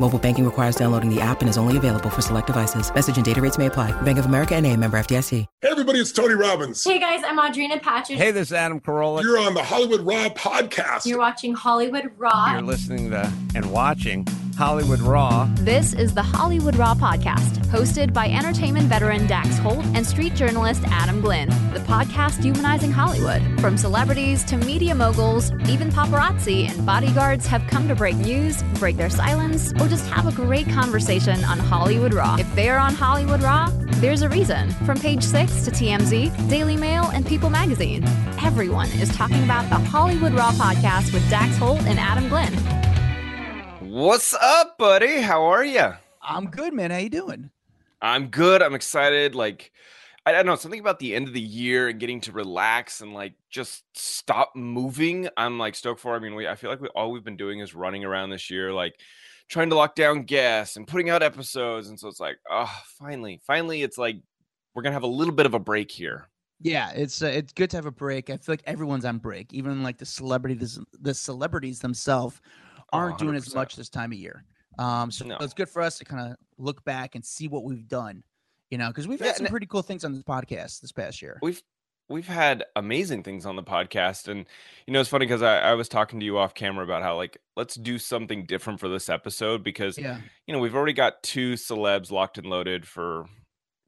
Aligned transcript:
Mobile 0.00 0.18
banking 0.18 0.44
requires 0.44 0.74
downloading 0.74 1.08
the 1.08 1.20
app 1.20 1.40
and 1.40 1.48
is 1.48 1.56
only 1.56 1.76
available 1.76 2.10
for 2.10 2.20
select 2.20 2.48
devices. 2.48 2.92
Message 2.92 3.16
and 3.16 3.24
data 3.24 3.40
rates 3.40 3.58
may 3.58 3.66
apply. 3.66 3.92
Bank 4.02 4.18
of 4.18 4.26
America 4.26 4.56
and 4.56 4.66
a 4.66 4.76
member 4.76 4.98
FDIC. 4.98 5.46
Hey, 5.62 5.68
everybody, 5.70 6.00
it's 6.00 6.10
Tony 6.10 6.34
Robbins. 6.34 6.82
Hey, 6.82 6.98
guys, 6.98 7.22
I'm 7.24 7.38
Audrina 7.38 7.80
Patridge. 7.80 8.16
Hey, 8.16 8.32
this 8.32 8.48
is 8.48 8.52
Adam 8.52 8.80
Carolla. 8.80 9.22
You're 9.22 9.38
on 9.38 9.54
the 9.54 9.62
Hollywood 9.62 10.00
Raw 10.00 10.30
podcast. 10.30 11.06
You're 11.06 11.20
watching 11.20 11.54
Hollywood 11.54 12.10
Raw. 12.18 12.54
You're 12.54 12.62
listening 12.62 13.10
to 13.10 13.32
and 13.54 13.70
watching 13.70 14.26
Hollywood 14.56 15.00
Raw. 15.00 15.48
This 15.56 15.94
is 15.94 16.14
the 16.14 16.22
Hollywood 16.22 16.76
Raw 16.76 16.94
podcast, 16.94 17.58
hosted 17.66 18.12
by 18.12 18.28
entertainment 18.28 18.86
veteran 18.86 19.26
Dax 19.26 19.58
Holt 19.58 19.84
and 19.94 20.06
street 20.06 20.34
journalist 20.34 20.82
Adam 20.86 21.20
Glyn. 21.20 21.48
The 21.72 21.82
podcast 21.88 22.42
humanizing 22.42 22.92
Hollywood. 22.92 23.42
From 23.60 23.76
celebrities 23.76 24.44
to 24.44 24.56
media 24.56 24.94
moguls, 24.94 25.50
even 25.68 25.90
paparazzi 25.90 26.68
and 26.68 26.86
bodyguards 26.86 27.46
have 27.46 27.66
come 27.66 27.88
to 27.88 27.94
break 27.96 28.16
news, 28.16 28.62
break 28.74 28.96
their 28.96 29.10
silence, 29.10 29.72
or 29.84 29.88
just 29.88 30.06
have 30.06 30.26
a 30.26 30.32
great 30.32 30.66
conversation 30.70 31.44
on 31.44 31.58
Hollywood 31.58 32.14
Raw. 32.14 32.36
If 32.38 32.52
they're 32.54 32.78
on 32.78 32.94
Hollywood 32.94 33.42
Raw, 33.42 33.68
there's 33.96 34.22
a 34.22 34.28
reason. 34.30 34.70
From 34.86 34.98
page 34.98 35.22
six 35.22 35.62
to 35.66 35.70
TMZ, 35.70 36.48
Daily 36.48 36.76
Mail, 36.76 37.10
and 37.12 37.26
People 37.26 37.50
magazine, 37.50 38.02
everyone 38.42 38.88
is 38.92 39.14
talking 39.14 39.44
about 39.44 39.68
the 39.68 39.76
Hollywood 39.76 40.32
Raw 40.32 40.52
podcast 40.52 41.12
with 41.12 41.28
Dax 41.28 41.58
Holt 41.58 41.82
and 41.82 41.98
Adam 41.98 42.30
Glyn. 42.30 42.54
What's 43.80 44.32
up, 44.32 44.78
buddy? 44.78 45.20
How 45.20 45.42
are 45.44 45.64
you? 45.64 45.92
I'm 46.22 46.46
good, 46.46 46.72
man. 46.72 46.90
How 46.90 46.96
you 46.96 47.10
doing? 47.10 47.50
I'm 48.00 48.28
good. 48.28 48.62
I'm 48.62 48.74
excited. 48.74 49.34
Like, 49.34 49.70
I 50.24 50.32
don't 50.32 50.46
know, 50.46 50.56
something 50.56 50.80
about 50.80 50.98
the 50.98 51.14
end 51.14 51.28
of 51.28 51.34
the 51.34 51.40
year 51.42 51.88
and 51.88 52.00
getting 52.00 52.22
to 52.22 52.32
relax 52.32 53.02
and 53.02 53.12
like 53.12 53.34
just 53.50 53.84
stop 53.92 54.56
moving. 54.56 55.28
I'm 55.36 55.58
like 55.58 55.74
stoked 55.74 56.00
for. 56.00 56.16
I 56.16 56.20
mean, 56.20 56.34
we 56.34 56.48
I 56.48 56.54
feel 56.54 56.70
like 56.70 56.80
we 56.80 56.88
all 56.88 57.12
we've 57.12 57.22
been 57.22 57.36
doing 57.36 57.60
is 57.60 57.74
running 57.74 58.02
around 58.02 58.30
this 58.30 58.48
year, 58.48 58.72
like 58.72 58.98
trying 59.48 59.70
to 59.70 59.76
lock 59.76 59.94
down 59.94 60.22
guests 60.22 60.76
and 60.76 60.86
putting 60.86 61.10
out 61.10 61.22
episodes. 61.22 61.88
And 61.88 61.98
so 61.98 62.08
it's 62.08 62.20
like, 62.20 62.36
oh, 62.50 62.72
finally, 62.98 63.40
finally, 63.46 63.82
it's 63.82 63.98
like 63.98 64.16
we're 64.74 64.82
gonna 64.82 64.94
have 64.94 65.02
a 65.02 65.08
little 65.08 65.34
bit 65.34 65.46
of 65.46 65.54
a 65.54 65.58
break 65.58 65.90
here. 65.90 66.28
Yeah, 66.60 66.90
it's 66.92 67.22
uh, 67.22 67.26
it's 67.26 67.52
good 67.52 67.70
to 67.70 67.76
have 67.76 67.86
a 67.86 67.90
break. 67.90 68.30
I 68.30 68.36
feel 68.36 68.52
like 68.52 68.62
everyone's 68.66 69.04
on 69.04 69.18
break, 69.18 69.52
even 69.52 69.82
like 69.82 69.98
the 69.98 70.06
celebrities, 70.06 70.78
the 71.00 71.14
celebrities 71.14 71.80
themselves 71.80 72.40
aren't 72.92 73.18
doing 73.18 73.34
as 73.34 73.54
much 73.54 73.76
this 73.76 73.88
time 73.88 74.12
of 74.12 74.18
year. 74.18 74.44
Um, 74.78 75.10
so 75.10 75.24
No. 75.24 75.36
it's 75.40 75.54
good 75.54 75.68
for 75.68 75.82
us 75.82 75.98
to 75.98 76.04
kind 76.04 76.32
of 76.32 76.36
look 76.58 76.84
back 76.84 77.14
and 77.14 77.24
see 77.24 77.48
what 77.48 77.64
we've 77.64 77.86
done, 77.88 78.22
you 78.70 78.78
know, 78.78 78.88
because 78.88 79.06
we've 79.06 79.20
Yeah, 79.20 79.26
had 79.28 79.36
some 79.36 79.46
pretty 79.46 79.66
cool 79.66 79.82
things 79.82 80.04
on 80.04 80.12
this 80.12 80.22
podcast 80.22 80.80
this 80.80 80.92
past 80.92 81.20
year. 81.22 81.38
We've 81.42 81.62
we've 82.08 82.26
had 82.26 82.64
amazing 82.76 83.22
things 83.22 83.46
on 83.46 83.56
the 83.56 83.62
podcast 83.62 84.28
and 84.28 84.46
you 84.86 84.92
know 84.92 85.00
it's 85.00 85.08
funny 85.08 85.26
because 85.26 85.42
I, 85.42 85.58
I 85.58 85.74
was 85.74 85.88
talking 85.88 86.20
to 86.20 86.26
you 86.26 86.38
off 86.38 86.54
camera 86.54 86.84
about 86.84 87.02
how 87.02 87.16
like 87.16 87.38
let's 87.56 87.76
do 87.76 87.98
something 87.98 88.44
different 88.46 88.80
for 88.80 88.88
this 88.88 89.08
episode 89.08 89.64
because 89.64 89.98
Yeah, 89.98 90.18
you 90.46 90.52
know 90.52 90.60
we've 90.60 90.74
already 90.74 90.92
got 90.92 91.22
two 91.22 91.54
celebs 91.54 92.10
locked 92.10 92.38
and 92.38 92.46
loaded 92.46 92.86
for 92.86 93.26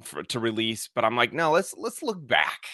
for 0.03 0.23
to 0.23 0.39
release 0.39 0.91
but 0.95 1.05
i'm 1.05 1.17
like 1.17 1.33
no 1.33 1.51
let's 1.53 1.75
let's 1.77 2.03
look 2.03 2.27
back. 2.27 2.65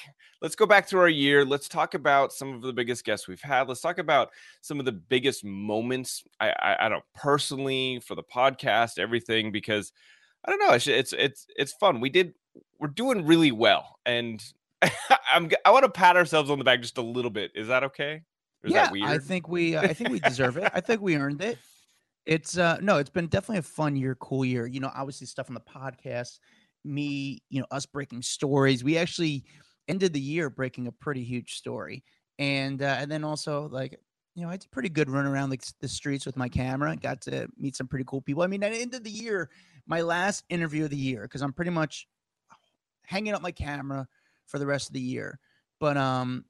Let's 0.40 0.56
go 0.56 0.66
back 0.66 0.88
through 0.88 1.02
our 1.02 1.08
year. 1.08 1.44
Let's 1.44 1.68
talk 1.68 1.94
about 1.94 2.32
some 2.32 2.52
of 2.52 2.62
the 2.62 2.72
biggest 2.72 3.04
guests 3.04 3.28
we've 3.28 3.40
had. 3.40 3.68
Let's 3.68 3.80
talk 3.80 3.98
about 3.98 4.30
some 4.60 4.80
of 4.80 4.84
the 4.84 4.90
biggest 4.90 5.44
moments 5.44 6.24
i 6.40 6.50
i, 6.50 6.86
I 6.86 6.88
don't 6.88 7.04
personally 7.14 8.00
for 8.04 8.16
the 8.16 8.24
podcast 8.24 8.98
everything 8.98 9.52
because 9.52 9.92
i 10.44 10.50
don't 10.50 10.58
know 10.58 10.72
it's 10.72 10.88
it's 10.88 11.12
it's, 11.12 11.46
it's 11.56 11.72
fun. 11.74 12.00
We 12.00 12.10
did 12.10 12.34
we're 12.80 12.88
doing 12.88 13.24
really 13.24 13.52
well 13.52 13.98
and 14.04 14.42
i'm 15.32 15.50
i 15.64 15.70
want 15.70 15.84
to 15.84 15.90
pat 15.90 16.16
ourselves 16.16 16.50
on 16.50 16.58
the 16.58 16.64
back 16.64 16.80
just 16.80 16.98
a 16.98 17.02
little 17.02 17.30
bit 17.30 17.52
is 17.54 17.68
that 17.68 17.84
okay 17.84 18.22
is 18.64 18.72
yeah. 18.72 18.84
that 18.84 18.92
weird 18.92 19.08
I 19.08 19.18
think 19.18 19.48
we, 19.48 19.76
uh, 19.76 19.82
I 19.82 19.92
think 19.92 20.10
we 20.10 20.20
deserve 20.28 20.56
it. 20.56 20.70
I 20.74 20.80
think 20.80 21.00
we 21.00 21.16
earned 21.16 21.42
it. 21.42 21.58
It's 22.24 22.56
uh 22.56 22.78
no, 22.80 22.98
it's 22.98 23.10
been 23.10 23.26
definitely 23.26 23.58
a 23.58 23.62
fun 23.62 23.96
year, 23.96 24.14
cool 24.14 24.44
year. 24.44 24.66
You 24.66 24.78
know, 24.78 24.92
obviously 24.94 25.26
stuff 25.26 25.50
on 25.50 25.54
the 25.54 25.60
podcast, 25.60 26.38
me, 26.84 27.42
you 27.50 27.60
know, 27.60 27.66
us 27.72 27.84
breaking 27.84 28.22
stories. 28.22 28.84
We 28.84 28.96
actually 28.96 29.44
ended 29.88 30.12
the 30.12 30.20
year 30.20 30.48
breaking 30.48 30.86
a 30.86 30.92
pretty 30.92 31.24
huge 31.24 31.54
story, 31.54 32.04
and 32.38 32.80
uh, 32.80 32.96
and 33.00 33.10
then 33.10 33.24
also 33.24 33.68
like 33.72 33.98
you 34.36 34.44
know, 34.44 34.50
it's 34.50 34.66
a 34.66 34.68
pretty 34.68 34.88
good 34.88 35.10
run 35.10 35.26
around 35.26 35.50
like 35.50 35.64
the 35.80 35.88
streets 35.88 36.24
with 36.24 36.36
my 36.36 36.48
camera. 36.48 36.94
Got 36.96 37.22
to 37.22 37.48
meet 37.58 37.74
some 37.74 37.88
pretty 37.88 38.04
cool 38.06 38.22
people. 38.22 38.44
I 38.44 38.46
mean, 38.46 38.62
at 38.62 38.72
the 38.72 38.80
end 38.80 38.94
of 38.94 39.02
the 39.02 39.10
year, 39.10 39.50
my 39.86 40.02
last 40.02 40.44
interview 40.48 40.84
of 40.84 40.90
the 40.90 40.96
year, 40.96 41.22
because 41.22 41.42
I'm 41.42 41.52
pretty 41.52 41.72
much 41.72 42.06
hanging 43.04 43.34
up 43.34 43.42
my 43.42 43.50
camera 43.50 44.06
for 44.52 44.58
the 44.60 44.66
rest 44.66 44.88
of 44.88 44.92
the 44.92 45.00
year. 45.00 45.40
But 45.80 45.96
um, 45.96 46.44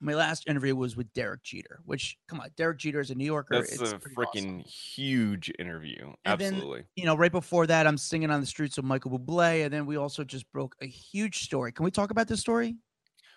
my 0.00 0.14
last 0.14 0.48
interview 0.48 0.74
was 0.74 0.96
with 0.96 1.12
Derek 1.12 1.42
Jeter, 1.44 1.80
which 1.84 2.16
come 2.26 2.40
on, 2.40 2.48
Derek 2.56 2.78
Jeter 2.78 2.98
is 3.00 3.10
a 3.10 3.14
New 3.14 3.24
Yorker. 3.26 3.54
that's 3.56 3.72
it's 3.72 3.92
a 3.92 3.98
freaking 3.98 4.60
awesome. 4.60 4.64
huge 4.64 5.52
interview 5.58 6.12
And 6.24 6.40
then- 6.40 6.54
absolutely 6.54 6.84
You 6.96 7.04
know, 7.04 7.14
right 7.16 7.30
before 7.30 7.66
that, 7.68 7.86
I'm 7.86 7.98
singing 7.98 8.30
on 8.30 8.40
the 8.40 8.46
streets 8.46 8.76
with 8.76 8.84
Michael 8.86 9.16
Bublé, 9.16 9.64
and 9.64 9.72
then 9.72 9.86
we 9.86 9.96
also 9.96 10.24
just 10.24 10.50
broke 10.50 10.74
a 10.80 10.86
huge 10.86 11.44
story. 11.44 11.70
Can 11.70 11.84
we 11.84 11.90
talk 11.90 12.10
about 12.10 12.26
this 12.26 12.40
story? 12.40 12.76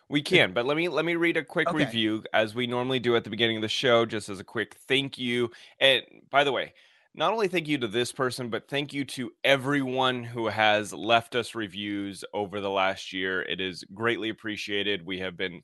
We 0.09 0.21
can, 0.21 0.53
but 0.53 0.65
let 0.65 0.75
me 0.75 0.89
let 0.89 1.05
me 1.05 1.15
read 1.15 1.37
a 1.37 1.43
quick 1.43 1.67
Okay. 1.69 1.77
review 1.85 2.23
as 2.33 2.53
we 2.55 2.67
normally 2.67 2.99
do 2.99 3.15
at 3.15 3.23
the 3.23 3.29
beginning 3.29 3.57
of 3.57 3.61
the 3.61 3.69
show, 3.69 4.05
just 4.05 4.27
as 4.29 4.39
a 4.39 4.43
quick 4.43 4.75
thank 4.87 5.17
you. 5.17 5.51
And 5.79 6.03
by 6.29 6.43
the 6.43 6.51
way, 6.51 6.73
not 7.13 7.33
only 7.33 7.47
thank 7.47 7.67
you 7.67 7.77
to 7.79 7.87
this 7.87 8.11
person, 8.11 8.49
but 8.49 8.69
thank 8.69 8.93
you 8.93 9.03
to 9.05 9.31
everyone 9.43 10.23
who 10.23 10.47
has 10.47 10.93
left 10.93 11.35
us 11.35 11.55
reviews 11.55 12.23
over 12.33 12.61
the 12.61 12.69
last 12.69 13.11
year. 13.11 13.41
It 13.41 13.59
is 13.59 13.83
greatly 13.93 14.29
appreciated. 14.29 15.05
We 15.05 15.19
have 15.19 15.35
been, 15.35 15.61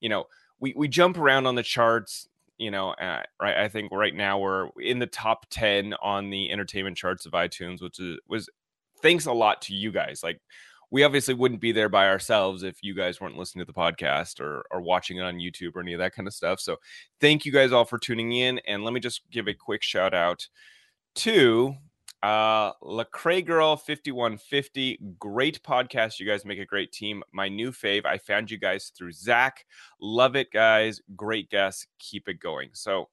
you 0.00 0.08
know, 0.08 0.24
we 0.58 0.74
we 0.76 0.88
jump 0.88 1.18
around 1.18 1.46
on 1.46 1.54
the 1.54 1.62
charts. 1.62 2.28
You 2.58 2.70
know, 2.70 2.90
uh, 2.90 3.22
right? 3.40 3.56
I 3.56 3.68
think 3.68 3.90
right 3.90 4.14
now 4.14 4.38
we're 4.38 4.68
in 4.78 4.98
the 4.98 5.06
top 5.06 5.46
ten 5.50 5.94
on 6.02 6.28
the 6.28 6.50
entertainment 6.50 6.98
charts 6.98 7.24
of 7.24 7.32
iTunes, 7.32 7.80
which 7.80 7.98
is 7.98 8.18
was 8.28 8.50
thanks 9.00 9.24
a 9.24 9.32
lot 9.32 9.62
to 9.62 9.74
you 9.74 9.90
guys. 9.90 10.20
Like 10.22 10.40
we 10.90 11.04
obviously 11.04 11.32
wouldn't 11.32 11.62
be 11.62 11.72
there 11.72 11.88
by 11.88 12.08
ourselves 12.08 12.62
if 12.62 12.82
you 12.82 12.94
guys 12.94 13.20
weren't 13.20 13.38
listening 13.38 13.64
to 13.64 13.72
the 13.72 13.78
podcast 13.78 14.40
or 14.40 14.64
or 14.70 14.82
watching 14.82 15.16
it 15.16 15.22
on 15.22 15.36
YouTube 15.36 15.74
or 15.74 15.80
any 15.80 15.94
of 15.94 16.00
that 16.00 16.14
kind 16.14 16.28
of 16.28 16.34
stuff. 16.34 16.60
So 16.60 16.76
thank 17.22 17.46
you 17.46 17.52
guys 17.52 17.72
all 17.72 17.86
for 17.86 17.98
tuning 17.98 18.32
in. 18.32 18.60
And 18.66 18.84
let 18.84 18.92
me 18.92 19.00
just 19.00 19.22
give 19.30 19.48
a 19.48 19.54
quick 19.54 19.82
shout 19.82 20.12
out 20.12 20.46
to 21.16 21.74
uh 22.22 22.72
Lecrae 22.82 23.44
Girl 23.44 23.76
5150. 23.76 24.98
Great 25.18 25.62
podcast. 25.62 26.20
You 26.20 26.26
guys 26.26 26.44
make 26.44 26.58
a 26.58 26.66
great 26.66 26.92
team. 26.92 27.22
My 27.32 27.48
new 27.48 27.72
fave. 27.72 28.04
I 28.04 28.18
found 28.18 28.50
you 28.50 28.58
guys 28.58 28.92
through 28.96 29.12
Zach. 29.12 29.64
Love 30.00 30.36
it, 30.36 30.50
guys. 30.52 31.00
Great 31.16 31.48
guests. 31.48 31.86
Keep 31.98 32.28
it 32.28 32.38
going. 32.40 32.70
So 32.74 33.08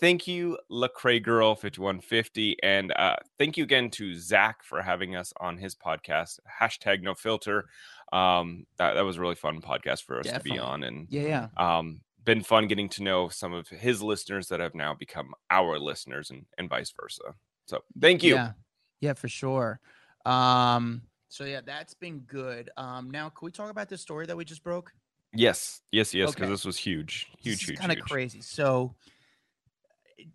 thank 0.00 0.28
you, 0.28 0.56
Lacrae 0.70 1.22
Girl 1.22 1.54
5150. 1.56 2.56
And 2.62 2.92
uh 2.94 3.16
thank 3.38 3.56
you 3.56 3.64
again 3.64 3.90
to 3.90 4.14
Zach 4.14 4.62
for 4.62 4.82
having 4.82 5.16
us 5.16 5.32
on 5.40 5.58
his 5.58 5.74
podcast. 5.74 6.38
Hashtag 6.60 7.02
no 7.02 7.14
filter. 7.14 7.64
Um 8.12 8.66
that, 8.76 8.94
that 8.94 9.04
was 9.04 9.16
a 9.16 9.20
really 9.20 9.34
fun 9.34 9.60
podcast 9.60 10.04
for 10.04 10.20
us 10.20 10.26
to 10.26 10.40
be 10.40 10.58
on. 10.60 10.84
And 10.84 11.08
Yeah, 11.10 11.48
yeah. 11.56 11.78
um 11.80 12.00
been 12.24 12.42
fun 12.42 12.66
getting 12.66 12.88
to 12.90 13.02
know 13.02 13.28
some 13.28 13.52
of 13.52 13.68
his 13.68 14.02
listeners 14.02 14.48
that 14.48 14.60
have 14.60 14.74
now 14.74 14.94
become 14.94 15.34
our 15.50 15.78
listeners 15.78 16.30
and, 16.30 16.46
and 16.58 16.68
vice 16.68 16.92
versa. 16.98 17.34
So 17.66 17.80
thank 18.00 18.22
you. 18.22 18.34
Yeah, 18.34 18.52
yeah, 19.00 19.12
for 19.12 19.28
sure. 19.28 19.80
Um, 20.24 21.02
so 21.28 21.44
yeah, 21.44 21.60
that's 21.64 21.94
been 21.94 22.20
good. 22.20 22.70
Um, 22.76 23.10
now 23.10 23.28
can 23.28 23.46
we 23.46 23.50
talk 23.50 23.70
about 23.70 23.88
this 23.88 24.00
story 24.00 24.26
that 24.26 24.36
we 24.36 24.44
just 24.44 24.62
broke? 24.62 24.92
Yes, 25.32 25.80
yes, 25.90 26.14
yes, 26.14 26.30
because 26.30 26.44
Okay. 26.44 26.50
this 26.50 26.64
was 26.64 26.76
huge, 26.76 27.26
huge, 27.40 27.64
huge, 27.64 27.78
kind 27.78 27.92
of 27.92 27.98
crazy. 28.00 28.40
So 28.40 28.94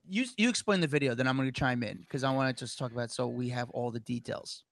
you 0.07 0.25
you 0.37 0.49
explain 0.49 0.81
the 0.81 0.87
video, 0.87 1.15
then 1.15 1.27
I'm 1.27 1.37
going 1.37 1.47
to 1.47 1.57
chime 1.57 1.83
in 1.83 1.97
because 1.97 2.23
I 2.23 2.31
want 2.31 2.55
to 2.55 2.65
just 2.65 2.77
talk 2.77 2.91
about 2.91 3.05
it 3.05 3.11
so 3.11 3.27
we 3.27 3.49
have 3.49 3.69
all 3.69 3.91
the 3.91 4.01
details. 4.01 4.63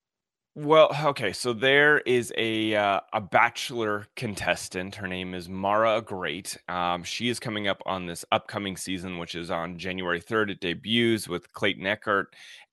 Well, 0.60 0.90
okay, 1.10 1.34
so 1.34 1.54
there 1.54 2.00
is 2.00 2.34
a 2.36 2.74
uh, 2.76 3.02
a 3.14 3.22
bachelor 3.22 4.08
contestant. 4.16 4.96
Her 4.96 5.08
name 5.08 5.36
is 5.36 5.48
Mara 5.48 6.02
Agrait. 6.02 6.58
Um, 6.68 7.04
she 7.04 7.30
is 7.30 7.40
coming 7.40 7.68
up 7.68 7.80
on 7.86 8.08
this 8.08 8.26
upcoming 8.32 8.76
season, 8.76 9.20
which 9.20 9.36
is 9.36 9.52
on 9.52 9.78
January 9.78 10.20
third. 10.20 10.50
It 10.50 10.60
debuts 10.60 11.28
with 11.28 11.54
Clayton 11.54 11.84
Echard, 11.84 12.26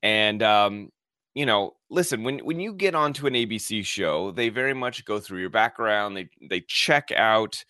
and 0.03 0.43
um, 0.43 0.93
you 1.35 1.45
know, 1.45 1.75
listen 1.91 2.23
when 2.25 2.39
when 2.39 2.59
you 2.59 2.73
get 2.73 2.95
onto 2.95 3.27
an 3.27 3.35
ABC 3.35 3.85
show, 3.85 4.31
they 4.31 4.49
very 4.49 4.73
much 4.73 5.05
go 5.05 5.21
through 5.21 5.41
your 5.41 5.51
background. 5.51 6.17
They 6.17 6.31
they 6.49 6.63
check 6.63 7.13
out 7.13 7.63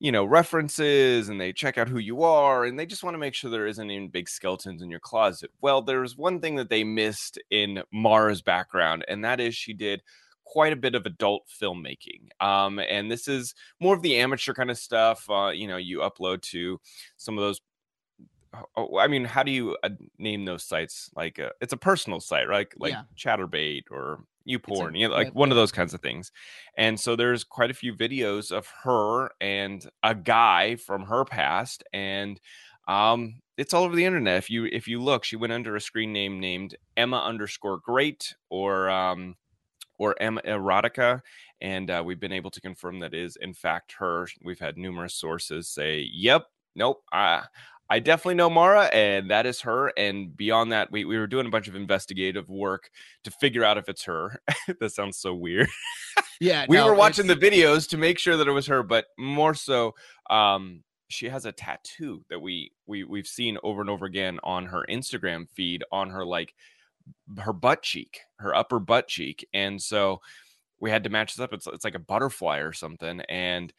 you 0.00 0.12
know 0.12 0.24
references 0.24 1.28
and 1.28 1.40
they 1.40 1.52
check 1.52 1.78
out 1.78 1.88
who 1.88 1.98
you 1.98 2.22
are 2.22 2.64
and 2.64 2.78
they 2.78 2.86
just 2.86 3.04
want 3.04 3.14
to 3.14 3.18
make 3.18 3.34
sure 3.34 3.50
there 3.50 3.66
isn't 3.66 3.90
any 3.90 4.08
big 4.08 4.28
skeletons 4.28 4.82
in 4.82 4.90
your 4.90 5.00
closet 5.00 5.50
well 5.60 5.80
there's 5.80 6.16
one 6.16 6.40
thing 6.40 6.56
that 6.56 6.68
they 6.68 6.84
missed 6.84 7.38
in 7.50 7.82
mara's 7.92 8.42
background 8.42 9.04
and 9.08 9.24
that 9.24 9.40
is 9.40 9.54
she 9.54 9.72
did 9.72 10.02
quite 10.44 10.72
a 10.72 10.76
bit 10.76 10.94
of 10.94 11.06
adult 11.06 11.42
filmmaking. 11.60 12.28
Um, 12.40 12.78
and 12.78 13.10
this 13.10 13.26
is 13.28 13.54
more 13.80 13.94
of 13.94 14.02
the 14.02 14.16
amateur 14.16 14.52
kind 14.52 14.70
of 14.70 14.78
stuff. 14.78 15.28
Uh, 15.28 15.48
you 15.48 15.66
know, 15.66 15.76
you 15.78 15.98
upload 15.98 16.42
to 16.42 16.80
some 17.16 17.36
of 17.36 17.42
those. 17.42 17.60
Oh, 18.76 18.98
I 18.98 19.06
mean, 19.08 19.24
how 19.24 19.42
do 19.42 19.50
you 19.50 19.76
uh, 19.82 19.90
name 20.18 20.44
those 20.44 20.64
sites? 20.64 21.10
Like, 21.16 21.38
uh, 21.38 21.50
it's 21.60 21.72
a 21.72 21.76
personal 21.76 22.20
site, 22.20 22.48
right? 22.48 22.68
Like 22.78 22.92
Yeah. 22.92 23.02
Chaturbate 23.16 23.84
or 23.90 24.24
YouPorn, 24.48 24.98
you 24.98 25.08
know, 25.08 25.14
like 25.14 25.34
one 25.34 25.50
of 25.50 25.56
those 25.56 25.72
kinds 25.72 25.94
of 25.94 26.00
things. 26.02 26.30
And 26.76 26.98
so 27.00 27.16
there's 27.16 27.44
quite 27.44 27.70
a 27.70 27.74
few 27.74 27.94
videos 27.94 28.52
of 28.52 28.66
her 28.82 29.30
and 29.40 29.88
a 30.02 30.14
guy 30.14 30.76
from 30.76 31.04
her 31.06 31.24
past, 31.24 31.82
and 31.92 32.40
um, 32.86 33.40
it's 33.56 33.72
all 33.72 33.84
over 33.84 33.96
the 33.96 34.04
internet. 34.04 34.36
If 34.38 34.50
you 34.50 34.66
if 34.66 34.86
you 34.86 35.02
look, 35.02 35.24
she 35.24 35.36
went 35.36 35.52
under 35.52 35.74
a 35.76 35.80
screen 35.80 36.12
name 36.12 36.38
named 36.40 36.76
Emma 36.96 37.18
underscore 37.20 37.78
Great 37.78 38.34
or 38.50 38.90
um, 38.90 39.36
or 39.98 40.20
Emma 40.20 40.40
Erotica, 40.42 41.20
and 41.60 41.90
uh, 41.90 42.02
we've 42.04 42.20
been 42.20 42.32
able 42.32 42.50
to 42.50 42.60
confirm 42.60 43.00
that 43.00 43.14
is 43.14 43.36
in 43.36 43.54
fact 43.54 43.92
her. 43.98 44.26
We've 44.42 44.58
had 44.58 44.76
numerous 44.76 45.14
sources 45.14 45.68
say, 45.68 46.08
"Yep, 46.12 46.46
nope, 46.74 47.02
I 47.12 47.44
I 47.90 47.98
definitely 48.00 48.36
know 48.36 48.50
Mara, 48.50 48.84
and 48.86 49.30
that 49.30 49.46
is 49.46 49.60
her." 49.62 49.92
And 49.96 50.36
beyond 50.36 50.72
that, 50.72 50.90
we 50.90 51.04
we 51.04 51.18
were 51.18 51.26
doing 51.26 51.46
a 51.46 51.50
bunch 51.50 51.68
of 51.68 51.76
investigative 51.76 52.48
work 52.48 52.90
to 53.24 53.30
figure 53.30 53.64
out 53.64 53.78
if 53.78 53.88
it's 53.88 54.04
her. 54.04 54.40
that 54.80 54.92
sounds 54.92 55.18
so 55.18 55.34
weird 55.34 55.68
Yeah, 56.40 56.66
we 56.68 56.76
no, 56.76 56.86
were 56.86 56.94
watching 56.94 57.26
the 57.26 57.36
videos 57.36 57.88
to 57.90 57.98
make 57.98 58.18
sure 58.18 58.36
that 58.36 58.48
it 58.48 58.52
was 58.52 58.66
her 58.66 58.82
but 58.82 59.06
more 59.18 59.54
so 59.54 59.94
um 60.30 60.82
she 61.08 61.28
has 61.28 61.44
a 61.44 61.52
tattoo 61.52 62.24
that 62.30 62.40
we 62.40 62.72
we 62.86 63.04
we've 63.04 63.26
seen 63.26 63.58
over 63.62 63.80
and 63.80 63.90
over 63.90 64.06
again 64.06 64.38
on 64.42 64.66
her 64.66 64.84
instagram 64.88 65.48
feed 65.50 65.84
on 65.92 66.10
her 66.10 66.24
like 66.24 66.54
her 67.38 67.52
butt 67.52 67.82
cheek 67.82 68.20
her 68.38 68.54
upper 68.54 68.78
butt 68.78 69.06
cheek 69.06 69.46
and 69.52 69.80
so 69.80 70.20
we 70.80 70.90
had 70.90 71.04
to 71.04 71.10
match 71.10 71.34
this 71.34 71.44
up 71.44 71.52
it's, 71.52 71.66
it's 71.66 71.84
like 71.84 71.94
a 71.94 72.00
butterfly 72.00 72.58
or 72.58 72.72
something 72.72 73.20
and 73.28 73.72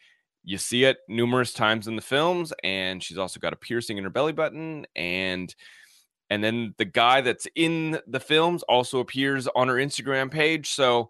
you 0.46 0.58
see 0.58 0.86
it 0.86 0.98
numerous 1.10 1.52
times 1.52 1.88
in 1.88 1.96
the 1.96 2.02
films 2.02 2.54
and 2.64 3.04
she's 3.04 3.18
also 3.18 3.40
got 3.40 3.54
a 3.54 3.58
piercing 3.58 3.98
in 3.98 4.04
her 4.04 4.10
belly 4.10 4.32
button 4.32 4.86
and 4.96 5.56
and 6.30 6.44
then 6.44 6.74
the 6.78 6.86
guy 6.86 7.22
that's 7.22 7.48
in 7.56 8.00
the 8.08 8.20
films 8.20 8.64
also 8.64 9.00
appears 9.00 9.48
on 9.56 9.68
her 9.68 9.76
instagram 9.76 10.32
page 10.32 10.70
so 10.70 11.10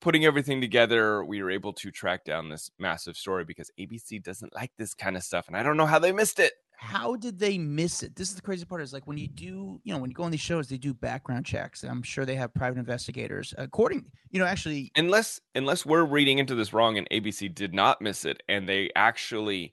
putting 0.00 0.24
everything 0.24 0.60
together, 0.60 1.24
we 1.24 1.42
were 1.42 1.50
able 1.50 1.72
to 1.72 1.90
track 1.90 2.24
down 2.24 2.48
this 2.48 2.70
massive 2.78 3.16
story 3.16 3.44
because 3.44 3.70
ABC 3.78 4.22
doesn't 4.22 4.54
like 4.54 4.70
this 4.76 4.94
kind 4.94 5.16
of 5.16 5.22
stuff, 5.22 5.48
and 5.48 5.56
I 5.56 5.62
don't 5.62 5.76
know 5.76 5.86
how 5.86 5.98
they 5.98 6.12
missed 6.12 6.38
it. 6.38 6.52
How 6.76 7.16
did 7.16 7.38
they 7.38 7.58
miss 7.58 8.02
it? 8.02 8.14
This 8.16 8.28
is 8.28 8.36
the 8.36 8.42
crazy 8.42 8.64
part. 8.64 8.82
Is 8.82 8.92
like 8.92 9.06
when 9.06 9.16
you 9.18 9.28
do, 9.28 9.80
you 9.82 9.92
know, 9.92 9.98
when 9.98 10.10
you 10.10 10.14
go 10.14 10.22
on 10.24 10.30
these 10.30 10.40
shows, 10.40 10.68
they 10.68 10.76
do 10.78 10.92
background 10.94 11.46
checks. 11.46 11.82
I'm 11.84 12.02
sure 12.02 12.24
they 12.24 12.36
have 12.36 12.52
private 12.54 12.78
investigators. 12.78 13.54
According, 13.58 14.04
you 14.30 14.38
know, 14.38 14.46
actually, 14.46 14.92
Unless 14.96 15.40
unless 15.54 15.86
we're 15.86 16.04
reading 16.04 16.38
into 16.38 16.54
this 16.54 16.72
wrong 16.72 16.98
and 16.98 17.08
ABC 17.10 17.54
did 17.54 17.74
not 17.74 18.00
miss 18.00 18.24
it, 18.24 18.42
and 18.48 18.68
they 18.68 18.90
actually 18.94 19.72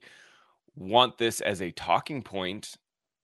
want 0.76 1.18
this 1.18 1.40
as 1.40 1.60
a 1.62 1.70
talking 1.72 2.22
point 2.22 2.76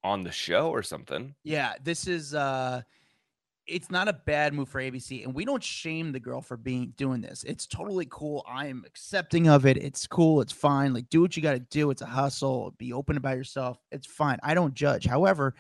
on 0.05 0.23
the 0.23 0.33
show 0.33 0.71
or 0.71 0.83
something. 0.83 1.35
yeah, 1.45 1.75
this 1.83 2.07
is. 2.07 2.35
uh 2.35 2.83
it's 3.71 3.91
not 3.91 4.09
a 4.09 4.13
bad 4.13 4.53
move 4.53 4.69
for 4.69 4.81
ABC, 4.81 5.25
and 5.25 5.35
we 5.35 5.45
don't 5.45 5.63
shame 5.63 6.13
the 6.13 6.21
girl 6.21 6.43
for 6.43 6.57
being 6.57 6.93
doing 6.97 7.21
this. 7.21 7.45
It's 7.45 7.67
totally 7.67 8.07
cool. 8.11 8.45
I 8.49 8.67
am 8.67 8.83
accepting 8.87 9.49
of 9.49 9.65
it. 9.65 9.77
It's 9.77 10.07
cool. 10.07 10.41
It's 10.41 10.53
fine. 10.53 10.93
Like, 10.93 11.09
do 11.09 11.21
what 11.21 11.37
you 11.37 11.43
got 11.43 11.53
to 11.53 11.61
do. 11.61 11.91
It's 11.91 12.03
a 12.03 12.07
hustle. 12.07 12.75
Be 12.79 12.93
open 12.93 13.17
about 13.17 13.37
yourself. 13.37 13.79
It's 13.93 14.07
fine. 14.07 14.39
I 14.43 14.55
don't 14.55 14.75
judge. 14.75 15.07
However, 15.07 15.55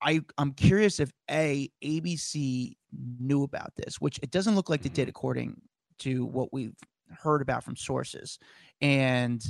I 0.00 0.20
I'm 0.38 0.52
curious 0.52 1.00
if 1.00 1.12
a 1.30 1.70
ABC 1.82 2.76
knew 3.18 3.42
about 3.42 3.74
this, 3.76 4.00
which 4.00 4.18
it 4.22 4.30
doesn't 4.30 4.54
look 4.54 4.70
like 4.70 4.82
they 4.82 4.88
did, 4.88 5.08
according 5.08 5.60
to 6.00 6.26
what 6.26 6.52
we've 6.52 6.76
heard 7.18 7.42
about 7.42 7.64
from 7.64 7.76
sources, 7.76 8.38
and 8.80 9.44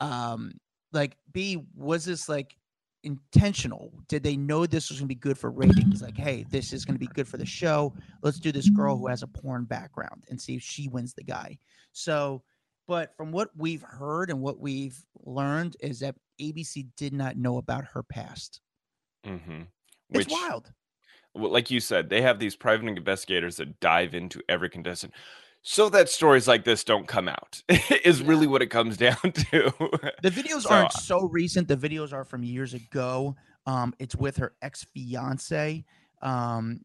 um, 0.00 0.52
like 0.92 1.16
b 1.32 1.64
was 1.74 2.04
this 2.04 2.28
like 2.28 2.56
intentional? 3.02 3.92
Did 4.08 4.22
they 4.22 4.36
know 4.36 4.66
this 4.66 4.90
was 4.90 4.98
going 4.98 5.08
to 5.08 5.14
be 5.14 5.20
good 5.20 5.38
for 5.38 5.50
ratings? 5.50 6.02
Like, 6.02 6.16
hey, 6.16 6.44
this 6.50 6.72
is 6.72 6.84
going 6.84 6.94
to 6.94 7.00
be 7.00 7.12
good 7.14 7.28
for 7.28 7.36
the 7.36 7.46
show. 7.46 7.94
Let's 8.22 8.40
do 8.40 8.52
this 8.52 8.68
girl 8.68 8.96
who 8.96 9.06
has 9.06 9.22
a 9.22 9.26
porn 9.26 9.64
background 9.64 10.24
and 10.28 10.40
see 10.40 10.56
if 10.56 10.62
she 10.62 10.88
wins 10.88 11.14
the 11.14 11.24
guy. 11.24 11.58
So, 11.92 12.42
but 12.86 13.14
from 13.16 13.32
what 13.32 13.50
we've 13.56 13.82
heard 13.82 14.30
and 14.30 14.40
what 14.40 14.60
we've 14.60 14.98
learned 15.24 15.76
is 15.80 16.00
that 16.00 16.16
ABC 16.40 16.86
did 16.96 17.12
not 17.12 17.36
know 17.36 17.58
about 17.58 17.84
her 17.84 18.02
past. 18.02 18.60
Mm-hmm. 19.26 19.62
Which, 20.08 20.26
it's 20.26 20.32
wild. 20.32 20.72
well, 21.34 21.52
like 21.52 21.70
you 21.70 21.80
said, 21.80 22.08
they 22.08 22.22
have 22.22 22.38
these 22.38 22.56
private 22.56 22.88
investigators 22.88 23.56
that 23.56 23.78
dive 23.80 24.14
into 24.14 24.40
every 24.48 24.70
contestant 24.70 25.12
so 25.62 25.88
that 25.90 26.08
stories 26.08 26.48
like 26.48 26.64
this 26.64 26.84
don't 26.84 27.06
come 27.06 27.28
out 27.28 27.62
is 28.04 28.22
really 28.22 28.46
what 28.46 28.62
it 28.62 28.68
comes 28.68 28.96
down 28.96 29.16
to. 29.22 29.72
The 30.22 30.30
videos 30.30 30.62
So, 30.62 30.70
aren't 30.70 30.94
uh, 30.94 30.98
so 30.98 31.22
recent. 31.22 31.68
The 31.68 31.76
videos 31.76 32.12
are 32.12 32.24
from 32.24 32.42
years 32.42 32.74
ago. 32.74 33.36
Um, 33.66 33.94
it's 33.98 34.16
with 34.16 34.36
her 34.38 34.54
ex 34.62 34.84
fiance. 34.84 35.84
Um, 36.22 36.80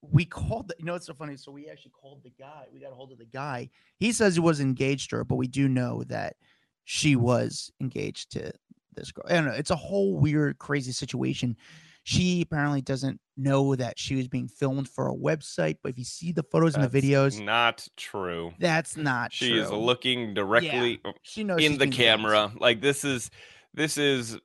we 0.00 0.24
called, 0.24 0.68
the, 0.68 0.74
you 0.78 0.84
know, 0.84 0.94
it's 0.94 1.06
so 1.06 1.14
funny. 1.14 1.36
So 1.36 1.50
we 1.50 1.68
actually 1.68 1.92
called 1.92 2.22
the 2.22 2.32
guy. 2.38 2.66
We 2.72 2.80
got 2.80 2.92
a 2.92 2.94
hold 2.94 3.12
of 3.12 3.18
the 3.18 3.24
guy. 3.24 3.70
He 3.98 4.12
says 4.12 4.34
he 4.34 4.40
was 4.40 4.60
engaged 4.60 5.10
to 5.10 5.16
her, 5.16 5.24
but 5.24 5.36
we 5.36 5.46
do 5.46 5.68
know 5.68 6.04
that 6.04 6.36
she 6.84 7.16
was 7.16 7.72
engaged 7.80 8.32
to 8.32 8.52
this 8.94 9.10
girl. 9.10 9.24
I 9.28 9.34
don't 9.34 9.46
know. 9.46 9.52
It's 9.52 9.70
a 9.70 9.76
whole 9.76 10.16
weird, 10.18 10.58
crazy 10.58 10.92
situation. 10.92 11.56
She 12.04 12.42
apparently 12.42 12.82
doesn't 12.82 13.18
know 13.36 13.74
that 13.76 13.98
she 13.98 14.14
was 14.14 14.28
being 14.28 14.46
filmed 14.46 14.88
for 14.88 15.08
a 15.10 15.14
website, 15.14 15.78
but 15.82 15.90
if 15.90 15.98
you 15.98 16.04
see 16.04 16.32
the 16.32 16.42
photos 16.42 16.74
and 16.76 16.84
the 16.84 16.88
videos, 17.02 17.42
not 17.42 17.88
true. 17.96 18.52
that's 18.58 18.96
not 18.96 19.32
She 19.32 19.48
true. 19.48 19.60
is 19.62 19.70
looking 19.70 20.34
directly 20.34 21.00
she 21.22 21.44
knows 21.44 21.62
in 21.62 21.72
the 21.72 21.86
being 21.86 21.92
filmed. 21.92 22.24
camera. 22.24 22.52
Like 22.60 22.80
this 22.80 23.04
is 23.04 23.30
this 23.72 23.96
is 23.98 24.38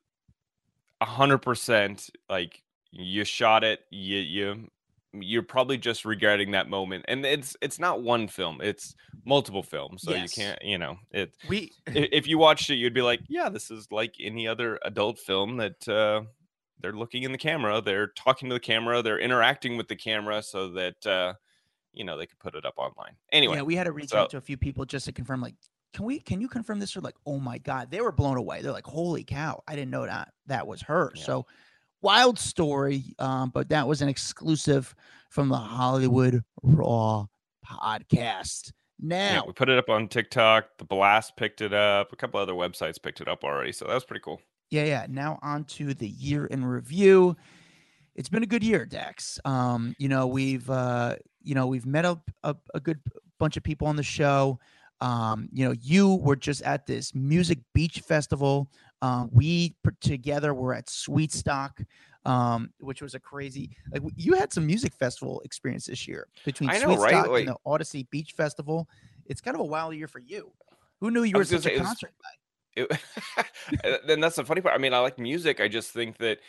a 1.02 1.06
hundred 1.06 1.40
percent 1.40 2.10
like 2.30 2.64
you 2.92 3.24
shot 3.24 3.64
it. 3.64 3.82
You 3.92 4.18
you 4.20 4.68
you're 5.14 5.44
probably 5.44 5.78
just 5.78 6.06
regretting 6.06 6.52
that 6.52 6.70
moment, 6.70 7.06
and 7.08 7.26
it's 7.26 7.58
it's 7.62 7.80
not 7.80 8.02
one 8.02 8.28
film; 8.28 8.62
it's 8.62 8.96
multiple 9.26 9.64
films. 9.64 10.04
So 10.04 10.12
Yes. 10.12 10.38
you 10.38 10.44
can't, 10.44 10.62
you 10.64 10.78
know, 10.78 10.98
it. 11.12 11.36
We 11.48 11.72
If 11.88 12.28
you 12.28 12.38
watched 12.38 12.70
it, 12.70 12.76
you'd 12.76 12.94
be 12.94 13.02
like, 13.02 13.22
"Yeah, 13.28 13.50
this 13.50 13.70
is 13.72 13.88
like 13.92 14.16
any 14.20 14.48
other 14.48 14.80
adult 14.84 15.20
film 15.20 15.58
that 15.58 15.88
uh, 15.88 16.22
they're 16.80 16.94
looking 16.94 17.24
in 17.24 17.32
the 17.32 17.38
camera, 17.38 17.82
they're 17.82 18.08
talking 18.08 18.50
to 18.50 18.56
the 18.56 18.60
camera, 18.60 19.02
they're 19.02 19.20
interacting 19.20 19.78
with 19.78 19.88
the 19.88 19.96
camera, 19.96 20.42
so 20.42 20.70
that 20.70 21.06
uh, 21.06 21.34
you 21.94 22.04
know 22.04 22.18
they 22.18 22.26
could 22.26 22.40
put 22.40 22.56
it 22.56 22.66
up 22.66 22.76
online." 22.78 23.16
Anyway, 23.32 23.56
yeah, 23.56 23.62
we 23.62 23.76
had 23.76 23.86
to 23.86 23.92
reach 23.92 24.10
so- 24.10 24.20
out 24.20 24.30
to 24.32 24.38
a 24.38 24.42
few 24.42 24.58
people 24.58 24.86
just 24.86 25.06
to 25.06 25.12
confirm. 25.12 25.42
Like, 25.42 25.56
can 25.94 26.06
we? 26.06 26.20
Can 26.20 26.42
you 26.42 26.48
confirm 26.48 26.80
this? 26.80 26.96
Or 26.96 27.02
like, 27.02 27.16
oh 27.26 27.40
my 27.40 27.58
god, 27.58 27.92
they 27.92 28.02
were 28.02 28.12
blown 28.12 28.38
away. 28.38 28.62
They're 28.62 28.72
like, 28.72 28.88
holy 28.88 29.24
cow, 29.24 29.64
I 29.68 29.76
didn't 29.76 29.92
know 29.92 30.06
that 30.06 30.34
that 30.48 30.68
was 30.68 30.82
her. 30.84 31.12
Yeah. 31.16 31.24
So 31.24 31.46
wild 32.02 32.40
story. 32.40 33.04
Um, 33.20 33.50
but 33.50 33.70
that 33.70 33.88
was 33.88 34.02
an 34.02 34.10
exclusive 34.10 34.96
from 35.30 35.50
the 35.50 35.58
Hollywood 35.58 36.44
Raw 36.64 37.26
podcast. 37.66 38.72
Yeah, 39.02 39.36
Now, 39.36 39.44
we 39.46 39.54
put 39.54 39.70
it 39.70 39.78
up 39.78 39.90
on 39.90 40.08
TikTok. 40.08 40.78
The 40.78 40.86
Blast 40.86 41.36
picked 41.38 41.62
it 41.62 41.74
up. 41.74 42.12
A 42.12 42.16
couple 42.16 42.40
other 42.40 42.54
websites 42.54 43.02
picked 43.02 43.22
it 43.22 43.28
up 43.28 43.44
already. 43.44 43.72
So 43.72 43.86
that 43.86 43.94
was 43.94 44.06
pretty 44.06 44.22
cool. 44.24 44.42
Yeah, 44.72 44.86
yeah. 44.86 45.06
Now 45.10 45.40
on 45.42 45.64
to 45.66 45.94
the 45.94 46.08
year 46.08 46.46
in 46.46 46.64
review. 46.64 47.36
It's 48.16 48.30
been 48.30 48.44
a 48.44 48.48
good 48.48 48.64
year, 48.64 48.86
Dax. 48.86 49.40
Um, 49.46 49.96
you 49.98 50.10
know, 50.10 50.28
we've 50.28 50.70
uh, 50.70 51.16
you 51.42 51.56
know, 51.56 51.68
we've 51.68 51.86
met 51.86 52.06
up 52.06 52.30
a, 52.44 52.56
a 52.74 52.80
good 52.80 53.00
bunch 53.40 53.58
of 53.58 53.64
people 53.64 53.88
on 53.88 53.96
the 53.96 54.04
show. 54.04 54.60
Um, 55.02 55.48
you 55.54 55.66
know, 55.66 55.74
you 55.82 56.16
were 56.16 56.36
just 56.36 56.62
at 56.64 56.86
this 56.86 57.16
music 57.16 57.60
beach 57.74 58.02
festival. 58.02 58.70
Um, 59.02 59.30
we 59.32 59.76
put 59.84 60.00
together 60.02 60.54
were 60.54 60.74
at 60.74 60.90
Sweet 60.90 61.32
Stock, 61.32 61.80
um, 62.26 62.72
which 62.80 63.02
was 63.02 63.16
a 63.16 63.20
crazy 63.20 63.72
like 63.94 64.04
you 64.16 64.34
had 64.34 64.52
some 64.52 64.68
music 64.68 64.94
festival 64.94 65.42
experience 65.46 65.86
this 65.86 66.06
year 66.08 66.28
between 66.44 66.70
know, 66.70 66.80
Sweet 66.80 67.00
right? 67.00 67.10
Stock 67.12 67.28
Like- 67.30 67.48
and 67.48 67.56
the 67.56 67.58
Audacy 67.66 68.10
Beach 68.10 68.34
Festival. 68.34 68.90
It's 69.26 69.40
kind 69.42 69.56
of 69.56 69.62
a 69.62 69.66
wild 69.66 69.96
year 69.96 70.08
for 70.08 70.20
you. 70.20 70.52
Who 71.00 71.12
knew 71.12 71.24
you 71.24 71.38
were 71.38 71.46
such 71.46 71.60
a 71.60 71.62
say, 71.62 71.78
was- 71.78 71.88
concert 71.88 72.14
guy? 72.22 72.30
Then 74.08 74.20
that's 74.20 74.36
the 74.36 74.46
funny 74.46 74.62
part. 74.62 74.76
I 74.76 74.78
mean, 74.78 74.94
I 74.94 75.00
like 75.00 75.20
music. 75.20 75.60
I 75.60 75.68
just 75.68 75.92
think 75.92 76.18
that 76.18 76.40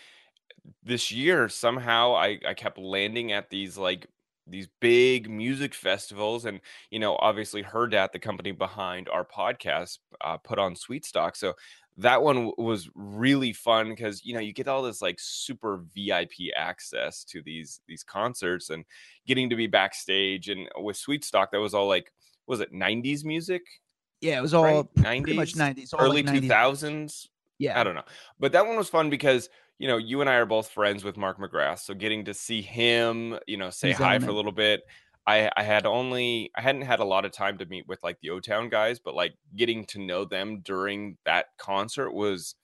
this 0.82 1.10
year 1.10 1.48
somehow 1.48 2.14
I, 2.14 2.38
I 2.46 2.54
kept 2.54 2.78
landing 2.78 3.32
at 3.32 3.50
these 3.50 3.76
like 3.78 4.06
these 4.46 4.68
big 4.80 5.30
music 5.30 5.74
festivals 5.74 6.44
and 6.44 6.60
you 6.90 6.98
know 6.98 7.16
obviously 7.20 7.62
Hurrdat 7.62 8.12
the 8.12 8.18
company 8.18 8.52
behind 8.52 9.08
our 9.08 9.24
podcast 9.24 9.98
uh, 10.22 10.36
put 10.36 10.58
on 10.58 10.74
sweet 10.74 11.04
stock 11.04 11.36
so 11.36 11.54
that 11.96 12.22
one 12.22 12.36
w- 12.36 12.54
was 12.58 12.88
really 12.94 13.52
fun 13.52 13.90
because 13.90 14.24
you 14.24 14.34
know 14.34 14.40
you 14.40 14.52
get 14.52 14.68
all 14.68 14.82
this 14.82 15.02
like 15.02 15.18
super 15.18 15.82
vip 15.94 16.32
access 16.56 17.24
to 17.24 17.42
these 17.42 17.80
these 17.86 18.02
concerts 18.02 18.70
and 18.70 18.84
getting 19.26 19.50
to 19.50 19.56
be 19.56 19.66
backstage 19.66 20.48
and 20.48 20.68
with 20.78 20.96
sweet 20.96 21.24
stock 21.24 21.50
that 21.52 21.60
was 21.60 21.74
all 21.74 21.88
like 21.88 22.12
was 22.46 22.60
it 22.60 22.72
90s 22.72 23.24
music 23.24 23.62
Yeah, 24.20 24.38
it 24.38 24.42
was 24.42 24.54
all 24.54 24.64
right? 24.64 24.94
pretty 24.94 25.34
much 25.34 25.54
90s, 25.54 25.56
nineties, 25.56 25.94
early 25.98 26.22
like 26.22 26.42
90s. 26.42 26.48
2000s 26.48 27.26
Yeah, 27.58 27.80
I 27.80 27.84
don't 27.84 27.94
know. 27.94 28.04
But 28.38 28.52
that 28.52 28.66
one 28.66 28.76
was 28.76 28.88
fun 28.88 29.10
because, 29.10 29.48
you 29.78 29.88
know, 29.88 29.96
you 29.96 30.20
and 30.20 30.28
I 30.28 30.34
are 30.34 30.46
both 30.46 30.68
friends 30.68 31.04
with 31.04 31.16
Mark 31.16 31.38
McGrath. 31.38 31.80
So 31.80 31.94
getting 31.94 32.24
to 32.26 32.34
see 32.34 32.60
him, 32.62 33.38
you 33.46 33.56
know, 33.56 33.70
say 33.70 33.92
hi 33.92 34.18
for 34.18 34.30
a 34.30 34.34
little 34.34 34.52
bit. 34.52 34.82
I 35.26 35.50
I 35.56 35.62
had 35.62 35.86
only 35.86 36.50
I 36.56 36.60
hadn't 36.60 36.82
had 36.82 37.00
a 37.00 37.04
lot 37.04 37.24
of 37.24 37.32
time 37.32 37.58
to 37.58 37.66
meet 37.66 37.86
with 37.86 38.02
like 38.02 38.18
the 38.20 38.30
O 38.30 38.40
Town 38.40 38.68
guys, 38.68 38.98
but 38.98 39.14
like 39.14 39.34
getting 39.56 39.84
to 39.86 39.98
know 39.98 40.24
them 40.24 40.60
during 40.60 41.16
that 41.24 41.46
concert 41.58 42.12
was, 42.12 42.54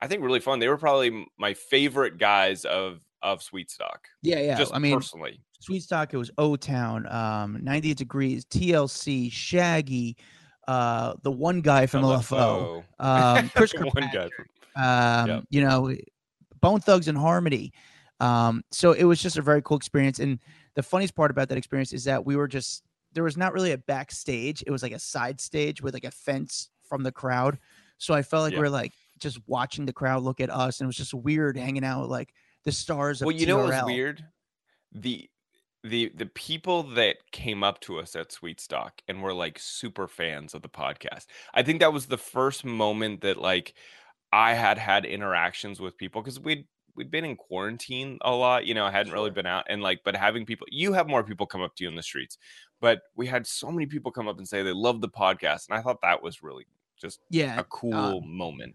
I 0.00 0.06
think, 0.06 0.22
really 0.22 0.40
fun. 0.40 0.58
They 0.58 0.68
were 0.68 0.78
probably 0.78 1.26
my 1.38 1.54
favorite 1.54 2.18
guys 2.18 2.64
of 2.64 3.00
of 3.22 3.42
Sweet 3.42 3.70
Stock. 3.70 4.06
Yeah, 4.22 4.40
yeah. 4.40 4.56
Just 4.56 4.74
I 4.74 4.78
mean, 4.78 4.94
personally, 4.94 5.40
Sweet 5.60 5.82
Stock, 5.82 6.14
it 6.14 6.16
was 6.16 6.30
O 6.38 6.56
Town, 6.56 7.06
um, 7.12 7.58
98 7.62 7.96
Degrees, 7.96 8.44
TLC, 8.44 9.30
Shaggy, 9.32 10.16
uh, 10.66 11.14
the 11.22 11.30
one 11.30 11.60
guy 11.60 11.86
from 11.86 12.02
LFO, 12.02 12.84
um, 12.98 13.48
Chris 13.54 13.72
one 13.74 14.10
guy. 14.12 14.28
Um, 14.76 15.28
Yep. 15.28 15.44
you 15.50 15.60
know, 15.62 15.94
Bone 16.60 16.80
Thugs 16.80 17.08
and 17.08 17.16
Harmony. 17.16 17.72
Um, 18.20 18.62
so 18.72 18.92
it 18.92 19.04
was 19.04 19.20
just 19.22 19.36
a 19.36 19.42
very 19.42 19.62
cool 19.62 19.76
experience. 19.76 20.18
And 20.18 20.38
the 20.74 20.82
funniest 20.82 21.14
part 21.14 21.30
about 21.30 21.48
that 21.50 21.58
experience 21.58 21.92
is 21.92 22.04
that 22.04 22.24
we 22.24 22.36
were 22.36 22.48
just 22.48 22.82
there 23.12 23.24
was 23.24 23.36
not 23.36 23.52
really 23.54 23.72
a 23.72 23.78
backstage; 23.78 24.62
it 24.66 24.70
was 24.70 24.82
like 24.82 24.92
a 24.92 24.98
side 24.98 25.40
stage 25.40 25.80
with 25.82 25.94
like 25.94 26.04
a 26.04 26.10
fence 26.10 26.70
from 26.88 27.02
the 27.02 27.12
crowd. 27.12 27.58
So 27.98 28.12
I 28.14 28.22
felt 28.22 28.42
like 28.42 28.52
Yeah. 28.52 28.58
we 28.58 28.64
were 28.64 28.70
like 28.70 28.92
just 29.18 29.38
watching 29.46 29.86
the 29.86 29.92
crowd 29.92 30.22
look 30.22 30.40
at 30.40 30.50
us, 30.50 30.80
and 30.80 30.86
it 30.86 30.88
was 30.88 30.96
just 30.96 31.14
weird 31.14 31.56
hanging 31.56 31.84
out 31.84 32.02
with 32.02 32.10
like 32.10 32.32
the 32.64 32.72
stars 32.72 33.22
of 33.22 33.26
well, 33.26 33.34
you 33.36 33.46
know 33.46 33.58
what 33.58 33.68
was 33.68 33.82
weird? 33.84 34.24
The 34.92 35.28
the 35.88 36.12
the 36.14 36.26
people 36.26 36.82
that 36.94 37.16
came 37.32 37.62
up 37.62 37.80
to 37.80 37.98
us 37.98 38.16
at 38.16 38.32
Sweet 38.32 38.60
Stock 38.60 39.00
and 39.08 39.22
were 39.22 39.32
like 39.32 39.58
super 39.58 40.08
fans 40.08 40.54
of 40.54 40.62
the 40.62 40.68
podcast. 40.68 41.26
I 41.54 41.62
think 41.62 41.80
that 41.80 41.92
was 41.92 42.06
the 42.06 42.18
first 42.18 42.64
moment 42.64 43.20
that 43.22 43.36
like 43.38 43.74
I 44.32 44.54
had 44.54 44.78
had 44.78 45.04
interactions 45.04 45.80
with 45.80 45.96
people 45.96 46.22
because 46.22 46.40
we'd 46.40 46.66
we'd 46.94 47.10
been 47.10 47.24
in 47.24 47.36
quarantine 47.36 48.18
a 48.22 48.32
lot. 48.32 48.66
You 48.66 48.74
know, 48.74 48.84
I 48.86 48.90
hadn't 48.90 49.12
really 49.12 49.30
been 49.30 49.46
out 49.46 49.66
and 49.68 49.82
like, 49.82 50.00
but 50.04 50.16
having 50.16 50.46
people, 50.46 50.66
you 50.70 50.92
have 50.94 51.08
more 51.08 51.22
people 51.22 51.46
come 51.46 51.62
up 51.62 51.74
to 51.76 51.84
you 51.84 51.90
in 51.90 51.96
the 51.96 52.02
streets, 52.02 52.38
but 52.80 53.02
we 53.14 53.26
had 53.26 53.46
so 53.46 53.70
many 53.70 53.86
people 53.86 54.10
come 54.10 54.28
up 54.28 54.38
and 54.38 54.48
say 54.48 54.62
they 54.62 54.72
love 54.72 55.00
the 55.00 55.08
podcast, 55.08 55.68
and 55.68 55.78
I 55.78 55.82
thought 55.82 56.00
that 56.02 56.22
was 56.22 56.42
really 56.42 56.66
just 57.00 57.20
Yeah, 57.30 57.56
a 57.56 57.60
uh, 57.60 57.64
cool 57.64 58.20
moment. 58.22 58.74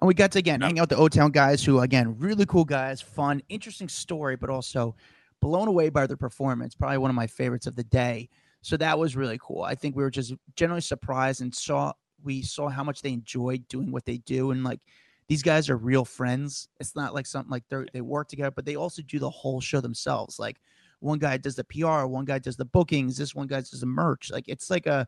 And 0.00 0.06
we 0.06 0.14
got 0.14 0.30
to 0.32 0.38
again 0.38 0.60
Yeah. 0.60 0.66
hang 0.68 0.78
out 0.78 0.82
with 0.82 0.90
the 0.90 0.96
O 0.96 1.08
Town 1.08 1.30
guys, 1.32 1.64
who 1.64 1.80
again 1.80 2.16
really 2.18 2.46
cool 2.46 2.64
guys, 2.64 3.00
fun, 3.00 3.42
interesting 3.48 3.88
story, 3.88 4.36
but 4.36 4.48
also 4.50 4.94
blown 5.40 5.68
away 5.68 5.88
by 5.90 6.06
their 6.06 6.16
performance. 6.16 6.74
Probably 6.74 6.98
one 6.98 7.10
of 7.10 7.16
my 7.16 7.26
favorites 7.26 7.66
of 7.66 7.76
the 7.76 7.84
day. 7.84 8.28
So 8.62 8.76
that 8.78 8.98
was 8.98 9.14
really 9.16 9.38
cool. 9.40 9.62
I 9.62 9.74
think 9.74 9.94
we 9.94 10.02
were 10.02 10.10
just 10.10 10.34
generally 10.56 10.80
surprised 10.80 11.40
and 11.40 11.54
saw 11.54 11.92
we 12.24 12.42
saw 12.42 12.68
how 12.68 12.82
much 12.82 13.02
they 13.02 13.12
enjoyed 13.12 13.68
doing 13.68 13.92
what 13.92 14.04
they 14.06 14.18
do, 14.18 14.50
and 14.50 14.64
like 14.64 14.80
these 15.28 15.42
guys 15.42 15.68
are 15.70 15.76
real 15.76 16.04
friends. 16.04 16.68
It's 16.80 16.96
not 16.96 17.14
like 17.14 17.26
something 17.26 17.50
like 17.50 17.64
they 17.68 17.84
they 17.92 18.00
work 18.00 18.28
together, 18.28 18.50
but 18.50 18.64
they 18.64 18.76
also 18.76 19.02
do 19.02 19.18
the 19.18 19.30
whole 19.30 19.60
show 19.60 19.80
themselves. 19.80 20.38
Like 20.38 20.56
one 21.00 21.18
guy 21.18 21.36
does 21.36 21.54
the 21.56 21.64
PR, 21.64 22.06
one 22.06 22.24
guy 22.24 22.38
does 22.38 22.56
the 22.56 22.64
bookings, 22.64 23.16
this 23.18 23.34
one 23.34 23.46
guy 23.46 23.60
does 23.60 23.80
the 23.80 23.86
merch. 23.86 24.30
Like 24.32 24.44
it's 24.48 24.70
like 24.70 24.86
a, 24.86 25.06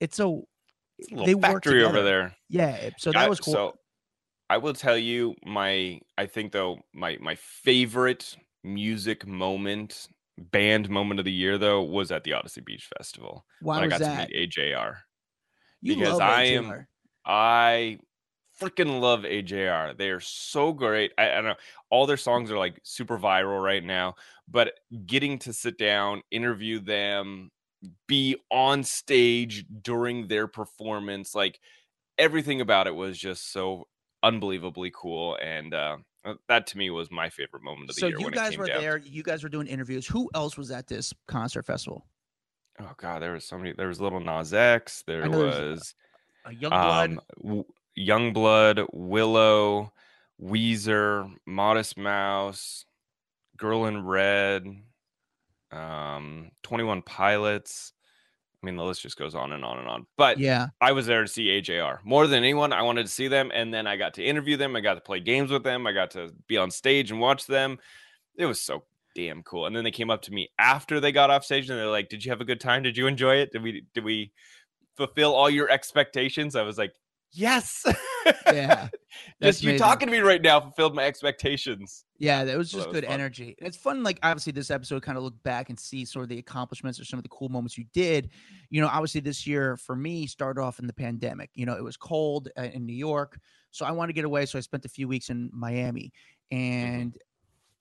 it's 0.00 0.18
a, 0.18 0.40
It's 0.98 1.12
a 1.12 1.24
they 1.24 1.34
work 1.34 1.44
factory 1.64 1.84
over 1.84 2.02
there. 2.02 2.34
Yeah, 2.48 2.90
so 2.98 3.12
that 3.12 3.22
I- 3.24 3.28
was 3.28 3.40
cool. 3.40 3.54
So 3.54 3.78
I 4.50 4.58
will 4.58 4.74
tell 4.74 4.98
you 4.98 5.34
my 5.44 6.00
I 6.18 6.26
think 6.26 6.52
though 6.52 6.80
my 6.92 7.16
my 7.20 7.36
favorite 7.36 8.36
music 8.66 9.26
moment, 9.26 10.08
band 10.38 10.90
moment 10.90 11.20
of 11.20 11.24
the 11.26 11.32
year 11.32 11.58
though 11.58 11.82
was 11.82 12.12
at 12.12 12.24
the 12.24 12.32
Audacy 12.32 12.64
Beach 12.64 12.88
Festival. 12.98 13.46
Why 13.58 13.80
when 13.80 13.84
was 13.84 13.94
I 13.94 13.98
got 13.98 13.98
that? 13.98 14.10
to 14.12 14.12
meet 14.12 14.30
AJR. 14.34 15.02
You 15.82 15.94
because 15.94 16.20
I 16.20 16.44
am- 16.44 16.86
I 17.24 17.98
freaking 18.60 19.00
love 19.00 19.24
AJR. 19.24 19.94
They 19.94 20.10
are 20.10 20.20
so 20.20 20.72
great. 20.72 21.12
I, 21.18 21.30
I 21.32 21.34
don't 21.36 21.44
know. 21.46 21.56
All 21.90 22.06
their 22.06 22.16
songs 22.16 22.50
are 22.50 22.58
like 22.58 22.80
super 22.84 23.18
viral 23.18 23.62
right 23.62 23.84
now, 23.84 24.14
but 24.48 24.74
getting 25.06 25.38
to 25.40 25.52
sit 25.52 25.78
down, 25.78 26.22
interview 26.30 26.80
them, 26.80 27.50
be 28.08 28.36
on 28.50 28.84
stage 28.84 29.66
during 29.82 30.28
their 30.28 30.48
performance, 30.48 31.34
like 31.34 31.60
everything 32.18 32.60
about 32.60 32.86
it 32.86 32.94
was 32.94 33.18
just 33.18 33.52
so 33.52 33.88
unbelievably 34.22 34.92
cool. 34.94 35.38
And 35.42 35.74
uh, 35.74 35.98
that 36.48 36.66
to 36.68 36.78
me 36.78 36.90
was 36.90 37.10
my 37.10 37.28
favorite 37.28 37.62
moment 37.62 37.88
of 37.90 37.96
the 37.96 38.00
So 38.00 38.06
year. 38.08 38.18
you 38.18 38.24
when 38.24 38.32
it 38.34 38.36
guys 38.36 38.56
were 38.58 38.66
down 38.66 38.80
there. 38.80 38.96
You 38.98 39.22
guys 39.22 39.42
were 39.42 39.48
doing 39.48 39.66
interviews. 39.66 40.06
Who 40.06 40.28
else 40.34 40.56
was 40.56 40.70
at 40.70 40.86
this 40.86 41.12
concert 41.28 41.64
festival? 41.64 42.06
Oh 42.80 42.92
god, 42.96 43.22
there 43.22 43.32
was 43.32 43.44
so 43.44 43.56
many. 43.58 43.72
There 43.72 43.88
was 43.88 44.00
Lil 44.00 44.20
Nas 44.20 44.52
X. 44.52 45.02
There 45.06 45.24
uh, 45.24 45.28
was 45.30 45.94
A 46.44 46.52
young 46.54 46.70
blood. 46.70 47.10
um, 47.10 47.20
w- 47.42 47.64
Yungblud, 47.98 48.86
Willow, 48.92 49.92
Weezer, 50.42 51.30
Modest 51.46 51.96
Mouse, 51.96 52.84
Girl 53.56 53.86
in 53.86 54.04
Red, 54.04 54.66
um, 55.72 56.50
Twenty 56.62 56.84
One 56.84 57.02
Pilots. 57.02 57.92
I 58.62 58.66
mean, 58.66 58.76
the 58.76 58.84
list 58.84 59.02
just 59.02 59.18
goes 59.18 59.34
on 59.34 59.52
and 59.52 59.64
on 59.64 59.78
and 59.78 59.88
on. 59.88 60.06
But 60.16 60.38
yeah, 60.38 60.68
I 60.80 60.92
was 60.92 61.06
there 61.06 61.22
to 61.22 61.28
see 61.28 61.48
AJR 61.48 61.98
more 62.04 62.26
than 62.26 62.38
anyone. 62.38 62.72
I 62.72 62.82
wanted 62.82 63.06
to 63.06 63.12
see 63.12 63.28
them, 63.28 63.50
and 63.54 63.72
then 63.72 63.86
I 63.86 63.96
got 63.96 64.14
to 64.14 64.24
interview 64.24 64.56
them. 64.56 64.74
I 64.74 64.80
got 64.80 64.94
to 64.94 65.00
play 65.00 65.20
games 65.20 65.50
with 65.50 65.62
them. 65.62 65.86
I 65.86 65.92
got 65.92 66.10
to 66.12 66.30
be 66.48 66.56
on 66.56 66.70
stage 66.70 67.10
and 67.10 67.20
watch 67.20 67.46
them. 67.46 67.78
It 68.36 68.46
was 68.46 68.60
so 68.60 68.84
damn 69.14 69.42
cool. 69.42 69.66
And 69.66 69.76
then 69.76 69.84
they 69.84 69.90
came 69.90 70.10
up 70.10 70.22
to 70.22 70.32
me 70.32 70.48
after 70.58 71.00
they 71.00 71.12
got 71.12 71.30
off 71.30 71.44
stage, 71.44 71.68
and 71.68 71.78
they're 71.78 71.86
like, 71.86 72.08
"Did 72.08 72.24
you 72.24 72.30
have 72.32 72.40
a 72.40 72.46
good 72.46 72.60
time? 72.60 72.82
Did 72.82 72.96
you 72.96 73.06
enjoy 73.06 73.36
it? 73.36 73.52
Did 73.52 73.62
we 73.62 73.84
did 73.94 74.04
we 74.04 74.32
fulfill 74.96 75.34
all 75.34 75.50
your 75.50 75.70
expectations?" 75.70 76.56
I 76.56 76.62
was 76.62 76.78
like, 76.78 76.94
"Yes." 77.32 77.84
yeah, 78.46 78.88
Just 79.42 79.62
you 79.62 79.70
amazing. 79.70 79.78
talking 79.78 80.06
to 80.08 80.12
me 80.12 80.18
right 80.18 80.40
now 80.42 80.60
fulfilled 80.60 80.94
my 80.94 81.04
expectations. 81.04 82.04
yeah. 82.18 82.44
That 82.44 82.56
was 82.58 82.70
So 82.70 82.78
just 82.78 82.88
that 82.88 82.94
good 82.94 83.04
fun. 83.04 83.14
energy. 83.14 83.54
And 83.58 83.66
it's 83.68 83.76
fun. 83.76 84.02
Like 84.02 84.18
obviously, 84.22 84.52
this 84.52 84.70
episode 84.70 85.02
kind 85.02 85.16
of 85.18 85.24
look 85.24 85.40
back 85.42 85.68
and 85.70 85.78
see 85.78 86.04
sort 86.04 86.24
of 86.24 86.28
the 86.28 86.38
accomplishments 86.38 86.98
or 87.00 87.04
some 87.04 87.18
of 87.18 87.22
the 87.22 87.28
cool 87.28 87.48
moments 87.48 87.76
you 87.78 87.84
did. 87.92 88.30
You 88.70 88.80
know, 88.80 88.88
obviously 88.88 89.20
this 89.20 89.46
year 89.46 89.76
for 89.76 89.96
me 89.96 90.26
started 90.26 90.60
off 90.60 90.78
in 90.78 90.86
the 90.86 90.92
pandemic. 90.92 91.50
You 91.54 91.66
know, 91.66 91.74
it 91.76 91.84
was 91.84 91.96
cold 91.96 92.48
uh, 92.58 92.62
in 92.62 92.84
New 92.86 92.94
York, 92.96 93.38
so 93.70 93.84
I 93.86 93.90
wanted 93.92 94.08
to 94.08 94.14
get 94.14 94.24
away. 94.24 94.46
So 94.46 94.58
I 94.58 94.60
spent 94.62 94.84
a 94.84 94.88
few 94.88 95.08
weeks 95.08 95.30
in 95.30 95.50
Miami, 95.52 96.12
and 96.50 97.16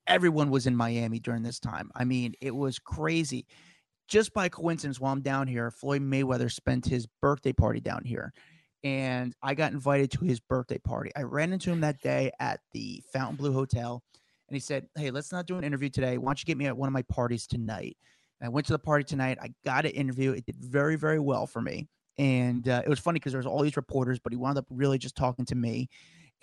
everyone 0.07 0.49
was 0.51 0.67
in 0.67 0.75
Miami 0.75 1.19
during 1.19 1.43
this 1.43 1.59
time. 1.59 1.89
I 1.95 2.03
mean, 2.05 2.33
it 2.41 2.55
was 2.55 2.79
crazy. 2.79 3.45
Just 4.07 4.33
by 4.33 4.49
coincidence, 4.49 4.99
while 4.99 5.11
I'm 5.13 5.21
down 5.21 5.47
here, 5.47 5.71
Floyd 5.71 6.03
Mayweather 6.03 6.51
spent 6.51 6.85
his 6.85 7.07
birthday 7.21 7.53
party 7.53 7.79
down 7.79 8.03
here. 8.05 8.33
And 8.85 9.33
I 9.41 9.55
got 9.55 9.73
invited 9.73 10.11
to 10.11 10.23
his 10.23 10.39
birthday 10.39 10.77
party. 10.77 11.11
I 11.15 11.23
ran 11.23 11.51
into 11.51 11.71
him 11.71 11.81
that 11.81 11.99
day 12.01 12.31
at 12.39 12.59
the 12.71 13.01
Fontainebleau 13.11 13.51
Hotel. 13.51 14.03
And 14.47 14.55
he 14.55 14.59
said, 14.59 14.87
Hey, 14.95 15.09
let's 15.09 15.31
not 15.31 15.47
do 15.47 15.57
an 15.57 15.63
interview 15.63 15.89
today. 15.89 16.19
Why 16.19 16.29
don't 16.29 16.39
you 16.39 16.45
get 16.45 16.55
me 16.55 16.67
at 16.67 16.77
one 16.77 16.87
of 16.87 16.93
my 16.93 17.01
parties 17.01 17.47
tonight? 17.47 17.97
And 18.39 18.45
I 18.45 18.49
went 18.49 18.67
to 18.67 18.73
the 18.73 18.79
party 18.79 19.03
tonight. 19.03 19.39
I 19.41 19.49
got 19.65 19.85
an 19.85 19.91
interview. 19.91 20.33
It 20.33 20.45
did 20.45 20.57
very, 20.57 20.97
very 20.97 21.19
well 21.19 21.47
for 21.47 21.63
me. 21.63 21.87
And 22.19 22.69
uh, 22.69 22.83
it 22.85 22.89
was 22.89 22.99
funny 22.99 23.15
because 23.15 23.31
there 23.31 23.39
was 23.39 23.47
all 23.47 23.63
these 23.63 23.75
reporters, 23.75 24.19
but 24.19 24.31
he 24.31 24.37
wound 24.37 24.59
up 24.59 24.67
really 24.69 24.99
just 24.99 25.15
talking 25.15 25.45
to 25.45 25.55
me. 25.55 25.89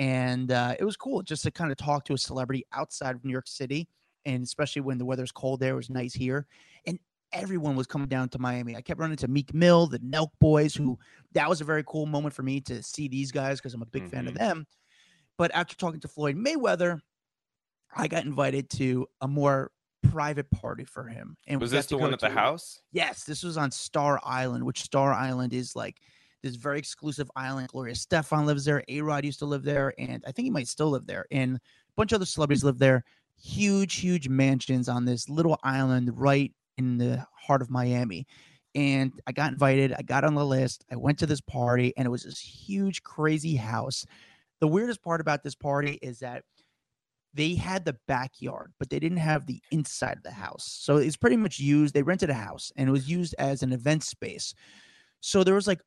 And 0.01 0.51
uh, 0.51 0.75
it 0.81 0.85
was 0.85 0.97
cool 0.97 1.23
just 1.23 1.45
to 1.45 1.53
kind 1.53 1.71
of 1.71 1.77
talk 1.77 2.05
to 2.07 2.15
a 2.15 2.19
celebrity 2.19 2.65
outside 2.73 3.15
of 3.15 3.25
New 3.25 3.31
York 3.31 3.47
City. 3.47 3.89
And 4.25 4.43
especially 4.43 4.83
when 4.83 4.99
the 4.99 5.05
weather's 5.05 5.31
cold 5.31 5.61
there, 5.61 5.75
it 5.75 5.77
was 5.77 5.91
nice 5.91 6.13
here. 6.13 6.47
And 6.87 6.99
everyone 7.33 7.77
was 7.77 7.87
coming 7.87 8.09
down 8.09 8.29
to 8.31 8.39
Miami. 8.39 8.77
I 8.77 8.81
kept 8.81 9.01
running 9.01 9.17
to 9.19 9.29
Meek 9.29 9.53
Mill, 9.55 9.87
the 9.87 9.99
Nelk 10.01 10.29
Boys, 10.41 10.75
who 10.75 10.99
that 11.33 11.49
was 11.49 11.61
a 11.61 11.65
very 11.65 11.85
cool 11.87 12.07
moment 12.07 12.35
for 12.35 12.43
me 12.43 12.61
to 12.63 12.83
see 12.83 13.09
these 13.09 13.33
guys 13.33 13.59
because 13.59 13.75
I'm 13.75 13.83
a 13.83 13.87
big 13.87 14.09
fan 14.09 14.27
of 14.29 14.35
Mhm. 14.35 14.39
them. 14.39 14.67
But 15.39 15.51
after 15.55 15.75
talking 15.77 16.01
to 16.01 16.09
Floyd 16.09 16.37
Mayweather, 16.37 17.01
I 17.95 18.09
got 18.09 18.25
invited 18.25 18.71
to 18.71 19.07
a 19.21 19.29
more 19.29 19.71
private 20.03 20.51
party 20.51 20.85
for 20.85 21.05
him. 21.05 21.37
And 21.47 21.61
Was 21.61 21.71
this 21.71 21.87
the 21.87 21.97
one 21.97 22.13
at 22.13 22.21
the 22.21 22.29
to- 22.29 22.35
house? 22.35 22.81
Yes, 22.91 23.25
this 23.25 23.43
was 23.43 23.57
on 23.57 23.71
Star 23.71 24.21
Island, 24.25 24.65
which 24.65 24.83
Star 24.83 25.13
Island 25.13 25.53
is 25.55 25.77
like 25.77 26.01
this 26.43 26.57
very 26.57 26.79
exclusive 26.79 27.31
island. 27.37 27.69
Gloria 27.69 27.95
Estefan 27.95 28.47
lives 28.47 28.65
there. 28.65 28.83
A 28.89 29.01
Rod 29.01 29.25
used 29.25 29.39
to 29.39 29.47
live 29.47 29.63
there, 29.63 29.95
and 29.99 30.25
I 30.27 30.33
think 30.33 30.45
he 30.45 30.51
might 30.51 30.67
still 30.69 30.91
live 30.91 31.07
there. 31.07 31.27
And 31.31 31.57
a 31.57 31.61
bunch 31.97 32.13
of 32.13 32.17
other 32.17 32.27
celebrities 32.27 32.65
live 32.65 32.79
there. 32.79 33.05
Huge, 33.41 33.95
huge 33.95 34.29
mansions 34.29 34.89
on 34.89 35.05
this 35.05 35.29
little 35.29 35.59
island 35.63 36.19
right 36.19 36.53
in 36.79 36.99
the 36.99 37.27
heart 37.35 37.63
of 37.63 37.71
Miami. 37.71 38.27
And 38.75 39.13
I 39.27 39.33
got 39.33 39.53
invited. 39.53 39.93
I 39.93 40.03
got 40.03 40.25
on 40.25 40.35
the 40.35 40.45
list. 40.45 40.85
I 40.91 40.97
went 40.97 41.19
to 41.19 41.27
this 41.27 41.41
party, 41.43 41.93
and 41.97 42.07
it 42.07 42.11
was 42.11 42.23
this 42.23 42.39
huge, 42.39 43.03
crazy 43.03 43.55
house. 43.57 44.07
The 44.61 44.69
weirdest 44.69 45.03
part 45.03 45.21
about 45.21 45.43
this 45.43 45.55
party 45.55 45.99
is 46.01 46.21
that 46.21 46.45
they 47.35 47.55
had 47.55 47.85
the 47.85 47.97
backyard, 48.07 48.73
but 48.79 48.91
they 48.91 48.99
didn't 48.99 49.19
have 49.19 49.47
the 49.47 49.61
inside 49.71 50.17
of 50.17 50.23
the 50.23 50.31
house. 50.31 50.79
So 50.81 50.99
it's 50.99 51.17
pretty 51.17 51.37
much 51.37 51.59
used. 51.59 51.95
They 51.95 52.03
rented 52.03 52.31
a 52.31 52.35
house 52.35 52.71
and 52.77 52.89
it 52.89 52.93
was 52.93 53.09
used 53.09 53.35
as 53.39 53.63
an 53.63 53.73
event 53.73 54.05
space. 54.05 54.55
So 55.21 55.43
there 55.43 55.55
was 55.55 55.67
like 55.67 55.81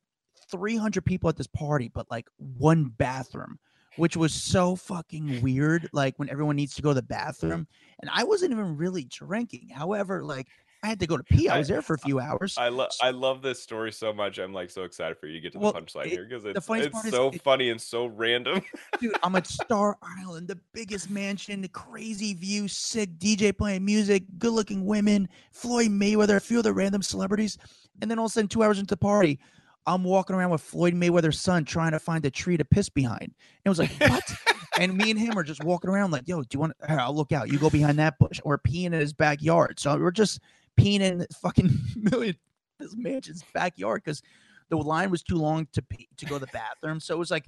300 0.50 1.06
people 1.06 1.30
at 1.30 1.38
this 1.38 1.48
party, 1.48 1.90
but 1.94 2.10
like 2.10 2.28
one 2.38 2.86
bathroom, 2.98 3.60
which 3.98 4.18
was 4.18 4.34
so 4.34 4.76
fucking 4.76 5.42
weird. 5.42 5.88
Like 5.94 6.18
when 6.18 6.30
everyone 6.30 6.56
needs 6.56 6.74
to 6.76 6.82
go 6.82 6.90
to 6.90 6.96
the 6.96 7.04
bathroom, 7.04 7.68
and 8.02 8.10
I 8.12 8.24
wasn't 8.24 8.52
even 8.52 8.76
really 8.76 9.06
drinking. 9.06 9.70
However, 9.70 10.24
like 10.24 10.48
I 10.86 10.90
had 10.90 11.00
to 11.00 11.08
go 11.08 11.18
to 11.18 11.24
pee. 11.24 11.50
I 11.50 11.58
was 11.58 11.68
there 11.68 11.82
for 11.82 11.96
a 11.96 11.98
few 11.98 12.20
hours. 12.20 12.56
I 12.60 12.70
love 12.70 12.92
I 13.02 13.10
love 13.10 13.42
this 13.42 13.60
story 13.62 13.92
so 13.92 14.14
much. 14.14 14.38
I'm 14.38 14.54
like 14.54 14.70
so 14.70 14.84
excited 14.84 15.18
for 15.18 15.26
you 15.26 15.34
to 15.34 15.40
get 15.42 15.54
to 15.54 15.60
Well, 15.60 15.74
the 15.74 15.82
punchline 15.82 16.06
it- 16.06 16.12
here 16.12 16.26
because 16.26 16.46
it's, 16.46 16.70
it's 16.70 17.06
is 17.06 17.12
so 17.12 17.30
it- 17.30 17.42
funny 17.42 17.72
and 17.72 17.82
so 17.82 18.06
random. 18.06 18.62
Dude, 19.00 19.16
I'm 19.24 19.36
at 19.36 19.48
Star 19.48 19.98
Island, 20.04 20.48
the 20.48 20.60
biggest 20.74 21.10
mansion, 21.10 21.62
the 21.62 21.70
crazy 21.70 22.36
view, 22.36 22.68
sick 22.68 23.18
DJ 23.18 23.58
playing 23.58 23.84
music, 23.84 24.26
good 24.38 24.52
looking 24.52 24.86
women, 24.86 25.28
Floyd 25.52 25.90
Mayweather, 25.90 26.36
a 26.36 26.40
few 26.40 26.60
other 26.60 26.72
random 26.74 27.02
celebrities. 27.02 27.58
And 28.00 28.12
then 28.12 28.20
all 28.20 28.26
of 28.26 28.30
a 28.30 28.34
sudden, 28.34 28.48
two 28.48 28.62
hours 28.62 28.78
into 28.78 28.94
the 28.94 28.98
party, 28.98 29.40
I'm 29.88 30.04
walking 30.04 30.36
around 30.36 30.52
with 30.52 30.62
Floyd 30.62 30.94
Mayweather's 30.94 31.40
son 31.40 31.66
trying 31.66 31.94
to 31.94 32.00
find 32.00 32.24
a 32.28 32.32
tree 32.32 32.58
to 32.58 32.66
piss 32.66 32.90
behind. 32.90 33.22
And 33.24 33.34
it 33.66 33.70
was 33.70 33.80
like, 33.80 33.92
what? 34.00 34.24
and 34.80 34.96
me 34.96 35.10
and 35.10 35.20
him 35.20 35.36
are 35.36 35.44
just 35.44 35.64
walking 35.64 35.90
around 35.90 36.12
like, 36.12 36.28
yo, 36.28 36.42
do 36.42 36.48
you 36.54 36.60
want 36.60 36.74
to? 36.80 36.92
I'll 36.92 37.16
look 37.16 37.32
out. 37.32 37.52
You 37.52 37.58
go 37.58 37.70
behind 37.72 37.98
that 38.00 38.20
bush. 38.20 38.40
Or 38.44 38.60
peeing 38.60 38.88
in 38.88 38.94
his 38.94 39.14
backyard. 39.14 39.80
So 39.80 39.98
we're 39.98 40.12
just 40.12 40.40
peeing 40.80 41.02
in 41.02 41.26
fucking 41.42 41.78
million 41.96 42.36
this 42.80 42.96
mansion's 42.96 43.44
backyard 43.54 44.02
because 44.04 44.22
the 44.70 44.78
line 44.78 45.12
was 45.12 45.24
too 45.24 45.36
long 45.36 45.68
to 45.74 45.82
pee, 45.82 46.08
to 46.18 46.26
go 46.26 46.36
to 46.36 46.46
the 46.46 46.52
bathroom. 46.52 47.00
So 47.00 47.14
it 47.16 47.18
was 47.18 47.32
like 47.32 47.46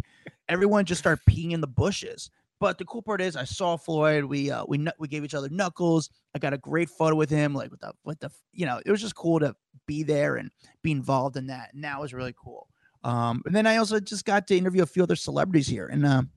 everyone 0.47 0.85
just 0.85 0.99
started 0.99 1.21
peeing 1.29 1.51
in 1.51 1.61
the 1.61 1.67
bushes. 1.67 2.29
But 2.59 2.79
the 2.79 2.85
cool 2.85 3.03
part 3.03 3.21
is, 3.21 3.35
I 3.35 3.43
saw 3.43 3.77
Floyd. 3.77 4.25
We 4.25 4.49
uh, 4.49 4.65
we 4.67 4.87
we 4.97 5.07
gave 5.07 5.23
each 5.23 5.35
other 5.35 5.49
knuckles. 5.49 6.09
I 6.33 6.39
got 6.39 6.53
a 6.53 6.57
great 6.57 6.89
photo 6.89 7.15
with 7.15 7.29
him, 7.29 7.53
like 7.53 7.69
with 7.69 7.81
the 7.81 7.93
with 8.03 8.19
the 8.19 8.31
you 8.51 8.65
know, 8.65 8.81
it 8.83 8.89
was 8.89 9.01
just 9.01 9.15
cool 9.15 9.39
to 9.39 9.55
be 9.85 10.01
there 10.01 10.37
and 10.37 10.49
be 10.81 10.91
involved 10.91 11.37
in 11.37 11.47
that. 11.47 11.73
And 11.73 11.83
that 11.83 12.01
was 12.01 12.13
really 12.13 12.33
cool. 12.35 12.67
Um, 13.03 13.43
and 13.45 13.55
then 13.55 13.67
I 13.67 13.77
also 13.77 13.99
just 13.99 14.25
got 14.25 14.47
to 14.47 14.57
interview 14.57 14.81
a 14.81 14.87
few 14.87 15.03
other 15.03 15.15
celebrities 15.15 15.67
here, 15.67 15.85
and 15.85 16.03
um, 16.05 16.31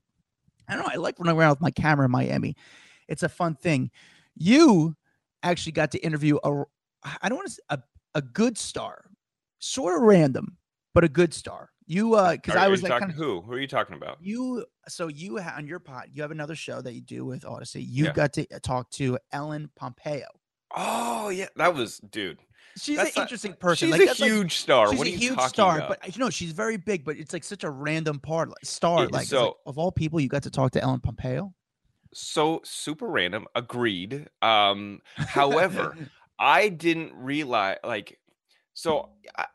I 0.68 0.75
don't 0.75 0.82
know. 0.82 0.90
I 0.92 0.97
like 0.97 1.18
running 1.18 1.38
around 1.38 1.50
with 1.50 1.62
my 1.62 1.70
camera 1.70 2.04
in 2.04 2.11
Miami. 2.11 2.54
It's 3.09 3.23
a 3.23 3.28
fun 3.28 3.54
thing. 3.54 3.90
You 4.37 4.94
actually 5.42 5.73
got 5.73 5.90
to 5.92 5.99
interview 5.99 6.38
a 6.44 6.64
I 7.23 7.28
don't 7.28 7.38
want 7.38 7.50
to 7.50 7.62
a 7.71 7.78
a 8.14 8.23
good 8.23 8.59
star, 8.59 9.04
sort 9.59 9.97
of 9.97 10.02
random, 10.02 10.57
but 10.95 11.04
a 11.04 11.09
good 11.09 11.33
star. 11.35 11.71
You 11.87 12.14
uh, 12.14 12.33
because 12.33 12.54
I 12.57 12.69
was 12.69 12.83
like 12.83 12.90
talking 12.90 13.09
kind 13.09 13.12
of 13.12 13.16
who? 13.25 13.40
Who 13.42 13.52
are 13.52 13.59
you 13.59 13.66
talking 13.66 13.97
about? 13.97 14.19
you 14.21 14.64
so 14.88 15.09
you 15.09 15.38
ha- 15.38 15.54
on 15.57 15.66
your 15.66 15.78
pod 15.80 16.04
you 16.12 16.23
have 16.23 16.30
another 16.30 16.54
show 16.54 16.80
that 16.80 16.92
you 16.92 17.00
do 17.00 17.25
with 17.25 17.42
Audacy 17.42 17.85
you 17.87 18.04
Yeah. 18.07 18.12
got 18.12 18.33
to 18.35 18.47
uh, 18.54 18.59
talk 18.62 18.90
to 18.92 19.19
ellen 19.33 19.71
pompeo 19.76 20.26
Oh 20.76 21.30
yeah, 21.30 21.47
that 21.57 21.75
was 21.75 21.99
dude. 21.99 22.38
she's 22.78 22.97
That's 22.97 23.11
an 23.16 23.21
not- 23.21 23.23
interesting 23.25 23.54
person 23.54 23.88
She's 23.88 23.92
like, 23.92 24.02
a 24.02 24.07
that's 24.07 24.21
like- 24.21 24.30
huge 24.30 24.57
star. 24.57 24.88
she's 24.90 24.99
what 24.99 25.07
a 25.09 25.11
you 25.11 25.16
huge 25.19 25.40
star 25.40 25.78
about? 25.78 25.88
but 26.00 26.14
you 26.16 26.21
know 26.21 26.30
she's 26.30 26.52
very 26.52 26.76
big 26.76 27.04
but 27.04 27.16
it's 27.16 27.33
like 27.33 27.42
such 27.45 27.64
a 27.64 27.71
random 27.71 28.21
part 28.21 28.49
like, 28.50 28.59
star 28.64 29.04
It- 29.04 29.12
like, 29.12 29.23
it's 29.25 29.33
like, 29.33 29.40
so- 29.40 29.57
of 29.66 29.76
all 29.78 29.90
people 29.90 30.21
you 30.21 30.28
got 30.28 30.45
to 30.45 30.50
talk 30.50 30.71
to 30.73 30.83
ellen 30.83 31.00
pompeo 31.00 31.52
so 32.12 32.61
super 32.64 33.07
random. 33.07 33.47
Agreed. 33.54 34.26
Um, 34.42 34.99
however, 35.16 35.97
I 36.40 36.70
didn't 36.70 37.12
realize 37.14 37.76
like 37.85 38.18
so 38.73 39.11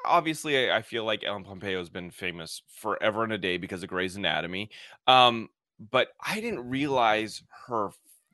obviously 0.06 0.72
I, 0.72 0.84
feel 0.84 1.04
like 1.04 1.24
Ellen 1.24 1.44
Pompeo 1.44 1.80
has 1.80 1.89
been 1.89 2.12
famous 2.12 2.62
forever 2.68 3.24
and 3.24 3.34
a 3.34 3.39
day 3.39 3.58
because 3.58 3.82
of 3.82 3.89
Grey's 3.89 4.15
Anatomy. 4.15 4.70
Um, 5.08 5.50
but 5.89 6.10
I 6.24 6.39
didn't 6.39 6.70
realize 6.70 7.42
her 7.68 7.89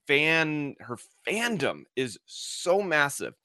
fan 0.05 0.75
her 0.81 0.97
fandom 1.25 1.83
is 1.95 2.19
so 2.25 2.81
massive. 2.81 3.35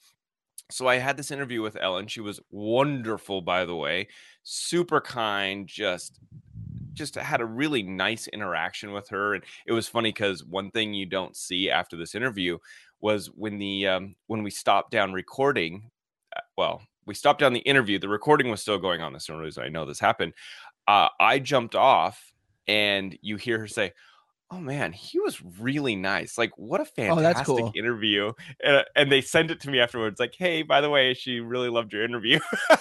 So 0.72 0.88
I 0.88 0.96
had 0.96 1.16
this 1.16 1.30
interview 1.30 1.62
with 1.62 1.76
Ellen. 1.80 2.08
She 2.08 2.20
was 2.20 2.40
wonderful, 2.50 3.40
by 3.40 3.64
the 3.64 3.76
way, 3.76 4.08
super 4.42 5.00
kind, 5.00 5.68
just 5.68 6.18
just 6.94 7.14
had 7.14 7.40
a 7.40 7.46
really 7.46 7.82
nice 7.82 8.26
interaction 8.28 8.90
with 8.90 9.06
her 9.10 9.34
and 9.34 9.44
it 9.66 9.72
was 9.72 9.86
funny 9.86 10.08
because 10.08 10.42
one 10.42 10.70
thing 10.70 10.94
you 10.94 11.04
don't 11.04 11.36
see 11.36 11.70
after 11.70 11.94
this 11.94 12.14
interview 12.14 12.56
was 13.00 13.26
when 13.28 13.58
the 13.58 13.86
um, 13.86 14.16
when 14.26 14.42
we 14.42 14.50
stopped 14.50 14.90
down 14.90 15.12
recording 15.12 15.90
uh, 16.36 16.40
well 16.56 16.82
we 17.06 17.14
stopped 17.14 17.40
down 17.40 17.52
the 17.52 17.60
interview 17.60 17.98
the 17.98 18.08
recording 18.08 18.50
was 18.50 18.60
still 18.62 18.78
going 18.78 19.00
on 19.00 19.12
that's 19.12 19.26
the 19.26 19.32
only 19.32 19.44
reason 19.44 19.62
i 19.62 19.68
know 19.68 19.84
this 19.84 20.00
happened 20.00 20.32
uh, 20.88 21.08
i 21.20 21.38
jumped 21.38 21.74
off 21.74 22.32
and 22.68 23.16
you 23.22 23.36
hear 23.36 23.58
her 23.58 23.68
say 23.68 23.92
oh 24.52 24.58
man 24.60 24.92
he 24.92 25.18
was 25.18 25.42
really 25.58 25.96
nice 25.96 26.38
like 26.38 26.52
what 26.56 26.80
a 26.80 26.84
Oh, 26.84 26.86
fantastic 27.16 27.46
cool. 27.46 27.72
interview. 27.74 28.32
And, 28.62 28.84
and 28.94 29.10
they 29.10 29.20
sent 29.20 29.50
it 29.50 29.60
to 29.62 29.70
me 29.70 29.80
afterwards 29.80 30.20
like 30.20 30.34
hey 30.38 30.62
by 30.62 30.80
the 30.80 30.88
way 30.90 31.14
she 31.14 31.40
really 31.40 31.68
loved 31.68 31.92
your 31.92 32.04
interview. 32.04 32.38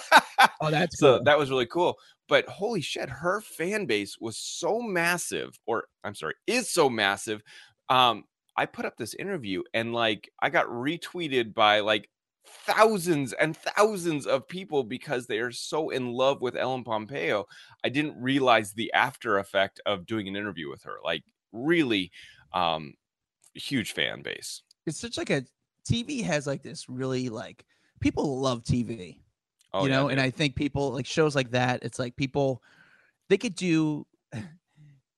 Oh 0.60 0.70
that's 0.70 0.98
so 0.98 1.20
that 1.24 1.38
was 1.38 1.50
really 1.50 1.66
cool 1.66 1.96
but 2.28 2.46
holy 2.48 2.80
shit 2.80 3.08
her 3.08 3.40
fan 3.40 3.86
base 3.86 4.16
was 4.20 4.36
so 4.38 4.80
massive 4.80 5.58
or 5.66 5.86
i'm 6.04 6.14
sorry 6.14 6.34
is 6.46 6.70
so 6.70 6.88
massive 6.88 7.42
um 7.88 8.24
i 8.56 8.66
put 8.66 8.84
up 8.84 8.96
this 8.96 9.14
interview 9.14 9.62
and 9.74 9.92
like 9.92 10.30
i 10.40 10.48
got 10.50 10.66
retweeted 10.66 11.54
by 11.54 11.80
like 11.80 12.08
thousands 12.46 13.32
and 13.32 13.56
thousands 13.56 14.26
of 14.26 14.48
people 14.48 14.84
because 14.84 15.26
they 15.26 15.38
are 15.38 15.52
so 15.52 15.90
in 15.90 16.12
love 16.12 16.40
with 16.40 16.56
ellen 16.56 16.84
pompeo. 16.84 17.44
I 17.84 17.88
didn't 17.88 18.20
realize 18.20 18.72
the 18.72 18.92
after 18.92 19.38
effect 19.38 19.80
of 19.84 20.06
doing 20.06 20.28
an 20.28 20.36
interview 20.36 20.70
with 20.70 20.82
her 20.84 20.98
like 21.04 21.24
really 21.52 22.12
um 22.52 22.94
huge 23.54 23.92
fan 23.92 24.22
base. 24.22 24.62
It's 24.86 25.00
such 25.00 25.18
like 25.18 25.30
a 25.30 25.44
tv 25.86 26.22
has 26.22 26.46
like 26.46 26.62
this 26.62 26.88
really 26.88 27.28
like 27.28 27.64
people 28.00 28.40
love 28.40 28.64
tv 28.64 29.18
oh 29.72 29.84
you 29.84 29.88
yeah, 29.88 29.96
know 29.96 30.08
and 30.08 30.20
i 30.20 30.28
think 30.28 30.56
people 30.56 30.90
like 30.90 31.06
shows 31.06 31.36
like 31.36 31.50
that 31.52 31.82
it's 31.84 31.98
like 31.98 32.16
people 32.16 32.60
they 33.28 33.38
could 33.38 33.54
do 33.54 34.04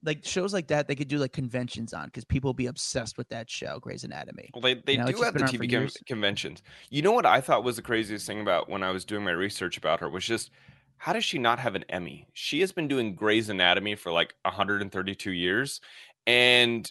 like 0.04 0.24
shows 0.24 0.52
like 0.52 0.68
that 0.68 0.86
they 0.86 0.94
could 0.94 1.08
do 1.08 1.18
like 1.18 1.32
conventions 1.32 1.92
on 1.92 2.06
because 2.06 2.24
people 2.24 2.54
be 2.54 2.66
obsessed 2.66 3.18
with 3.18 3.28
that 3.28 3.50
show 3.50 3.78
Grey's 3.80 4.04
Anatomy. 4.04 4.50
Well, 4.54 4.62
they, 4.62 4.74
they 4.74 4.96
know, 4.96 5.06
do 5.06 5.22
have 5.22 5.34
the 5.34 5.40
been 5.40 5.42
around 5.42 5.56
for 5.56 5.64
TV 5.64 5.72
con- 5.72 6.04
conventions. 6.06 6.62
You 6.90 7.02
know 7.02 7.12
what 7.12 7.26
I 7.26 7.40
thought 7.40 7.64
was 7.64 7.76
the 7.76 7.82
craziest 7.82 8.26
thing 8.26 8.40
about 8.40 8.68
when 8.68 8.82
I 8.82 8.90
was 8.90 9.04
doing 9.04 9.24
my 9.24 9.32
research 9.32 9.76
about 9.76 10.00
her 10.00 10.08
was 10.08 10.24
just 10.24 10.50
how 10.98 11.12
does 11.12 11.24
she 11.24 11.38
not 11.38 11.58
have 11.58 11.74
an 11.74 11.84
Emmy? 11.88 12.26
She 12.32 12.60
has 12.60 12.72
been 12.72 12.88
doing 12.88 13.14
Grey's 13.14 13.48
Anatomy 13.48 13.94
for 13.94 14.12
like 14.12 14.34
132 14.42 15.30
years, 15.30 15.80
and 16.26 16.90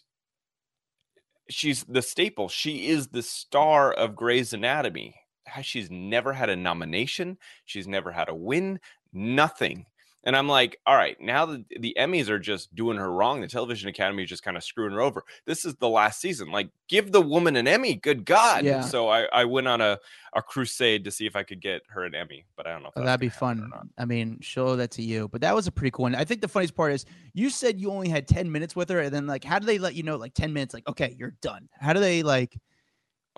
she's 1.49 1.83
the 1.85 2.01
staple. 2.01 2.49
She 2.49 2.87
is 2.87 3.07
the 3.07 3.21
star 3.21 3.91
of 3.93 4.15
Grey's 4.15 4.53
Anatomy. 4.53 5.15
How 5.45 5.61
She's 5.61 5.89
never 5.89 6.33
had 6.33 6.49
a 6.49 6.55
nomination. 6.55 7.37
She's 7.65 7.87
never 7.87 8.11
had 8.11 8.27
a 8.29 8.35
win. 8.35 8.79
Nothing. 9.13 9.85
And 10.27 10.35
I'm 10.35 10.49
like, 10.49 10.77
all 10.85 10.97
right, 10.97 11.15
now 11.21 11.45
the, 11.45 11.63
the 11.79 11.95
Emmys 11.97 12.27
are 12.27 12.37
just 12.37 12.75
doing 12.75 12.97
her 12.97 13.09
wrong. 13.09 13.39
The 13.39 13.47
Television 13.47 13.87
Academy 13.87 14.23
is 14.23 14.29
just 14.29 14.43
kind 14.43 14.57
of 14.57 14.63
screwing 14.63 14.91
her 14.91 14.99
over. 14.99 15.23
This 15.45 15.63
is 15.63 15.75
the 15.75 15.87
last 15.87 16.19
season. 16.19 16.51
Like, 16.51 16.67
give 16.89 17.13
the 17.13 17.21
woman 17.21 17.55
an 17.55 17.65
Emmy. 17.65 17.95
Good 17.95 18.25
God. 18.25 18.65
Yeah. 18.65 18.81
So 18.81 19.07
I, 19.07 19.23
I 19.31 19.45
went 19.45 19.69
on 19.69 19.79
a, 19.79 19.97
a 20.33 20.41
crusade 20.41 21.05
to 21.05 21.11
see 21.11 21.27
if 21.27 21.37
I 21.37 21.43
could 21.43 21.61
get 21.61 21.83
her 21.87 22.03
an 22.03 22.13
Emmy, 22.13 22.45
but 22.57 22.67
I 22.67 22.73
don't 22.73 22.83
know 22.83 22.89
if 22.89 22.97
Oh, 22.97 23.05
that'd 23.05 23.21
be 23.21 23.29
fun. 23.29 23.71
I 23.97 24.03
mean, 24.03 24.37
show 24.41 24.75
that 24.75 24.91
to 24.91 25.01
you. 25.01 25.29
But 25.29 25.39
that 25.39 25.55
was 25.55 25.67
a 25.67 25.71
pretty 25.71 25.91
cool 25.91 26.03
one. 26.03 26.13
I 26.13 26.25
think 26.25 26.41
the 26.41 26.49
funniest 26.49 26.75
part 26.75 26.91
is 26.91 27.05
you 27.33 27.49
said 27.49 27.79
you 27.79 27.89
only 27.89 28.09
had 28.09 28.27
10 28.27 28.51
minutes 28.51 28.75
with 28.75 28.89
her, 28.89 28.99
and 28.99 29.15
then 29.15 29.27
like 29.27 29.45
how 29.45 29.59
do 29.59 29.65
they 29.65 29.79
let 29.79 29.95
you 29.95 30.03
know 30.03 30.17
like 30.17 30.33
10 30.33 30.51
minutes, 30.51 30.73
like, 30.73 30.89
okay, 30.89 31.15
you're 31.17 31.35
done? 31.41 31.69
How 31.79 31.93
do 31.93 32.01
they 32.01 32.21
like 32.21 32.59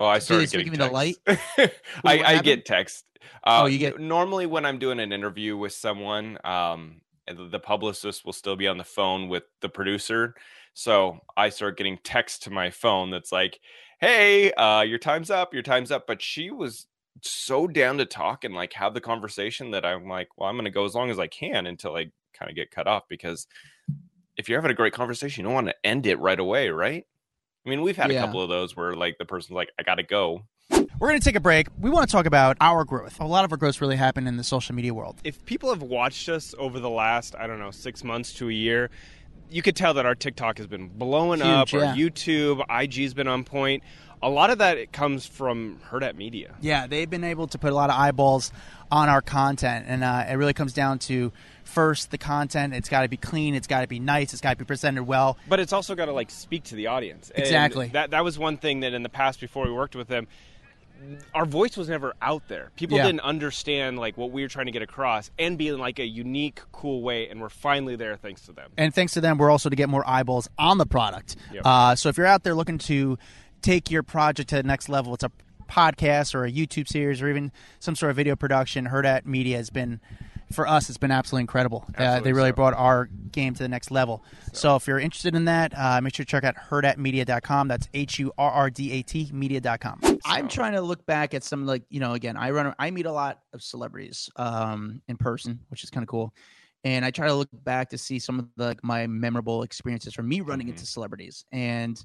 Oh, 0.00 0.06
I 0.06 0.18
started 0.18 0.50
getting 0.50 0.72
the 0.72 0.90
light? 0.90 1.16
I, 1.28 1.68
I 2.04 2.40
get 2.42 2.64
text. 2.64 3.04
Oh, 3.44 3.62
Uh, 3.62 3.66
you 3.66 3.78
get- 3.78 4.00
normally 4.00 4.46
when 4.46 4.64
I'm 4.64 4.78
doing 4.78 4.98
an 4.98 5.12
interview 5.12 5.56
with 5.56 5.72
someone, 5.74 6.38
um, 6.42 7.02
the- 7.28 7.48
the 7.48 7.60
publicist 7.60 8.24
will 8.24 8.32
still 8.32 8.56
be 8.56 8.66
on 8.66 8.78
the 8.78 8.84
phone 8.84 9.28
with 9.28 9.44
the 9.60 9.68
producer. 9.68 10.34
So 10.72 11.20
I 11.36 11.50
start 11.50 11.76
getting 11.76 11.98
text 12.02 12.42
to 12.44 12.50
my 12.50 12.70
phone 12.70 13.10
that's 13.10 13.30
like, 13.30 13.60
"Hey, 14.00 14.52
uh, 14.52 14.80
your 14.82 14.98
time's 14.98 15.30
up. 15.30 15.52
Your 15.52 15.62
time's 15.62 15.90
up." 15.90 16.06
But 16.06 16.22
she 16.22 16.50
was 16.50 16.86
so 17.22 17.66
down 17.66 17.98
to 17.98 18.06
talk 18.06 18.44
and 18.44 18.54
like 18.54 18.72
have 18.72 18.94
the 18.94 19.00
conversation 19.00 19.72
that 19.72 19.84
I'm 19.84 20.08
like, 20.08 20.28
"Well, 20.38 20.48
I'm 20.48 20.56
going 20.56 20.64
to 20.64 20.70
go 20.70 20.84
as 20.86 20.94
long 20.94 21.10
as 21.10 21.18
I 21.18 21.26
can 21.26 21.66
until 21.66 21.94
I 21.96 22.10
kind 22.32 22.48
of 22.48 22.54
get 22.56 22.70
cut 22.70 22.86
off 22.86 23.02
because 23.08 23.46
if 24.38 24.48
you're 24.48 24.58
having 24.58 24.70
a 24.70 24.74
great 24.74 24.94
conversation, 24.94 25.42
you 25.42 25.48
don't 25.48 25.54
want 25.54 25.66
to 25.66 25.74
end 25.86 26.06
it 26.06 26.18
right 26.20 26.40
away, 26.40 26.70
right?" 26.70 27.04
I 27.66 27.68
mean, 27.70 27.82
we've 27.82 27.96
had 27.96 28.10
Yeah. 28.10 28.22
a 28.22 28.26
couple 28.26 28.42
of 28.42 28.48
those 28.48 28.76
where 28.76 28.94
like 28.94 29.18
the 29.18 29.24
person's 29.24 29.54
like, 29.56 29.70
"I 29.78 29.82
got 29.82 29.96
to 29.96 30.02
go." 30.02 30.42
We're 30.98 31.08
going 31.08 31.20
to 31.20 31.24
take 31.24 31.36
a 31.36 31.40
break. 31.40 31.66
We 31.80 31.90
want 31.90 32.08
to 32.08 32.12
talk 32.12 32.26
about 32.26 32.56
our 32.60 32.84
growth. 32.84 33.20
A 33.20 33.26
lot 33.26 33.44
of 33.44 33.52
our 33.52 33.58
growth 33.58 33.80
really 33.80 33.96
happened 33.96 34.28
in 34.28 34.36
the 34.36 34.44
social 34.44 34.74
media 34.74 34.92
world. 34.94 35.16
if 35.24 35.44
people 35.46 35.70
have 35.70 35.82
watched 35.82 36.28
us 36.28 36.54
over 36.58 36.78
the 36.78 36.90
last, 36.90 37.34
I 37.38 37.46
don't 37.46 37.58
know, 37.58 37.70
six 37.70 38.04
months 38.04 38.32
to 38.34 38.48
a 38.48 38.52
year, 38.52 38.90
you 39.50 39.62
could 39.62 39.74
tell 39.76 39.94
that 39.94 40.06
our 40.06 40.14
TikTok 40.14 40.58
has 40.58 40.66
been 40.66 40.88
blowing 40.88 41.42
up, 41.42 41.68
Huge, 41.70 41.82
our. 41.82 41.94
YouTube, 41.94 42.62
IG's 42.82 43.14
been 43.14 43.28
on 43.28 43.44
point. 43.44 43.82
A 44.22 44.28
lot 44.28 44.50
of 44.50 44.58
that 44.58 44.76
it 44.76 44.92
comes 44.92 45.24
from 45.26 45.80
Hurrdat 45.90 46.14
Media. 46.16 46.54
Yeah, 46.60 46.86
they've 46.86 47.08
been 47.08 47.24
able 47.24 47.46
to 47.48 47.58
put 47.58 47.72
a 47.72 47.74
lot 47.74 47.88
of 47.90 47.96
eyeballs 47.96 48.52
on 48.92 49.08
our 49.08 49.22
content, 49.22 49.86
and 49.88 50.04
uh, 50.04 50.24
it 50.28 50.34
really 50.34 50.52
comes 50.52 50.72
down 50.74 50.98
to 51.00 51.32
first 51.70 52.10
the 52.10 52.18
content. 52.18 52.74
It's 52.74 52.88
got 52.88 53.02
to 53.02 53.08
be 53.08 53.16
clean. 53.16 53.54
It's 53.54 53.66
got 53.66 53.80
to 53.82 53.86
be 53.86 53.98
nice. 54.00 54.32
It's 54.32 54.42
got 54.42 54.50
to 54.50 54.56
be 54.56 54.64
presented 54.64 55.04
well. 55.04 55.38
But 55.48 55.60
it's 55.60 55.72
also 55.72 55.94
got 55.94 56.06
to 56.06 56.12
like 56.12 56.30
speak 56.30 56.64
to 56.64 56.74
the 56.74 56.88
audience. 56.88 57.30
And 57.30 57.42
Exactly. 57.42 57.88
That 57.88 58.10
that 58.10 58.24
was 58.24 58.38
one 58.38 58.56
thing 58.56 58.80
that 58.80 58.92
in 58.94 59.02
the 59.02 59.08
past 59.08 59.40
before 59.40 59.64
we 59.64 59.72
worked 59.72 59.96
with 59.96 60.08
them, 60.08 60.26
our 61.34 61.46
voice 61.46 61.76
was 61.76 61.88
never 61.88 62.14
out 62.20 62.42
there. 62.48 62.70
People 62.76 62.98
Yeah. 62.98 63.06
didn't 63.06 63.20
understand 63.20 63.98
like 63.98 64.18
what 64.18 64.30
we 64.30 64.42
were 64.42 64.48
trying 64.48 64.66
to 64.66 64.72
get 64.72 64.82
across 64.82 65.30
and 65.38 65.56
be 65.56 65.68
in 65.68 65.78
like 65.78 65.98
a 65.98 66.04
unique, 66.06 66.60
cool 66.72 67.00
way. 67.02 67.28
And 67.28 67.40
we're 67.40 67.48
finally 67.48 67.96
there 67.96 68.16
thanks 68.16 68.42
to 68.42 68.52
them. 68.52 68.70
and 68.76 68.94
thanks 68.94 69.14
to 69.14 69.20
them, 69.20 69.38
we're 69.38 69.50
also 69.50 69.70
to 69.70 69.76
get 69.76 69.88
more 69.88 70.06
eyeballs 70.06 70.48
on 70.58 70.76
the 70.78 70.86
product. 70.86 71.36
Yep. 71.52 71.62
Uh, 71.64 71.94
so 71.94 72.08
if 72.10 72.18
you're 72.18 72.26
out 72.26 72.42
there 72.42 72.54
looking 72.54 72.78
to 72.78 73.18
take 73.62 73.90
your 73.90 74.02
project 74.02 74.50
to 74.50 74.56
the 74.56 74.62
next 74.62 74.88
level, 74.88 75.14
it's 75.14 75.24
a 75.24 75.30
podcast 75.68 76.34
or 76.34 76.44
a 76.44 76.50
YouTube 76.52 76.88
series 76.88 77.22
or 77.22 77.28
even 77.30 77.52
some 77.78 77.94
sort 77.94 78.10
of 78.10 78.16
video 78.16 78.34
production, 78.36 78.88
Hurrdat 78.88 79.24
Media 79.24 79.56
has 79.56 79.70
been 79.70 80.00
for 80.52 80.66
us. 80.66 80.88
It's 80.88 80.98
been 80.98 81.10
absolutely 81.10 81.42
incredible. 81.42 81.84
uh, 81.96 82.20
they 82.20 82.32
really 82.32 82.50
so. 82.50 82.54
brought 82.54 82.74
our 82.74 83.08
game 83.32 83.54
to 83.54 83.62
the 83.62 83.68
next 83.68 83.90
level. 83.90 84.24
So, 84.52 84.76
if 84.76 84.86
you're 84.86 84.98
interested 84.98 85.34
in 85.34 85.44
that, 85.46 85.72
uh, 85.76 86.00
make 86.00 86.14
sure 86.14 86.24
to 86.24 86.30
check 86.30 86.44
out 86.44 86.56
hurrdatmedia.com. 86.56 87.68
That's 87.68 87.88
H 87.94 88.18
U 88.18 88.32
R 88.38 88.50
R 88.50 88.70
D 88.70 88.92
A 88.92 89.02
T 89.02 89.30
media.com. 89.32 90.00
I'm 90.24 90.48
trying 90.48 90.72
to 90.72 90.80
look 90.80 91.04
back 91.06 91.34
at 91.34 91.44
some 91.44 91.66
like 91.66 91.82
you 91.88 92.00
know 92.00 92.14
again 92.14 92.36
I 92.36 92.50
run 92.50 92.74
I 92.78 92.90
meet 92.90 93.06
a 93.06 93.12
lot 93.12 93.40
of 93.52 93.62
celebrities 93.62 94.28
um, 94.36 95.02
in 95.08 95.16
person, 95.16 95.60
which 95.68 95.84
is 95.84 95.90
kind 95.90 96.02
of 96.02 96.08
cool. 96.08 96.34
And 96.82 97.04
I 97.04 97.10
try 97.10 97.26
to 97.26 97.34
look 97.34 97.48
back 97.52 97.90
to 97.90 97.98
see 97.98 98.18
some 98.18 98.38
of 98.38 98.48
the, 98.56 98.64
like 98.68 98.82
my 98.82 99.06
memorable 99.06 99.62
experiences 99.64 100.14
from 100.14 100.26
me 100.28 100.40
running 100.40 100.66
Mhm. 100.66 100.70
into 100.70 100.86
celebrities. 100.86 101.44
And 101.52 102.02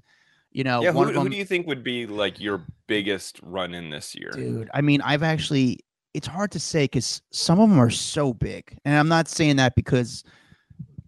you 0.52 0.64
know, 0.64 0.82
yeah, 0.84 0.92
one 0.92 1.10
who, 1.10 1.18
of 1.18 1.24
who 1.24 1.30
do 1.30 1.36
you 1.38 1.44
think 1.46 1.68
would 1.68 1.84
be 1.84 2.06
like 2.08 2.40
your 2.40 2.62
biggest 2.88 3.40
run 3.42 3.74
in 3.74 3.90
this 3.90 4.16
year? 4.16 4.32
dude. 4.32 4.70
I 4.74 4.82
mean, 4.82 5.02
I've 5.02 5.24
actually. 5.24 5.80
It's 6.16 6.28
hard 6.28 6.52
to 6.52 6.60
say 6.60 6.86
because 6.86 7.22
some 7.32 7.60
of 7.60 7.70
them 7.70 7.78
are 7.80 7.90
so 7.90 8.34
big, 8.34 8.78
and 8.86 8.96
I'm 8.98 9.10
not 9.10 9.28
saying 9.28 9.58
that 9.58 9.76
because, 9.76 10.24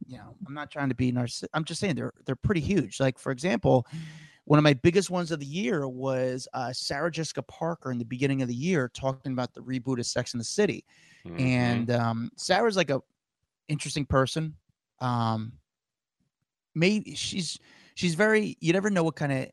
you 0.06 0.18
know, 0.18 0.36
I'm 0.46 0.54
not 0.54 0.70
trying 0.70 0.90
to 0.90 0.96
be 0.96 1.12
narcissistic. 1.12 1.48
I'm 1.54 1.64
just 1.64 1.80
saying 1.80 1.96
they're 1.96 2.14
they're 2.26 2.36
pretty 2.36 2.62
huge. 2.62 3.00
Like 3.00 3.18
for 3.18 3.32
example, 3.32 3.88
one 4.46 4.58
of 4.60 4.64
my 4.64 4.74
biggest 4.74 5.10
ones 5.10 5.32
of 5.32 5.40
the 5.40 5.46
year 5.46 5.88
was 5.88 6.48
uh, 6.54 6.74
Sarah 6.74 7.10
Jessica 7.12 7.42
Parker 7.44 7.92
in 7.92 7.98
the 7.98 8.06
beginning 8.06 8.42
of 8.42 8.48
the 8.50 8.56
year 8.56 8.90
talking 8.94 9.32
about 9.32 9.54
the 9.54 9.62
reboot 9.62 10.00
of 10.00 10.06
Sex 10.06 10.34
in 10.34 10.38
the 10.40 10.44
City, 10.44 10.84
Mhm. 11.26 11.40
and 11.40 11.92
um, 11.92 12.30
Sarah's 12.36 12.76
like 12.78 12.90
a 12.90 13.02
interesting 13.70 14.06
person. 14.06 14.56
Um, 15.00 15.54
maybe 16.76 17.16
she's 17.16 17.58
she's 17.96 18.16
very. 18.16 18.58
You 18.60 18.74
never 18.74 18.90
know 18.90 19.04
what 19.04 19.16
kind 19.16 19.32
of. 19.32 19.48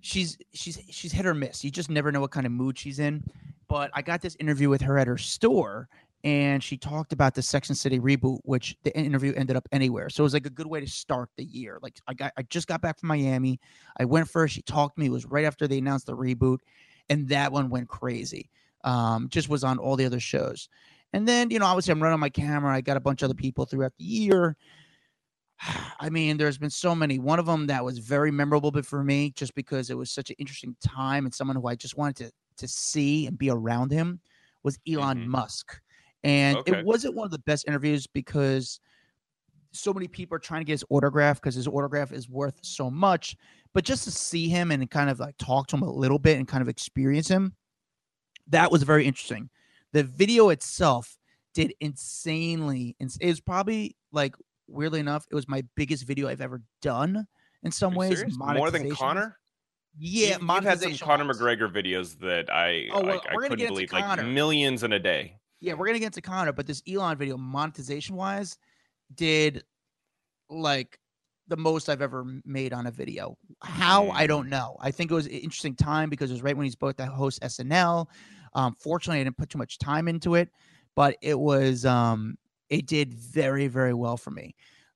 She's 0.00 0.38
she's 0.52 0.78
she's 0.90 1.12
hit 1.12 1.26
or 1.26 1.34
miss. 1.34 1.64
You 1.64 1.70
just 1.70 1.90
never 1.90 2.12
know 2.12 2.20
what 2.20 2.30
kind 2.30 2.46
of 2.46 2.52
mood 2.52 2.78
she's 2.78 2.98
in. 2.98 3.24
But 3.68 3.90
I 3.94 4.02
got 4.02 4.20
this 4.20 4.36
interview 4.40 4.68
with 4.68 4.80
her 4.82 4.98
at 4.98 5.06
her 5.06 5.16
store, 5.16 5.88
and 6.24 6.62
she 6.62 6.76
talked 6.76 7.12
about 7.12 7.34
the 7.34 7.42
Sex 7.42 7.68
and 7.68 7.78
City 7.78 7.98
reboot, 8.00 8.40
which 8.42 8.76
the 8.82 8.96
interview 8.96 9.32
ended 9.36 9.56
up 9.56 9.68
anywhere. 9.72 10.10
So 10.10 10.22
it 10.22 10.24
was 10.24 10.34
like 10.34 10.46
a 10.46 10.50
good 10.50 10.66
way 10.66 10.80
to 10.80 10.86
start 10.86 11.30
the 11.36 11.44
year. 11.44 11.78
Like 11.82 11.98
I 12.06 12.14
got 12.14 12.32
I 12.36 12.42
just 12.42 12.68
got 12.68 12.82
back 12.82 12.98
from 12.98 13.08
Miami. 13.08 13.60
I 13.98 14.04
went 14.04 14.28
first. 14.28 14.54
She 14.54 14.62
talked 14.62 14.96
to 14.96 15.00
me. 15.00 15.06
It 15.06 15.12
was 15.12 15.26
right 15.26 15.44
after 15.44 15.66
they 15.66 15.78
announced 15.78 16.06
the 16.06 16.16
reboot, 16.16 16.58
and 17.08 17.28
that 17.28 17.52
one 17.52 17.70
went 17.70 17.88
crazy. 17.88 18.50
Um, 18.84 19.28
just 19.28 19.48
was 19.48 19.64
on 19.64 19.78
all 19.78 19.96
the 19.96 20.06
other 20.06 20.20
shows. 20.20 20.68
And 21.12 21.26
then, 21.26 21.50
you 21.50 21.58
know, 21.58 21.66
obviously 21.66 21.92
I'm 21.92 22.02
running 22.02 22.20
my 22.20 22.28
camera. 22.28 22.74
I 22.74 22.80
got 22.80 22.96
a 22.96 23.00
bunch 23.00 23.22
of 23.22 23.26
other 23.26 23.34
people 23.34 23.64
throughout 23.64 23.92
the 23.98 24.04
year. 24.04 24.56
I 26.00 26.08
mean, 26.10 26.36
there's 26.36 26.58
been 26.58 26.70
so 26.70 26.94
many. 26.94 27.18
One 27.18 27.38
of 27.38 27.46
them 27.46 27.66
that 27.66 27.84
was 27.84 27.98
very 27.98 28.30
memorable 28.30 28.70
but 28.70 28.86
for 28.86 29.04
me, 29.04 29.30
just 29.32 29.54
because 29.54 29.90
it 29.90 29.98
was 29.98 30.10
such 30.10 30.30
an 30.30 30.36
interesting 30.38 30.76
time 30.86 31.24
and 31.24 31.34
someone 31.34 31.56
who 31.56 31.66
I 31.66 31.74
just 31.74 31.96
wanted 31.96 32.16
to 32.26 32.32
to 32.58 32.68
see 32.68 33.26
and 33.26 33.38
be 33.38 33.48
around 33.48 33.90
him, 33.90 34.20
was 34.62 34.78
Elon 34.86 35.22
Mhm. 35.22 35.26
Musk. 35.26 35.80
And 36.22 36.60
Okay. 36.60 36.66
it 36.66 36.78
wasn't 36.78 37.14
one 37.14 37.24
of 37.24 37.30
the 37.30 37.38
best 37.38 37.66
interviews 37.66 38.06
because 38.06 38.80
so 39.72 39.92
many 39.94 40.08
people 40.08 40.36
are 40.36 40.40
trying 40.40 40.62
to 40.62 40.64
get 40.66 40.74
his 40.74 40.84
autograph 40.90 41.40
because 41.40 41.54
his 41.54 41.68
autograph 41.68 42.12
is 42.12 42.28
worth 42.28 42.58
so 42.62 42.90
much. 42.90 43.36
But 43.74 43.84
just 43.84 44.04
to 44.04 44.10
see 44.12 44.48
him 44.48 44.70
and 44.72 44.90
kind 44.90 45.10
of 45.10 45.20
like 45.20 45.36
talk 45.38 45.68
to 45.68 45.76
him 45.76 45.82
a 45.82 45.90
little 45.92 46.18
bit 46.18 46.38
and 46.38 46.48
kind 46.48 46.62
of 46.62 46.68
experience 46.68 47.28
him, 47.28 47.56
that 48.48 48.70
was 48.70 48.82
very 48.82 49.06
interesting. 49.06 49.50
The 49.92 50.04
video 50.04 50.50
itself 50.50 51.18
did 51.54 51.74
insanely. 51.80 52.96
It 53.00 53.26
was 53.26 53.40
probably 53.40 53.96
like 54.12 54.34
weirdly 54.70 55.00
enough, 55.00 55.26
it 55.30 55.34
was 55.34 55.48
my 55.48 55.62
biggest 55.76 56.06
video 56.06 56.28
I've 56.28 56.40
ever 56.40 56.62
done. 56.82 57.26
In 57.62 57.70
some 57.70 57.94
ways, 57.94 58.24
more 58.38 58.70
than. 58.70 58.90
Conor. 58.90 59.36
Yeah, 59.98 60.36
You've- 60.38 60.46
you've 60.46 60.64
had 60.64 60.80
some 60.80 60.96
Conor. 60.96 61.24
McGregor 61.34 61.70
videos 61.70 62.18
that 62.20 62.48
I 62.50 62.88
Oh, 62.92 63.02
well, 63.02 63.16
like, 63.16 63.26
I 63.28 63.34
gonna 63.34 63.48
couldn't 63.48 63.66
believe, 63.68 63.92
like 63.92 64.24
millions 64.24 64.82
in 64.82 64.92
a 64.92 64.98
day. 64.98 65.36
Yeah, 65.60 65.74
we're 65.74 65.86
gonna 65.88 65.98
get 65.98 66.12
to 66.14 66.22
Conor, 66.22 66.52
but 66.52 66.66
this 66.66 66.82
Elon 66.88 67.18
video, 67.18 67.36
monetization 67.36 68.16
wise, 68.16 68.56
did 69.14 69.62
like 70.48 70.98
the 71.48 71.56
most 71.56 71.88
I've 71.88 72.00
ever 72.00 72.24
made 72.44 72.72
on 72.72 72.86
a 72.86 72.90
video. 72.90 73.36
How 73.62 74.08
I 74.10 74.24
Mm. 74.24 74.28
don't 74.28 74.48
know. 74.48 74.76
I 74.80 74.90
think 74.92 75.10
it 75.10 75.14
was 75.14 75.26
an 75.26 75.32
interesting 75.32 75.74
time 75.74 76.08
because 76.08 76.30
it 76.30 76.34
was 76.34 76.42
right 76.42 76.56
when 76.56 76.64
he's 76.64 76.74
about 76.76 76.96
to 76.98 77.06
host 77.06 77.40
SNL. 77.42 78.08
Um, 78.54 78.74
fortunately, 78.80 79.20
I 79.20 79.24
didn't 79.24 79.36
put 79.36 79.50
too 79.50 79.58
much 79.58 79.78
time 79.78 80.08
into 80.08 80.34
it, 80.36 80.48
but 80.94 81.16
it 81.20 81.38
was 81.38 81.84
um, 81.84 82.38
it 82.70 82.86
did 82.86 83.12
very 83.12 83.66
very 83.66 83.94
well 83.94 84.16
for 84.16 84.30
me. 84.30 84.54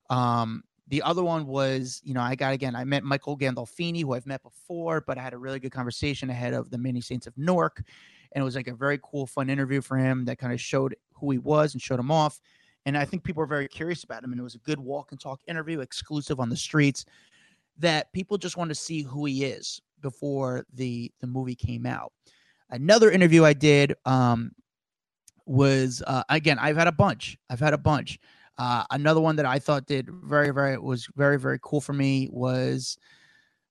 Um, 0.09 0.63
the 0.87 1.01
other 1.01 1.23
one 1.23 1.47
was, 1.47 2.01
you 2.03 2.13
know, 2.13 2.21
I 2.21 2.35
got 2.35 2.53
again, 2.53 2.75
I 2.75 2.83
met 2.83 3.03
Michael 3.03 3.37
Gandolfini, 3.37 4.01
who 4.01 4.13
I've 4.13 4.27
met 4.27 4.43
before, 4.43 5.01
but 5.01 5.17
I 5.17 5.21
had 5.21 5.33
a 5.33 5.37
really 5.37 5.59
good 5.59 5.71
conversation 5.71 6.29
ahead 6.29 6.53
of 6.53 6.69
the 6.69 6.77
many 6.77 7.01
Saints 7.01 7.25
of 7.25 7.37
Newark. 7.37 7.83
And 8.31 8.41
it 8.41 8.45
was 8.45 8.55
like 8.55 8.67
a 8.67 8.75
very 8.75 8.99
cool, 9.01 9.25
fun 9.25 9.49
interview 9.49 9.81
for 9.81 9.97
him 9.97 10.25
that 10.25 10.37
kind 10.37 10.53
of 10.53 10.61
showed 10.61 10.95
who 11.13 11.31
he 11.31 11.37
was 11.37 11.73
and 11.73 11.81
showed 11.81 11.99
him 11.99 12.11
off. 12.11 12.39
And 12.85 12.95
I 12.97 13.05
think 13.05 13.23
people 13.23 13.39
were 13.39 13.47
very 13.47 13.67
curious 13.67 14.03
about 14.03 14.23
him. 14.23 14.31
And 14.31 14.39
it 14.39 14.43
was 14.43 14.55
a 14.55 14.59
good 14.59 14.79
walk 14.79 15.11
and 15.11 15.19
talk 15.19 15.39
interview, 15.47 15.79
exclusive 15.79 16.39
on 16.39 16.49
the 16.49 16.57
streets, 16.57 17.05
that 17.79 18.11
people 18.13 18.37
just 18.37 18.57
wanted 18.57 18.75
to 18.75 18.79
see 18.79 19.01
who 19.01 19.25
he 19.25 19.45
is 19.45 19.81
before 20.01 20.65
the 20.73 21.11
the 21.19 21.27
movie 21.27 21.55
came 21.55 21.87
out. 21.87 22.13
Another 22.69 23.09
interview 23.09 23.43
I 23.43 23.53
did 23.53 23.95
um, 24.05 24.51
was 25.45 26.01
uh, 26.07 26.23
again, 26.29 26.57
I've 26.59 26.77
had 26.77 26.87
a 26.87 26.91
bunch. 26.91 27.37
I've 27.49 27.59
had 27.59 27.73
a 27.73 27.77
bunch. 27.77 28.19
Uh, 28.57 28.83
another 28.91 29.19
one 29.21 29.35
that 29.35 29.45
I 29.45 29.59
thought 29.59 29.85
did 29.85 30.09
very, 30.09 30.51
very 30.51 30.77
was 30.77 31.07
very, 31.15 31.37
very 31.37 31.59
cool 31.61 31.81
for 31.81 31.91
me 31.93 32.29
was, 32.31 32.97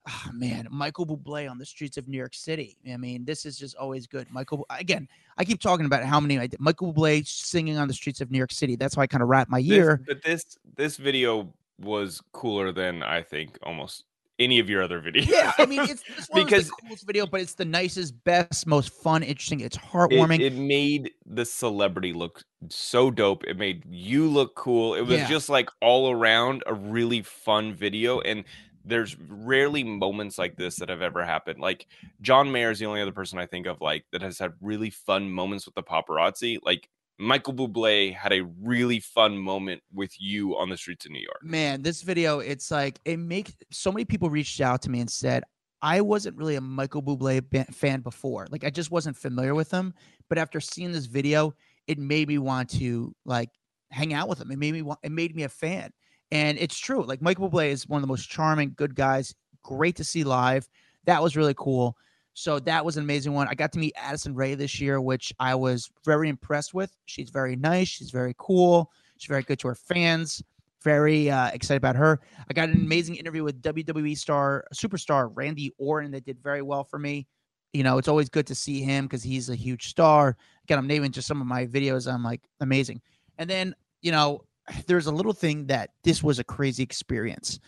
ah, 0.07 0.31
man, 0.35 0.69
Michael 0.71 1.07
Bublé 1.07 1.51
on 1.51 1.57
the 1.57 1.65
streets 1.65 1.97
of 1.97 2.07
New 2.07 2.19
York 2.19 2.35
City. 2.35 2.77
I 2.93 2.99
mean, 2.99 3.25
this 3.25 3.47
is 3.47 3.59
just 3.59 3.77
always 3.77 4.07
good. 4.07 4.31
Michael, 4.31 4.67
again, 4.69 5.09
I 5.39 5.45
keep 5.45 5.61
talking 5.61 5.87
about 5.87 6.05
how 6.05 6.21
many 6.21 6.39
I 6.39 6.47
did. 6.47 6.61
Michael 6.61 6.93
Bublé 6.93 7.27
singing 7.27 7.79
on 7.79 7.89
the 7.89 7.95
streets 7.95 8.21
of 8.21 8.31
New 8.31 8.37
York 8.39 8.53
City. 8.53 8.77
That's 8.77 8.95
how 8.95 9.01
I 9.03 9.07
kind 9.07 9.23
of 9.23 9.29
wrap 9.31 9.49
my 9.49 9.59
This- 9.61 9.67
year. 9.69 10.03
but 10.07 10.23
this 10.23 10.45
this 10.77 10.97
video 10.99 11.53
was 11.81 12.21
cooler 12.33 12.71
than 12.71 13.03
I 13.03 13.23
think 13.23 13.59
almost 13.63 14.05
any 14.38 14.59
of 14.59 14.68
your 14.68 14.83
other 14.83 15.01
videos. 15.01 15.27
Yeah, 15.29 15.53
I 15.59 15.66
mean, 15.66 15.81
it's 15.83 16.03
this 16.16 16.27
one 16.29 16.44
Because- 16.44 16.66
the 16.68 16.75
coolest 16.83 17.07
video, 17.07 17.27
but 17.27 17.40
it's 17.40 17.55
the 17.55 17.64
nicest, 17.64 18.14
best, 18.25 18.66
most 18.66 18.92
fun, 18.92 19.23
interesting. 19.23 19.61
It's 19.61 19.77
it, 19.77 19.83
heartwarming. 19.83 20.40
it 20.40 20.55
made 20.55 21.12
the 21.27 21.44
celebrity 21.44 22.12
look 22.12 22.42
so 22.68 23.11
dope. 23.11 23.44
It 23.44 23.57
made 23.59 23.85
you 23.87 24.29
look 24.29 24.55
cool. 24.57 24.94
It 24.94 25.03
was 25.03 25.18
Yeah. 25.18 25.29
just 25.29 25.49
like 25.49 25.68
all 25.81 26.11
around 26.11 26.62
a 26.66 26.75
really 26.75 27.23
fun 27.23 27.75
video. 27.75 28.20
And 28.20 28.44
there's 28.85 29.16
rarely 29.29 29.83
moments 29.85 30.37
like 30.37 30.57
this 30.57 30.77
that 30.77 30.88
have 30.90 31.01
ever 31.01 31.25
happened. 31.25 31.59
Like 31.61 31.87
John 32.20 32.51
Mayer 32.53 32.70
is 32.70 32.79
the 32.79 32.87
only 32.87 33.01
other 33.01 33.12
person 33.12 33.38
I 33.38 33.47
think 33.47 33.66
of 33.66 33.81
like 33.81 34.05
that 34.12 34.20
has 34.23 34.38
had 34.38 34.53
really 34.61 34.90
fun 34.90 35.31
moments 35.31 35.64
with 35.64 35.75
the 35.75 35.83
paparazzi. 35.83 36.59
Like 36.62 36.88
Michael 37.18 37.55
Bublé 37.55 38.14
had 38.14 38.33
a 38.33 38.42
really 38.61 38.98
fun 39.00 39.38
moment 39.38 39.83
with 39.92 40.12
you 40.18 40.57
on 40.57 40.68
the 40.68 40.77
streets 40.77 41.07
of 41.07 41.12
New 41.12 41.20
York. 41.20 41.42
man 41.42 41.83
this 41.83 42.03
video 42.03 42.40
it's 42.40 42.70
like 42.70 42.98
it 43.05 43.18
makes 43.18 43.53
so 43.70 43.92
many 43.92 44.05
people 44.05 44.31
reached 44.31 44.61
out 44.61 44.83
to 44.83 44.90
me 44.90 45.00
and 45.00 45.11
said 45.11 45.44
i 45.81 46.00
wasn't 46.00 46.37
really 46.37 46.57
a 46.57 46.61
michael 46.61 47.03
bublé 47.03 47.42
fan 47.74 48.00
before. 48.00 48.46
Like 48.50 48.64
i 48.64 48.70
just 48.70 48.90
wasn't 48.90 49.16
familiar 49.16 49.55
with 49.55 49.70
him 49.70 49.94
but 50.29 50.38
after 50.38 50.61
seeing 50.61 50.92
this 50.92 51.07
video 51.07 51.55
it 51.87 51.98
made 51.98 52.29
me 52.29 52.38
want 52.38 52.70
to 52.70 53.14
like 53.24 53.50
hang 53.90 54.12
out 54.12 54.29
with 54.29 54.40
him. 54.40 54.50
It 54.50 54.59
made 54.59 54.72
me 54.72 54.83
want 54.83 54.98
it 55.03 55.12
made 55.12 55.37
me 55.37 55.44
a 55.44 55.48
fan. 55.48 55.90
And 56.33 56.59
it's 56.59 56.79
true 56.79 57.05
like 57.05 57.22
michael 57.22 57.48
bublé 57.48 57.68
is 57.70 57.88
one 57.88 57.98
of 57.98 58.03
the 58.03 58.12
most 58.12 58.29
charming 58.29 58.72
good 58.77 58.94
guys. 58.94 59.35
Great 59.62 59.96
to 59.96 60.05
see 60.05 60.24
live. 60.24 60.68
That 61.05 61.22
was 61.22 61.37
really 61.37 61.55
cool 61.57 61.96
so 62.35 62.59
that 62.59 62.85
was 62.85 62.97
an 62.97 63.05
amazing 63.05 63.33
one 63.33 63.49
i 63.49 63.55
got 63.55 63.73
to 63.73 63.79
meet 63.79 63.92
addison 63.97 64.35
rae 64.35 64.55
this 64.55 64.81
year 64.81 65.01
which 65.01 65.33
i 65.38 65.55
was 65.55 65.90
very 66.05 66.29
impressed 66.29 66.75
with 66.75 66.94
she's 67.07 67.31
very 67.31 67.57
nice 67.57 67.88
she's 67.88 68.11
very 68.11 68.35
cool 68.38 68.90
she's 69.16 69.29
very 69.29 69.42
good 69.42 69.59
to 69.59 69.68
her 69.68 69.75
fans 69.75 70.42
very 70.85 71.31
uh, 71.31 71.49
excited 71.49 71.79
about 71.79 71.97
her. 71.97 72.20
I 72.49 72.53
got 72.53 72.68
an 72.68 72.75
amazing 72.77 73.16
interview 73.16 73.42
with 73.42 73.61
WWE 73.62 74.16
star 74.16 74.66
superstar 74.73 75.33
Randy 75.35 75.73
Orton 75.79 76.12
that 76.12 76.25
did 76.25 76.38
very 76.40 76.62
well 76.62 76.85
for 76.85 76.99
me. 76.99 77.27
You 77.73 77.83
know, 77.83 77.99
it's 77.99 78.07
always 78.07 78.29
good 78.29 78.47
to 78.49 78.55
see 78.55 78.83
him 78.83 79.07
because 79.07 79.23
he's 79.23 79.49
a 79.49 79.57
huge 79.57 79.88
star. 79.88 80.37
Again, 80.64 80.79
I'm 80.79 80.87
naming 80.87 81.11
just 81.11 81.27
some 81.27 81.40
of 81.40 81.47
my 81.47 81.66
videos. 81.66 82.12
I'm 82.12 82.23
like 82.23 82.42
amazing. 82.61 83.01
And 83.38 83.51
then, 83.51 83.75
you 84.03 84.12
know, 84.12 84.44
there's 84.87 85.07
a 85.07 85.12
little 85.12 85.33
thing 85.33 85.66
that 85.66 85.90
this 86.05 86.23
was 86.23 86.38
a 86.38 86.44
crazy 86.44 86.83
experience. 86.83 87.59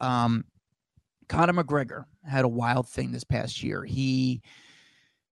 Um, 0.00 0.44
Conor 1.32 1.64
McGregor 1.64 2.04
had 2.28 2.44
a 2.44 2.48
wild 2.48 2.86
thing 2.86 3.10
this 3.10 3.24
past 3.24 3.62
year. 3.62 3.84
He 3.84 4.42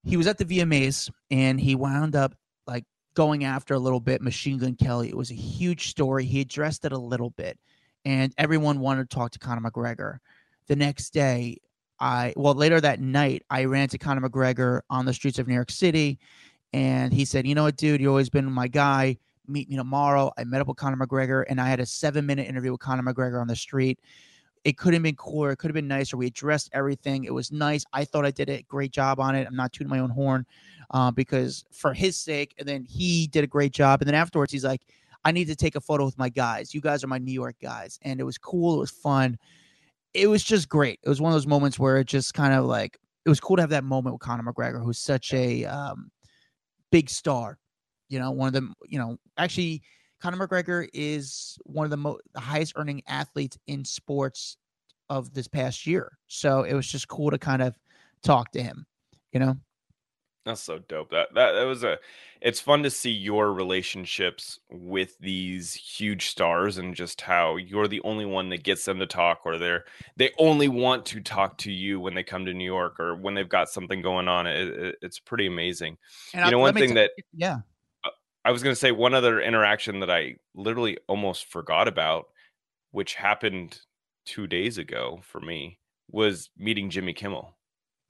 he 0.02 0.16
was 0.16 0.26
at 0.26 0.38
the 0.38 0.46
VMAs 0.46 1.10
and 1.30 1.60
he 1.60 1.74
wound 1.74 2.16
up 2.16 2.34
like 2.66 2.84
going 3.12 3.44
after 3.44 3.74
a 3.74 3.78
little 3.78 4.00
bit 4.00 4.22
Machine 4.22 4.56
Gun 4.56 4.76
Kelly. 4.76 5.10
It 5.10 5.16
was 5.16 5.30
a 5.30 5.34
huge 5.34 5.90
story. 5.90 6.24
He 6.24 6.40
addressed 6.40 6.86
it 6.86 6.92
a 6.92 6.98
little 6.98 7.28
bit, 7.28 7.58
and 8.06 8.32
everyone 8.38 8.80
wanted 8.80 9.10
to 9.10 9.14
talk 9.14 9.32
to 9.32 9.38
Conor 9.38 9.70
McGregor. 9.70 10.20
The 10.68 10.76
next 10.76 11.10
day, 11.10 11.58
I 11.98 12.32
well 12.34 12.54
later 12.54 12.80
that 12.80 13.00
night, 13.00 13.42
I 13.50 13.66
ran 13.66 13.88
to 13.88 13.98
Conor 13.98 14.26
McGregor 14.26 14.80
on 14.88 15.04
the 15.04 15.12
streets 15.12 15.38
of 15.38 15.48
New 15.48 15.54
York 15.54 15.70
City, 15.70 16.18
and 16.72 17.12
he 17.12 17.26
said, 17.26 17.46
"You 17.46 17.54
know 17.54 17.64
what, 17.64 17.76
dude? 17.76 18.00
You've 18.00 18.08
always 18.08 18.30
been 18.30 18.50
my 18.50 18.68
guy. 18.68 19.18
Meet 19.46 19.68
me 19.68 19.76
tomorrow." 19.76 20.32
I 20.38 20.44
met 20.44 20.62
up 20.62 20.68
with 20.68 20.78
Conor 20.78 20.96
McGregor, 20.96 21.44
and 21.46 21.60
I 21.60 21.68
had 21.68 21.78
a 21.78 21.84
seven 21.84 22.24
minute 22.24 22.48
interview 22.48 22.72
with 22.72 22.80
Conor 22.80 23.02
McGregor 23.02 23.38
on 23.38 23.48
the 23.48 23.56
street. 23.56 24.00
It 24.64 24.76
could 24.76 24.92
have 24.92 25.02
been 25.02 25.16
cooler. 25.16 25.50
It 25.52 25.56
could 25.56 25.70
have 25.70 25.74
been 25.74 25.88
nicer. 25.88 26.16
We 26.16 26.26
addressed 26.26 26.70
everything. 26.72 27.24
It 27.24 27.32
was 27.32 27.50
nice. 27.50 27.84
I 27.92 28.04
thought 28.04 28.26
I 28.26 28.30
did 28.30 28.50
a 28.50 28.62
great 28.62 28.92
job 28.92 29.18
on 29.18 29.34
it. 29.34 29.46
I'm 29.46 29.56
not 29.56 29.72
tooting 29.72 29.88
my 29.88 30.00
own 30.00 30.10
horn 30.10 30.44
uh, 30.90 31.10
because 31.10 31.64
for 31.72 31.94
his 31.94 32.16
sake, 32.16 32.54
and 32.58 32.68
then 32.68 32.84
he 32.84 33.26
did 33.28 33.44
a 33.44 33.46
great 33.46 33.72
job. 33.72 34.00
And 34.00 34.08
then 34.08 34.14
afterwards, 34.14 34.52
he's 34.52 34.64
like, 34.64 34.82
I 35.24 35.32
need 35.32 35.46
to 35.46 35.56
take 35.56 35.76
a 35.76 35.80
photo 35.80 36.04
with 36.04 36.18
my 36.18 36.28
guys. 36.28 36.74
You 36.74 36.80
guys 36.80 37.04
are 37.04 37.06
my 37.06 37.18
New 37.18 37.32
York 37.32 37.56
guys. 37.62 37.98
And 38.02 38.20
it 38.20 38.24
was 38.24 38.38
cool. 38.38 38.76
It 38.76 38.80
was 38.80 38.90
fun. 38.90 39.38
It 40.12 40.26
was 40.26 40.42
just 40.42 40.68
great. 40.68 40.98
It 41.02 41.08
was 41.08 41.20
one 41.20 41.32
of 41.32 41.36
those 41.36 41.46
moments 41.46 41.78
where 41.78 41.98
it 41.98 42.06
just 42.06 42.34
kind 42.34 42.52
of 42.52 42.64
like, 42.64 42.98
it 43.24 43.28
was 43.28 43.38
cool 43.38 43.56
to 43.56 43.62
have 43.62 43.70
that 43.70 43.84
moment 43.84 44.14
with 44.14 44.22
Conor 44.22 44.50
McGregor, 44.50 44.82
who's 44.82 44.98
such 44.98 45.32
a 45.34 45.64
um, 45.66 46.10
big 46.90 47.08
star. 47.10 47.58
You 48.08 48.18
know, 48.18 48.30
one 48.30 48.48
of 48.48 48.52
them, 48.54 48.74
you 48.86 48.98
know, 48.98 49.18
actually, 49.38 49.82
Conor 50.20 50.46
McGregor 50.46 50.88
is 50.92 51.58
one 51.64 51.84
of 51.84 51.90
the, 51.90 51.96
mo- 51.96 52.18
the 52.34 52.40
highest 52.40 52.74
earning 52.76 53.02
athletes 53.06 53.56
in 53.66 53.84
sports 53.84 54.56
of 55.08 55.32
this 55.34 55.48
past 55.48 55.86
year. 55.86 56.12
So 56.28 56.62
it 56.62 56.74
was 56.74 56.86
just 56.86 57.08
cool 57.08 57.30
to 57.30 57.38
kind 57.38 57.62
of 57.62 57.74
talk 58.22 58.52
to 58.52 58.62
him, 58.62 58.86
you 59.32 59.40
know? 59.40 59.56
That's 60.46 60.62
so 60.62 60.78
dope. 60.88 61.10
That, 61.10 61.28
that 61.34 61.52
that 61.52 61.64
was 61.64 61.84
a 61.84 61.98
it's 62.40 62.60
fun 62.60 62.82
to 62.84 62.90
see 62.90 63.10
your 63.10 63.52
relationships 63.52 64.58
with 64.70 65.18
these 65.18 65.74
huge 65.74 66.28
stars 66.30 66.78
and 66.78 66.94
just 66.94 67.20
how 67.20 67.56
you're 67.56 67.86
the 67.86 68.00
only 68.04 68.24
one 68.24 68.48
that 68.48 68.62
gets 68.62 68.86
them 68.86 68.98
to 69.00 69.06
talk 69.06 69.40
or 69.44 69.58
they're 69.58 69.84
they 70.16 70.30
only 70.38 70.66
want 70.66 71.04
to 71.06 71.20
talk 71.20 71.58
to 71.58 71.70
you 71.70 72.00
when 72.00 72.14
they 72.14 72.22
come 72.22 72.46
to 72.46 72.54
New 72.54 72.64
York 72.64 72.98
or 72.98 73.16
when 73.16 73.34
they've 73.34 73.50
got 73.50 73.68
something 73.68 74.00
going 74.00 74.28
on. 74.28 74.46
It, 74.46 74.68
it, 74.68 74.96
it's 75.02 75.18
pretty 75.18 75.46
amazing. 75.46 75.98
And 76.32 76.40
you 76.40 76.46
I- 76.46 76.50
know, 76.52 76.58
one 76.60 76.72
thing 76.74 76.88
tell- 76.88 76.94
that 76.94 77.10
yeah. 77.34 77.56
I 78.50 78.52
was 78.52 78.64
going 78.64 78.74
to 78.74 78.80
say 78.80 78.90
one 78.90 79.14
other 79.14 79.40
interaction 79.40 80.00
that 80.00 80.10
I 80.10 80.34
literally 80.56 80.98
almost 81.06 81.44
forgot 81.44 81.86
about, 81.86 82.30
which 82.90 83.14
happened 83.14 83.78
two 84.26 84.48
days 84.48 84.76
ago 84.76 85.20
for 85.22 85.40
me, 85.40 85.78
was 86.10 86.50
meeting 86.58 86.90
Jimmy 86.90 87.12
Kimmel. 87.12 87.54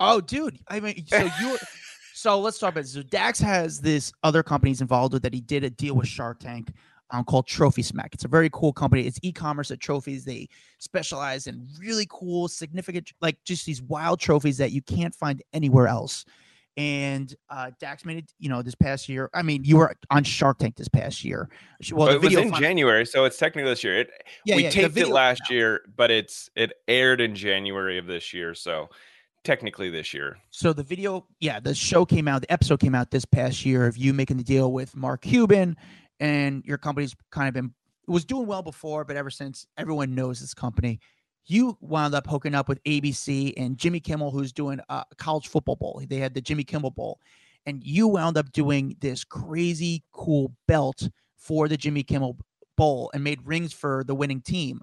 Oh, 0.00 0.22
dude. 0.22 0.58
I 0.66 0.80
mean, 0.80 1.04
so 1.06 1.28
you're 1.42 1.58
so 2.14 2.40
let's 2.40 2.58
talk 2.58 2.70
about 2.70 2.84
this. 2.84 2.94
So 2.94 3.02
Dax 3.02 3.38
has 3.40 3.82
this 3.82 4.14
other 4.22 4.42
company 4.42 4.70
he's 4.70 4.80
involved 4.80 5.12
with 5.12 5.22
that 5.24 5.34
he 5.34 5.42
did 5.42 5.62
a 5.62 5.68
deal 5.68 5.94
with 5.94 6.08
Shark 6.08 6.38
Tank 6.38 6.72
um, 7.10 7.22
called 7.22 7.46
Trophy 7.46 7.82
Smack. 7.82 8.14
It's 8.14 8.24
a 8.24 8.28
very 8.28 8.48
cool 8.50 8.72
company. 8.72 9.06
It's 9.06 9.20
e-commerce 9.22 9.70
at 9.70 9.78
trophies. 9.78 10.24
They 10.24 10.48
specialize 10.78 11.48
in 11.48 11.68
really 11.78 12.06
cool, 12.08 12.48
significant, 12.48 13.12
like 13.20 13.36
just 13.44 13.66
these 13.66 13.82
wild 13.82 14.20
trophies 14.20 14.56
that 14.56 14.72
you 14.72 14.80
can't 14.80 15.14
find 15.14 15.42
anywhere 15.52 15.86
else. 15.86 16.24
And 16.76 17.34
uh, 17.50 17.72
Dax 17.80 18.04
made 18.04 18.18
it, 18.18 18.32
you 18.38 18.48
know, 18.48 18.62
this 18.62 18.74
past 18.74 19.08
year. 19.08 19.28
I 19.34 19.42
mean, 19.42 19.64
you 19.64 19.76
were 19.76 19.94
on 20.10 20.24
Shark 20.24 20.58
Tank 20.58 20.76
this 20.76 20.88
past 20.88 21.24
year. 21.24 21.50
Well, 21.92 22.08
the 22.08 22.14
it 22.14 22.22
was 22.22 22.34
in 22.34 22.50
fin- 22.50 22.60
January, 22.60 23.04
so 23.04 23.24
it's 23.24 23.36
technically 23.36 23.70
this 23.70 23.84
year. 23.84 24.00
It, 24.00 24.10
Yeah, 24.44 24.56
we 24.56 24.64
yeah, 24.64 24.70
taped 24.70 24.96
it 24.96 25.08
last 25.08 25.50
year, 25.50 25.82
but 25.96 26.10
it's 26.10 26.48
it 26.56 26.72
aired 26.88 27.20
in 27.20 27.34
January 27.34 27.98
of 27.98 28.06
this 28.06 28.32
year, 28.32 28.54
so 28.54 28.88
technically 29.44 29.90
this 29.90 30.14
year. 30.14 30.38
So 30.50 30.72
the 30.72 30.82
video, 30.82 31.26
yeah, 31.40 31.60
the 31.60 31.74
show 31.74 32.04
came 32.06 32.28
out, 32.28 32.42
the 32.42 32.52
episode 32.52 32.80
came 32.80 32.94
out 32.94 33.10
this 33.10 33.24
past 33.24 33.66
year 33.66 33.86
of 33.86 33.96
you 33.96 34.14
making 34.14 34.36
the 34.36 34.44
deal 34.44 34.72
with 34.72 34.94
Mark 34.94 35.22
Cuban, 35.22 35.76
and 36.20 36.64
your 36.64 36.78
company's 36.78 37.14
kind 37.30 37.48
of 37.48 37.54
been 37.54 37.74
it 38.08 38.12
was 38.12 38.24
doing 38.24 38.46
well 38.46 38.62
before, 38.62 39.04
but 39.04 39.16
ever 39.16 39.30
since 39.30 39.66
everyone 39.76 40.14
knows 40.14 40.40
this 40.40 40.52
company, 40.52 40.98
you 41.50 41.76
wound 41.80 42.14
up 42.14 42.26
hooking 42.26 42.54
up 42.54 42.68
with 42.68 42.82
ABC 42.84 43.52
and 43.56 43.76
Jimmy 43.76 44.00
Kimmel, 44.00 44.30
who's 44.30 44.52
doing 44.52 44.80
a 44.88 45.04
college 45.18 45.48
football 45.48 45.76
bowl. 45.76 46.02
They 46.08 46.16
had 46.18 46.34
the 46.34 46.40
Jimmy 46.40 46.64
Kimmel 46.64 46.90
Bowl, 46.90 47.20
and 47.66 47.82
you 47.84 48.08
wound 48.08 48.36
up 48.36 48.52
doing 48.52 48.96
this 49.00 49.24
crazy 49.24 50.04
cool 50.12 50.52
belt 50.68 51.08
for 51.36 51.68
the 51.68 51.76
Jimmy 51.76 52.02
Kimmel 52.02 52.36
Bowl 52.76 53.10
and 53.14 53.24
made 53.24 53.40
rings 53.44 53.72
for 53.72 54.04
the 54.04 54.14
winning 54.14 54.40
team. 54.40 54.80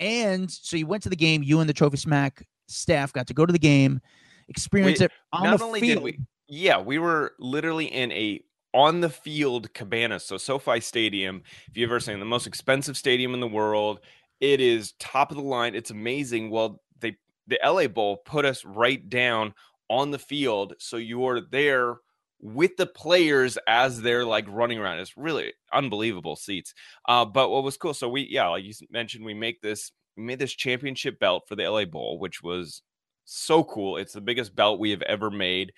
And 0.00 0.50
so 0.50 0.76
you 0.76 0.86
went 0.86 1.02
to 1.04 1.08
the 1.10 1.16
game. 1.16 1.42
You 1.42 1.60
and 1.60 1.68
the 1.68 1.74
Trophy 1.74 1.98
Smack 1.98 2.46
staff 2.66 3.12
got 3.12 3.26
to 3.28 3.34
go 3.34 3.46
to 3.46 3.52
the 3.52 3.58
game, 3.58 4.00
experience 4.48 4.98
We- 5.00 5.06
it 5.06 5.12
on 5.32 5.44
Not 5.44 5.58
the 5.58 5.64
only 5.64 5.80
field. 5.80 5.96
did 5.96 6.02
we, 6.04 6.18
yeah, 6.48 6.80
we 6.80 6.98
were 6.98 7.34
literally 7.38 7.86
in 7.86 8.10
a 8.12 8.42
on 8.72 9.00
the 9.00 9.10
field 9.10 9.72
cabana. 9.74 10.20
So 10.20 10.36
SoFi 10.38 10.78
Stadium, 10.80 11.42
if 11.68 11.76
you've 11.76 11.90
ever 11.90 11.98
seen 11.98 12.20
the 12.20 12.24
most 12.24 12.46
expensive 12.46 12.96
stadium 12.96 13.34
in 13.34 13.40
the 13.40 13.48
world, 13.48 13.98
it 14.40 14.60
is 14.60 14.94
top 14.98 15.30
of 15.30 15.36
the 15.36 15.42
line. 15.42 15.74
It's 15.74 15.90
amazing. 15.90 16.50
Well, 16.50 16.80
they 17.00 17.16
the 17.46 17.58
LA 17.64 17.86
Bowl 17.86 18.18
put 18.18 18.44
us 18.44 18.64
right 18.64 19.08
down 19.08 19.54
on 19.88 20.10
the 20.10 20.18
field, 20.18 20.74
so 20.78 20.96
you're 20.96 21.40
there 21.40 21.96
with 22.42 22.76
the 22.76 22.86
players 22.86 23.58
as 23.66 24.00
they're 24.00 24.24
like 24.24 24.46
running 24.48 24.78
around. 24.78 24.98
It's 24.98 25.16
really 25.16 25.52
unbelievable 25.72 26.36
seats. 26.36 26.74
Uh, 27.06 27.24
but 27.24 27.50
what 27.50 27.64
was 27.64 27.76
cool, 27.76 27.94
so 27.94 28.08
we 28.08 28.26
yeah, 28.30 28.48
like 28.48 28.64
you 28.64 28.72
mentioned, 28.90 29.24
we 29.24 29.34
make 29.34 29.60
this 29.60 29.92
we 30.16 30.22
made 30.22 30.38
this 30.38 30.52
championship 30.52 31.18
belt 31.18 31.44
for 31.46 31.56
the 31.56 31.68
LA 31.68 31.84
Bowl, 31.84 32.18
which 32.18 32.42
was 32.42 32.82
so 33.24 33.62
cool. 33.64 33.96
It's 33.96 34.12
the 34.12 34.20
biggest 34.20 34.56
belt 34.56 34.80
we 34.80 34.90
have 34.90 35.02
ever 35.02 35.30
made. 35.30 35.72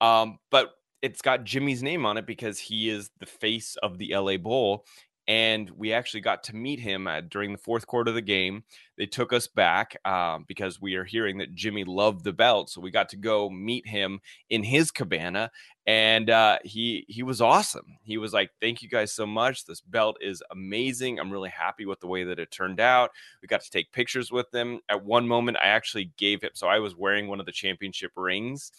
Um, 0.00 0.38
but 0.50 0.72
it's 1.00 1.20
got 1.20 1.44
Jimmy's 1.44 1.82
name 1.82 2.06
on 2.06 2.16
it 2.16 2.26
because 2.26 2.58
he 2.58 2.88
is 2.88 3.10
the 3.18 3.26
face 3.26 3.76
of 3.82 3.98
the 3.98 4.14
LA 4.16 4.36
Bowl. 4.36 4.84
And 5.28 5.70
we 5.70 5.92
actually 5.92 6.20
got 6.20 6.42
to 6.44 6.56
meet 6.56 6.80
him 6.80 7.06
uh, 7.06 7.20
during 7.20 7.52
the 7.52 7.58
fourth 7.58 7.86
quarter 7.86 8.08
of 8.08 8.16
the 8.16 8.22
game. 8.22 8.64
They 8.98 9.06
took 9.06 9.32
us 9.32 9.46
back 9.46 9.96
um, 10.04 10.44
because 10.48 10.80
we 10.80 10.96
are 10.96 11.04
hearing 11.04 11.38
that 11.38 11.54
Jimmy 11.54 11.84
loved 11.84 12.24
the 12.24 12.32
belt, 12.32 12.70
so 12.70 12.80
we 12.80 12.90
got 12.90 13.08
to 13.10 13.16
go 13.16 13.48
meet 13.48 13.86
him 13.86 14.20
in 14.50 14.64
his 14.64 14.90
cabana, 14.90 15.50
and 15.86 16.28
uh, 16.28 16.58
he 16.64 17.04
he 17.08 17.22
was 17.22 17.40
awesome. 17.40 17.96
He 18.02 18.18
was 18.18 18.32
like, 18.32 18.50
"Thank 18.60 18.82
you 18.82 18.88
guys 18.88 19.12
so 19.12 19.26
much. 19.26 19.64
This 19.64 19.80
belt 19.80 20.18
is 20.20 20.42
amazing. 20.50 21.18
I'm 21.18 21.30
really 21.30 21.50
happy 21.50 21.86
with 21.86 22.00
the 22.00 22.06
way 22.06 22.24
that 22.24 22.38
it 22.38 22.50
turned 22.50 22.80
out." 22.80 23.10
We 23.40 23.48
got 23.48 23.62
to 23.62 23.70
take 23.70 23.92
pictures 23.92 24.30
with 24.30 24.52
him. 24.54 24.80
At 24.88 25.04
one 25.04 25.26
moment, 25.26 25.56
I 25.58 25.68
actually 25.68 26.12
gave 26.16 26.42
him. 26.42 26.50
So 26.54 26.66
I 26.66 26.78
was 26.78 26.96
wearing 26.96 27.28
one 27.28 27.40
of 27.40 27.46
the 27.46 27.52
championship 27.52 28.12
rings, 28.16 28.72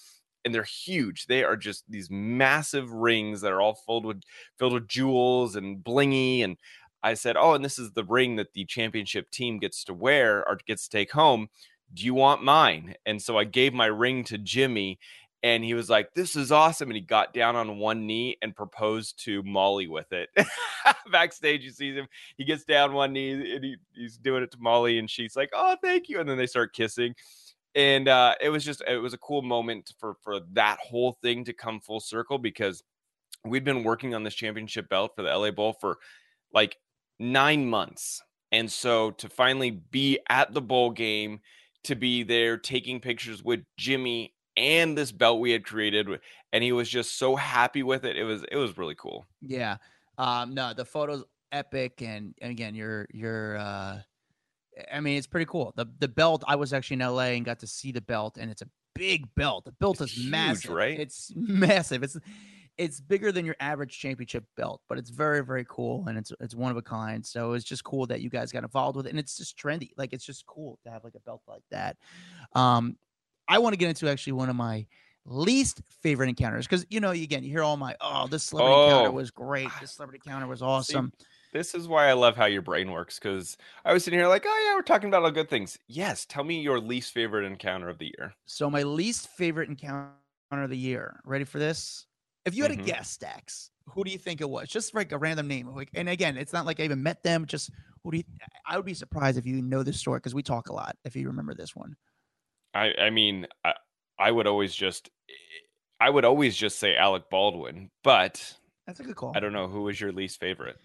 and 0.46 0.54
they're 0.54 0.64
huge. 0.64 1.28
They 1.28 1.44
are 1.44 1.56
just 1.56 1.84
these 1.90 2.10
massive 2.10 2.92
rings 2.92 3.42
that 3.42 3.52
are 3.52 3.62
all 3.62 3.76
filled 3.76 4.06
with 4.06 4.22
filled 4.58 4.74
with 4.74 4.88
jewels 4.88 5.56
and 5.56 5.84
blingy. 5.84 6.44
And 6.44 6.58
I 7.04 7.14
said, 7.16 7.36
"Oh, 7.38 7.54
and 7.54 7.64
this 7.64 7.80
is 7.80 7.92
the 7.92 8.04
ring 8.04 8.36
that 8.38 8.54
the 8.54 8.66
championship 8.66 9.30
team 9.32 9.60
gets 9.60 9.84
to 9.86 9.94
wear 9.94 10.48
or 10.48 10.58
gets 10.66 10.88
to 10.88 10.98
take 10.98 11.12
home. 11.12 11.50
Do 11.94 12.04
you 12.06 12.14
want 12.14 12.44
mine?" 12.44 12.96
And 13.06 13.22
so 13.22 13.38
I 13.38 13.46
gave 13.46 13.74
my 13.74 13.88
ring 13.88 14.24
to 14.26 14.38
Jimmy. 14.38 15.00
And 15.44 15.64
he 15.66 15.74
was 15.74 15.90
like, 15.90 16.14
"This 16.14 16.36
is 16.38 16.52
awesome!" 16.54 16.90
And 16.90 16.96
he 16.96 17.02
got 17.02 17.34
down 17.34 17.56
on 17.58 17.78
one 17.78 18.08
knee 18.08 18.38
and 18.42 18.56
proposed 18.56 19.22
to 19.26 19.44
Molly 19.44 19.88
with 19.88 20.14
it. 20.14 20.30
Backstage, 21.12 21.64
you 21.64 21.72
see 21.72 21.94
him. 21.94 22.08
He 22.38 22.46
gets 22.46 22.64
down 22.64 22.94
one 22.94 23.12
knee 23.12 23.56
and 23.56 23.64
he, 23.64 23.76
he's 23.94 24.18
doing 24.18 24.44
it 24.44 24.52
to 24.52 24.58
Molly, 24.60 25.00
and 25.00 25.10
she's 25.10 25.36
like, 25.36 25.50
"Oh, 25.54 25.76
thank 25.82 26.08
you!" 26.08 26.20
And 26.22 26.30
then 26.30 26.38
they 26.38 26.48
start 26.48 26.74
kissing 26.74 27.14
and 27.76 28.08
uh, 28.08 28.36
it 28.42 28.50
was 28.50 28.64
just 28.64 28.82
it 28.88 28.98
was 28.98 29.14
a 29.14 29.18
cool 29.18 29.42
moment 29.42 29.94
for 30.00 30.16
for 30.24 30.40
that 30.54 30.78
whole 30.80 31.18
thing 31.22 31.46
to 31.46 31.54
come 31.54 31.80
full 31.80 32.00
circle 32.00 32.38
because 32.38 32.84
we'd 33.46 33.64
been 33.64 33.84
working 33.84 34.14
on 34.14 34.24
this 34.24 34.36
championship 34.36 34.90
belt 34.90 35.12
for 35.16 35.24
the 35.24 35.36
LA 35.36 35.52
Bowl 35.52 35.74
for 35.80 35.98
like 36.54 36.78
nine 37.20 37.70
months, 37.70 38.22
and 38.52 38.72
so 38.72 39.12
to 39.12 39.30
finally 39.30 39.72
be 39.72 40.20
at 40.30 40.54
the 40.54 40.62
bowl 40.62 40.92
game, 40.92 41.40
to 41.86 41.96
be 41.96 42.24
there 42.24 42.58
taking 42.58 43.00
pictures 43.00 43.44
with 43.44 43.62
Jimmy 43.78 44.34
and 44.56 44.98
this 44.98 45.12
belt 45.12 45.40
we 45.40 45.52
had 45.52 45.66
created, 45.66 46.08
and 46.52 46.64
he 46.64 46.72
was 46.72 46.90
just 46.90 47.18
so 47.18 47.36
happy 47.36 47.84
with 47.84 48.06
it. 48.06 48.18
It 48.18 48.24
was 48.24 48.44
it 48.52 48.58
was 48.58 48.78
really 48.78 48.96
cool. 48.96 49.26
Yeah. 49.42 49.78
Um, 50.18 50.54
no, 50.54 50.74
the 50.74 50.86
photos 50.86 51.24
epic 51.54 52.02
and, 52.02 52.34
and 52.42 52.52
again 52.52 52.74
you're 52.74 53.08
you're 53.14 53.58
uh 53.58 54.00
I 54.92 55.00
mean 55.00 55.18
it's 55.18 55.28
pretty 55.28 55.46
cool. 55.46 55.74
The 55.76 55.86
the 56.00 56.08
belt 56.08 56.44
I 56.48 56.56
was 56.56 56.74
actually 56.74 56.96
in 56.96 57.00
LA 57.08 57.34
and 57.36 57.46
got 57.46 57.60
to 57.60 57.68
see 57.68 57.92
the 57.92 58.02
belt 58.02 58.38
and 58.40 58.50
it's 58.52 58.62
a 58.62 58.68
big 58.96 59.34
belt. 59.36 59.66
The 59.66 59.72
belt 59.74 60.02
It's 60.02 60.12
is 60.14 60.18
huge, 60.20 60.32
massive. 60.32 60.72
right? 60.72 61.00
It's 61.00 61.32
massive. 61.36 62.04
It's 62.04 62.18
it's 62.76 63.00
bigger 63.00 63.32
than 63.32 63.46
your 63.46 63.56
average 63.60 64.00
championship 64.00 64.46
belt, 64.58 64.82
but 64.90 64.98
it's 64.98 65.12
very 65.12 65.44
very 65.46 65.66
cool 65.70 66.06
and 66.08 66.18
it's 66.18 66.32
it's 66.40 66.56
one 66.56 66.72
of 66.72 66.78
a 66.78 66.82
kind. 66.82 67.26
So 67.26 67.54
it's 67.54 67.66
just 67.66 67.84
cool 67.84 68.08
that 68.08 68.22
you 68.22 68.30
guys 68.30 68.52
got 68.52 68.64
involved 68.64 68.98
with 68.98 69.06
it 69.06 69.10
and 69.12 69.20
it's 69.20 69.38
just 69.38 69.58
trendy. 69.58 69.92
Like 69.98 70.12
it's 70.14 70.26
just 70.26 70.46
cool 70.48 70.80
to 70.84 70.90
have 70.92 71.04
like 71.04 71.16
a 71.16 71.20
belt 71.20 71.42
like 71.48 71.64
that. 71.72 71.98
Um 72.54 72.98
I 73.48 73.60
want 73.60 73.74
to 73.74 73.78
get 73.78 73.90
into 73.90 74.10
actually 74.10 74.34
one 74.34 74.50
of 74.50 74.56
my 74.56 74.88
least 75.26 75.82
favorite 76.02 76.28
encounters 76.30 76.66
because 76.66 76.86
you 76.90 77.00
know 77.00 77.12
again 77.12 77.44
you 77.44 77.50
hear 77.50 77.64
all 77.64 77.78
my 77.78 77.96
oh 78.02 78.28
this 78.28 78.44
celebrity 78.44 78.82
encounter 78.82 79.10
Oh. 79.10 79.12
was 79.14 79.32
great 79.32 79.70
this 79.80 79.94
celebrity 79.94 80.22
encounter 80.26 80.48
was 80.48 80.62
awesome 80.62 81.14
This 81.54 81.76
is 81.76 81.88
why 81.88 82.10
I 82.10 82.14
love 82.14 82.36
how 82.36 82.46
your 82.46 82.64
brain 82.64 82.92
works 82.92 83.20
because 83.20 83.58
I 83.86 83.94
was 83.94 84.04
sitting 84.04 84.20
here 84.20 84.28
like, 84.28 84.44
oh 84.46 84.64
yeah, 84.68 84.76
we're 84.76 84.82
talking 84.82 85.08
about 85.08 85.24
all 85.24 85.32
good 85.32 85.50
things. 85.50 85.78
Yes, 85.88 86.26
tell 86.26 86.44
me 86.44 86.60
your 86.62 86.80
least 86.80 87.14
favorite 87.14 87.46
encounter 87.46 87.90
of 87.90 88.00
the 88.00 88.08
year. 88.18 88.34
So 88.46 88.70
my 88.70 88.84
least 88.84 89.28
favorite 89.30 89.70
encounter 89.70 90.14
of 90.52 90.70
the 90.70 90.78
year. 90.78 91.22
Ready 91.26 91.46
for 91.46 91.60
this? 91.60 92.08
If 92.46 92.56
you 92.56 92.64
had 92.64 92.72
Mhm. 92.72 92.80
a 92.80 92.84
guess, 92.84 93.18
Dax, 93.18 93.72
who 93.86 94.04
do 94.04 94.12
you 94.12 94.18
think 94.18 94.42
it 94.42 94.50
was? 94.50 94.68
Just 94.68 94.94
like 94.94 95.12
a 95.12 95.18
random 95.18 95.48
name. 95.48 95.68
Like, 95.68 95.90
and 95.94 96.10
again, 96.10 96.38
it's 96.38 96.54
not 96.54 96.66
like 96.66 96.80
I 96.80 96.84
even 96.84 97.02
met 97.02 97.24
them. 97.24 97.46
Just 97.46 97.72
who 98.04 98.12
do 98.12 98.18
you? 98.18 98.24
I 98.66 98.76
would 98.78 98.86
be 98.86 98.94
surprised 98.94 99.38
if 99.38 99.46
you 99.46 99.62
know 99.62 99.84
this 99.84 100.00
story 100.00 100.20
because 100.20 100.36
we 100.36 100.44
talk 100.44 100.70
a 100.70 100.74
lot. 100.74 100.98
If 101.06 101.16
you 101.16 101.28
remember 101.28 101.54
this 101.54 101.76
one, 101.76 101.96
I 102.74 102.94
I 103.00 103.10
mean, 103.10 103.48
I, 103.64 103.74
I 104.18 104.32
would 104.32 104.48
always 104.48 104.76
just 104.76 105.10
I 106.00 106.10
would 106.10 106.26
always 106.26 106.56
just 106.58 106.80
say 106.80 106.96
Alec 106.96 107.30
Baldwin, 107.30 107.92
but 108.04 108.58
that's 108.86 109.00
a 109.00 109.04
good 109.04 109.16
call. 109.16 109.34
I 109.36 109.40
don't 109.40 109.54
know 109.54 109.68
who 109.68 109.84
was 109.84 110.00
your 110.02 110.12
least 110.12 110.40
favorite. 110.40 110.78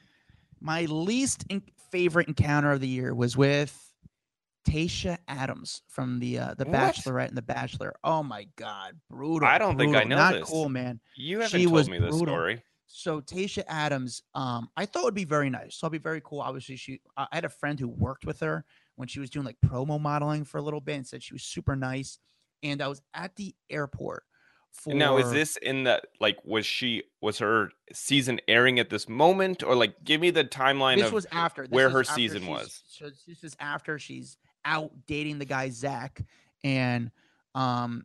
My 0.61 0.83
least 0.87 1.45
in- 1.49 1.63
favorite 1.91 2.29
encounter 2.29 2.73
of 2.73 2.81
the 2.81 2.89
year 2.89 3.15
was 3.15 3.37
with 3.37 3.77
Tayshia 4.69 5.19
Adams 5.29 5.83
from 5.89 6.19
the 6.19 6.39
uh, 6.39 6.55
the 6.55 6.65
What? 6.65 6.75
Bachelorette 6.75 7.29
and 7.29 7.37
the 7.37 7.43
Bachelor. 7.43 7.95
Oh 8.05 8.23
my 8.23 8.47
God, 8.57 8.95
brutal! 9.09 9.49
I 9.49 9.57
don't 9.59 9.79
think 9.79 9.91
I 9.95 10.01
brutal, 10.01 10.09
know 10.11 10.17
Not 10.17 10.35
this. 10.35 10.49
cool, 10.49 10.69
man. 10.69 11.01
You 11.17 11.41
haven't 11.41 11.59
She 11.59 11.65
told 11.65 11.75
was 11.75 11.89
me 11.91 11.99
this 11.99 12.11
brutal. 12.11 12.27
story. 12.35 12.63
So 12.91 13.21
Tayshia 13.21 13.65
Adams, 13.69 14.23
um, 14.35 14.69
I 14.77 14.87
thought 14.87 15.05
would 15.05 15.15
be 15.15 15.25
very 15.25 15.51
nice. 15.51 15.77
So 15.77 15.87
it'll 15.87 15.93
be 15.93 15.99
very 15.99 16.21
cool. 16.25 16.41
Obviously, 16.41 16.77
she 16.77 17.01
I 17.17 17.27
I 17.31 17.37
had 17.37 17.45
a 17.45 17.49
friend 17.51 17.79
who 17.79 17.89
worked 17.89 18.27
with 18.27 18.41
her 18.41 18.65
when 18.97 19.09
she 19.09 19.21
was 19.21 19.31
doing 19.31 19.47
like 19.47 19.57
promo 19.65 20.01
modeling 20.01 20.45
for 20.45 20.59
a 20.59 20.63
little 20.63 20.81
bit 20.81 20.97
and 20.97 21.07
said 21.07 21.23
she 21.23 21.35
was 21.35 21.43
super 21.43 21.77
nice. 21.77 22.19
And 22.63 22.83
I 22.83 22.89
was 22.89 23.01
at 23.15 23.37
the 23.37 23.55
airport 23.71 24.25
for 24.73 24.95
Now, 24.95 25.17
is 25.17 25.31
this 25.31 25.57
in 25.57 25.85
the 25.85 26.03
like? 26.21 26.39
Was 26.45 26.67
she 26.67 27.03
was 27.21 27.39
her 27.39 27.71
season 27.93 28.41
airing 28.49 28.79
at 28.79 28.91
this 28.91 29.09
moment, 29.09 29.63
or 29.63 29.75
like? 29.75 29.95
Give 30.05 30.21
me 30.21 30.31
the 30.31 30.45
timeline 30.45 30.97
this 30.97 31.07
of 31.07 31.13
was 31.13 31.27
after 31.33 31.63
this 31.63 31.71
where 31.71 31.91
her 31.91 32.01
after 32.01 32.13
season 32.15 32.47
was. 32.47 32.83
So 32.89 33.11
this 33.27 33.43
is 33.43 33.57
after 33.59 33.99
she's 33.99 34.37
out 34.65 34.93
dating 35.07 35.39
the 35.39 35.45
guy 35.45 35.71
Zach, 35.71 36.23
and 36.63 37.11
um, 37.55 38.05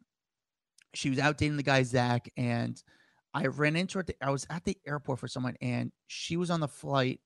she 0.93 1.10
was 1.10 1.19
out 1.19 1.38
dating 1.38 1.58
the 1.58 1.63
guy 1.63 1.84
Zach, 1.84 2.30
and 2.38 2.82
I 3.34 3.47
ran 3.47 3.76
into 3.76 3.95
her. 3.95 4.02
At 4.02 4.08
the, 4.08 4.15
I 4.21 4.32
was 4.32 4.47
at 4.49 4.63
the 4.63 4.78
airport 4.88 5.19
for 5.19 5.28
someone, 5.28 5.56
and 5.62 5.91
she 6.08 6.38
was 6.38 6.49
on 6.49 6.60
the 6.60 6.67
flight 6.67 7.19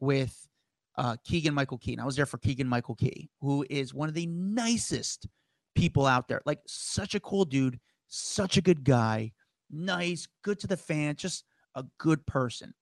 with 0.00 0.48
uh, 0.96 1.16
Keegan 1.24 1.54
Michael 1.54 1.78
Key. 1.78 1.92
And 1.92 2.00
I 2.00 2.04
was 2.04 2.16
there 2.16 2.26
for 2.26 2.38
Keegan 2.38 2.68
Michael 2.68 2.94
Key, 2.94 3.30
who 3.40 3.66
is 3.68 3.92
one 3.92 4.08
of 4.08 4.14
the 4.14 4.26
nicest 4.26 5.26
people 5.74 6.06
out 6.06 6.28
there. 6.28 6.40
Like 6.46 6.60
such 6.66 7.14
a 7.14 7.20
cool 7.20 7.44
dude, 7.44 7.80
such 8.16 8.56
a 8.56 8.62
good 8.62 8.84
guy, 8.84 9.32
nice, 9.70 10.26
good 10.42 10.58
to 10.60 10.66
the 10.66 10.76
fans, 10.76 11.20
just 11.20 11.44
a 11.74 11.84
good 11.98 12.24
person 12.26 12.74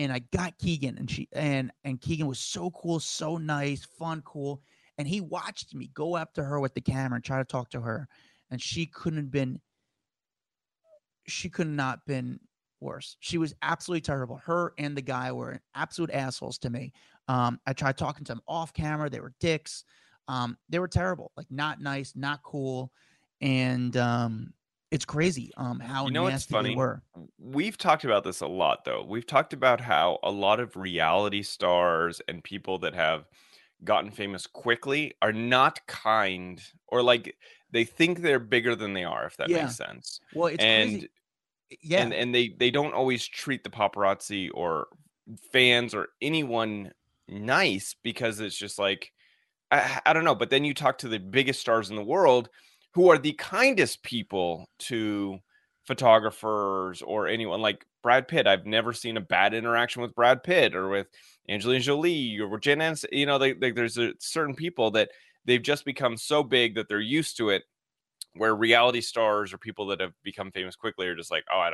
and 0.00 0.12
I 0.12 0.20
got 0.32 0.58
Keegan 0.58 0.96
and 0.96 1.10
she 1.10 1.28
and 1.32 1.70
and 1.84 2.00
Keegan 2.00 2.26
was 2.26 2.38
so 2.38 2.70
cool, 2.70 3.00
so 3.00 3.36
nice, 3.36 3.84
fun, 3.84 4.22
cool. 4.24 4.62
And 4.96 5.06
he 5.06 5.20
watched 5.20 5.74
me 5.74 5.90
go 5.92 6.16
up 6.16 6.32
to 6.34 6.42
her 6.44 6.58
with 6.58 6.74
the 6.74 6.80
camera 6.80 7.16
and 7.16 7.24
try 7.24 7.38
to 7.38 7.44
talk 7.44 7.70
to 7.70 7.80
her. 7.80 8.08
And 8.50 8.60
she 8.60 8.86
couldn't 8.86 9.18
have 9.18 9.30
been 9.30 9.60
she 11.26 11.50
could 11.50 11.66
not 11.66 12.06
been 12.06 12.40
worse. 12.80 13.16
She 13.20 13.36
was 13.36 13.54
absolutely 13.60 14.00
terrible. 14.00 14.36
Her 14.36 14.72
and 14.78 14.96
the 14.96 15.02
guy 15.02 15.32
were 15.32 15.60
absolute 15.74 16.10
assholes 16.12 16.56
to 16.58 16.70
me. 16.70 16.92
Um, 17.28 17.60
I 17.66 17.74
tried 17.74 17.98
talking 17.98 18.24
to 18.24 18.32
them 18.32 18.42
off 18.48 18.72
camera. 18.72 19.10
They 19.10 19.20
were 19.20 19.34
dicks. 19.38 19.84
Um, 20.28 20.56
they 20.70 20.78
were 20.78 20.88
terrible, 20.88 21.30
like 21.36 21.50
not 21.50 21.80
nice, 21.80 22.14
not 22.16 22.42
cool. 22.42 22.90
And 23.42 23.94
um, 23.98 24.54
it's 24.90 25.04
crazy 25.04 25.52
um 25.56 25.80
how 25.80 26.06
You 26.06 26.12
know 26.12 26.22
what's 26.24 26.44
nasty 26.44 26.44
funny? 26.44 26.70
they 26.70 26.70
were. 26.70 27.02
We've 27.38 27.76
talked 27.76 28.04
about 28.04 28.24
this 28.24 28.40
a 28.40 28.46
lot, 28.46 28.84
though. 28.84 29.04
We've 29.04 29.26
talked 29.26 29.52
about 29.52 29.80
how 29.80 30.18
a 30.22 30.30
lot 30.30 30.60
of 30.60 30.76
reality 30.76 31.42
stars 31.42 32.20
and 32.28 32.42
people 32.44 32.78
that 32.78 32.94
have 32.94 33.26
gotten 33.84 34.10
famous 34.10 34.46
quickly 34.46 35.14
are 35.22 35.32
not 35.32 35.86
kind, 35.86 36.62
or 36.88 37.02
like 37.02 37.36
they 37.70 37.84
think 37.84 38.20
they're 38.20 38.38
bigger 38.40 38.76
than 38.76 38.94
they 38.94 39.04
are, 39.04 39.26
if 39.26 39.36
that 39.38 39.50
Yeah. 39.50 39.52
makes 39.52 39.76
sense. 39.76 40.20
Well, 40.32 40.48
it's 40.48 40.64
and 40.64 40.66
crazy. 40.66 41.10
Yeah. 41.82 42.06
and 42.06 42.12
and 42.14 42.34
they 42.34 42.50
they 42.50 42.70
don't 42.70 42.94
always 42.94 43.26
treat 43.26 43.64
the 43.64 43.70
paparazzi 43.70 44.50
or 44.54 44.88
fans 45.52 45.94
or 45.94 46.08
anyone 46.20 46.92
nice 47.28 47.94
because 48.02 48.40
it's 48.40 48.56
just 48.56 48.78
like 48.78 49.12
I, 49.70 50.00
I 50.06 50.12
don't 50.12 50.24
know 50.24 50.34
but 50.36 50.50
then 50.50 50.64
you 50.64 50.74
talk 50.74 50.98
to 50.98 51.08
the 51.08 51.20
biggest 51.20 51.60
stars 51.60 51.90
in 51.90 51.96
the 51.96 52.04
world 52.04 52.50
who 52.94 53.10
are 53.10 53.18
the 53.18 53.32
kindest 53.32 54.02
people 54.02 54.68
to 54.78 55.38
photographers 55.86 57.02
or 57.02 57.26
anyone 57.26 57.60
like 57.60 57.84
Brad 58.02 58.28
Pitt 58.28 58.46
I've 58.46 58.66
never 58.66 58.92
seen 58.92 59.16
a 59.16 59.20
bad 59.20 59.54
interaction 59.54 60.02
with 60.02 60.14
Brad 60.14 60.42
Pitt 60.42 60.74
or 60.74 60.88
with 60.88 61.08
Angelina 61.48 61.80
Jolie 61.80 62.38
or 62.38 62.48
with 62.48 62.60
Jen 62.60 62.78
Aniston 62.78 63.08
you 63.12 63.26
know 63.26 63.38
they, 63.38 63.52
there's 63.52 63.98
a, 63.98 64.12
certain 64.18 64.54
people 64.54 64.92
that 64.92 65.10
they've 65.44 65.62
just 65.62 65.84
become 65.84 66.16
so 66.16 66.42
big 66.42 66.74
that 66.74 66.88
they're 66.88 67.00
used 67.00 67.36
to 67.38 67.50
it 67.50 67.62
where 68.34 68.54
reality 68.54 69.00
stars 69.00 69.52
or 69.52 69.58
people 69.58 69.86
that 69.86 70.00
have 70.00 70.12
become 70.22 70.50
famous 70.52 70.76
quickly 70.76 71.06
are 71.06 71.16
just 71.16 71.30
like, 71.30 71.44
oh, 71.52 71.58
I, 71.58 71.72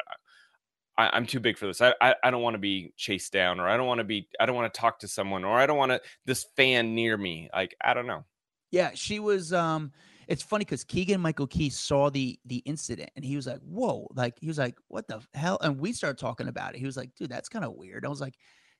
I, 0.99 1.11
I'm 1.13 1.27
too 1.27 1.41
big 1.41 1.59
for 1.59 1.67
this. 1.67 1.81
I, 1.81 1.95
I, 2.01 2.15
I 2.23 2.31
don't 2.31 2.43
want 2.43 2.55
to 2.55 2.59
be 2.59 2.93
chased 2.97 3.33
down, 3.33 3.61
or 3.61 3.69
I 3.69 3.77
don't 3.77 3.87
want 3.87 3.99
to 3.99 4.05
be, 4.05 4.29
I 4.41 4.47
don't 4.47 4.57
want 4.57 4.73
to 4.73 4.81
talk 4.81 5.01
to 5.01 5.09
someone, 5.09 5.45
or 5.45 5.59
I 5.59 5.67
don't 5.67 5.77
want 5.77 5.93
to 5.93 6.01
this 6.25 6.47
fan 6.57 6.95
near 6.95 7.17
me. 7.17 7.51
Like, 7.53 7.77
I 7.83 7.95
don't 7.95 8.07
know. 8.07 8.25
Yeah, 8.71 8.93
she 8.95 9.21
was. 9.21 9.53
Um, 9.53 9.93
it's 10.29 10.43
funny 10.43 10.65
because 10.65 10.85
Keegan 10.85 11.21
Michael 11.21 11.47
Key 11.47 11.71
saw 11.71 12.11
the 12.11 12.39
the 12.47 12.59
incident 12.59 13.11
and 13.17 13.25
he 13.25 13.37
was 13.37 13.47
like, 13.47 13.61
"Whoa!" 13.61 14.09
Like 14.15 14.39
he 14.41 14.49
was 14.49 14.59
like, 14.59 14.77
"What 14.89 15.07
the 15.07 15.21
hell?" 15.35 15.59
And 15.61 15.79
we 15.79 15.93
started 15.93 16.19
talking 16.19 16.49
about 16.49 16.75
it. 16.75 16.79
He 16.79 16.87
was 16.87 16.97
like, 16.97 17.15
"Dude, 17.15 17.31
that's 17.31 17.49
kind 17.49 17.65
of 17.65 17.75
weird." 17.75 18.05
I 18.05 18.09
was 18.09 18.21
like, 18.21 18.35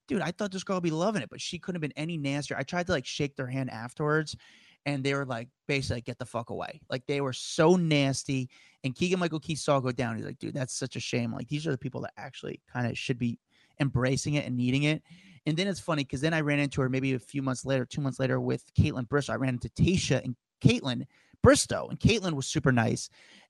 "Dude, 0.09 0.23
I 0.23 0.33
thought 0.33 0.51
this 0.51 0.65
girl 0.65 0.77
would 0.77 0.83
be 0.83 0.91
loving 0.91 1.23
it, 1.23 1.31
but 1.31 1.41
she 1.41 1.59
couldn't 1.59 1.77
have 1.77 1.89
been 1.89 1.97
any 1.97 2.17
nastier." 2.17 2.57
I 2.59 2.65
tried 2.65 2.87
to 2.87 2.93
like 2.93 3.07
shake 3.07 3.37
their 3.37 3.47
hand 3.47 3.71
afterwards, 3.71 4.37
and 4.87 5.05
they 5.05 5.15
were 5.15 5.25
like, 5.25 5.49
basically, 5.69 5.99
like, 5.99 6.05
"Get 6.07 6.19
the 6.19 6.27
fuck 6.27 6.51
away!" 6.51 6.81
Like 6.91 7.07
they 7.07 7.21
were 7.21 7.33
so 7.33 7.77
nasty. 7.77 8.49
And 8.83 8.95
Keegan 8.95 9.21
Michael 9.21 9.41
Key 9.41 9.55
saw 9.55 9.79
go 9.79 9.93
down. 9.93 10.17
He's 10.17 10.27
like, 10.27 10.39
"Dude, 10.39 10.55
that's 10.55 10.77
such 10.77 10.97
a 10.97 11.01
shame. 11.01 11.33
Like 11.33 11.49
these 11.49 11.67
are 11.67 11.73
the 11.73 11.79
people 11.79 12.01
that 12.03 12.13
actually 12.17 12.61
kind 12.73 12.89
of 12.89 12.99
should 12.99 13.19
be 13.19 13.39
embracing 13.81 14.35
it 14.35 14.47
and 14.47 14.57
needing 14.57 14.85
it." 14.85 15.03
And 15.47 15.57
then 15.57 15.69
it's 15.69 15.79
funny 15.79 16.03
because 16.03 16.21
then 16.21 16.35
I 16.35 16.41
ran 16.41 16.59
into 16.59 16.81
her 16.81 16.89
maybe 16.89 17.15
a 17.15 17.21
few 17.21 17.41
months 17.41 17.65
later, 17.65 17.85
two 17.85 18.01
months 18.01 18.19
later 18.19 18.41
with 18.41 18.65
Kaitlyn 18.75 19.07
Bristowe. 19.07 19.33
I 19.33 19.37
ran 19.37 19.55
into 19.55 19.69
Tayshia 19.69 20.25
and 20.25 20.35
Kaitlyn 20.61 21.05
Bristowe, 21.43 21.89
and 21.91 21.99
Kaitlyn 22.01 22.33
was 22.33 22.47
super 22.47 22.73
nice. 22.73 23.09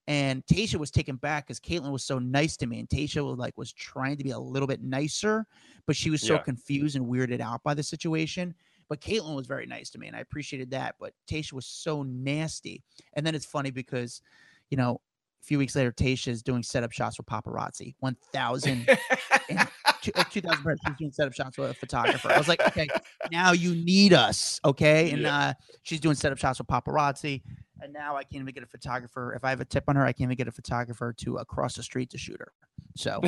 And 0.08 0.46
Tayshia 0.46 0.76
was 0.76 0.90
taken 0.92 1.16
back 1.16 1.46
because 1.46 1.58
Kaitlyn 1.58 1.90
was 1.90 2.04
so 2.04 2.18
nice 2.18 2.56
to 2.58 2.66
me, 2.66 2.78
and 2.78 2.88
Tayshia 2.88 3.24
was 3.28 3.38
like 3.38 3.56
was 3.58 3.72
trying 3.72 4.16
to 4.18 4.24
be 4.24 4.30
a 4.30 4.38
little 4.38 4.68
bit 4.68 4.82
nicer, 4.82 5.46
but 5.86 5.96
she 5.96 6.10
was 6.10 6.22
so 6.22 6.34
Yeah. 6.34 6.42
confused 6.42 6.94
and 6.96 7.06
weirded 7.06 7.40
out 7.40 7.62
by 7.64 7.74
the 7.74 7.82
situation. 7.82 8.54
But 8.88 9.00
Kaitlyn 9.00 9.34
was 9.34 9.48
very 9.48 9.66
nice 9.66 9.90
to 9.90 9.98
me, 9.98 10.06
and 10.06 10.14
I 10.14 10.20
appreciated 10.20 10.70
that. 10.70 10.94
But 11.00 11.12
Tayshia 11.28 11.54
was 11.54 11.66
so 11.66 12.04
nasty. 12.04 12.84
And 13.14 13.26
then 13.26 13.34
it's 13.34 13.46
funny 13.46 13.72
because, 13.72 14.22
you 14.70 14.76
know, 14.76 15.00
a 15.42 15.44
few 15.44 15.58
weeks 15.58 15.74
later, 15.74 15.90
Tayshia 15.90 16.28
is 16.28 16.42
doing 16.42 16.62
setup 16.62 16.92
shots 16.92 17.16
for 17.16 17.24
paparazzi. 17.24 17.94
One 18.00 18.16
thousand 18.32 18.88
two, 20.06 20.20
uh, 20.20 20.24
2000 20.24 20.64
birds. 20.64 20.80
She's 20.86 20.96
doing 20.96 21.12
setup 21.12 21.34
shots 21.34 21.58
with 21.58 21.70
a 21.70 21.74
photographer. 21.74 22.30
I 22.30 22.38
was 22.38 22.48
like, 22.48 22.66
okay, 22.68 22.88
now 23.30 23.52
you 23.52 23.74
need 23.74 24.12
us, 24.12 24.60
okay? 24.64 25.10
And 25.10 25.26
uh, 25.26 25.54
she's 25.82 26.00
doing 26.00 26.14
setup 26.14 26.38
shots 26.38 26.58
with 26.58 26.68
paparazzi. 26.68 27.42
And 27.80 27.92
now 27.92 28.16
I 28.16 28.22
can't 28.22 28.42
even 28.42 28.54
get 28.54 28.62
a 28.62 28.66
photographer. 28.66 29.34
If 29.34 29.44
I 29.44 29.50
have 29.50 29.60
a 29.60 29.64
tip 29.64 29.84
on 29.88 29.96
her, 29.96 30.04
I 30.04 30.12
can't 30.12 30.28
even 30.28 30.36
get 30.36 30.48
a 30.48 30.52
photographer 30.52 31.12
to 31.18 31.38
uh, 31.38 31.44
cross 31.44 31.74
the 31.74 31.82
street 31.82 32.10
to 32.10 32.18
shoot 32.18 32.38
her. 32.38 32.52
So, 32.96 33.20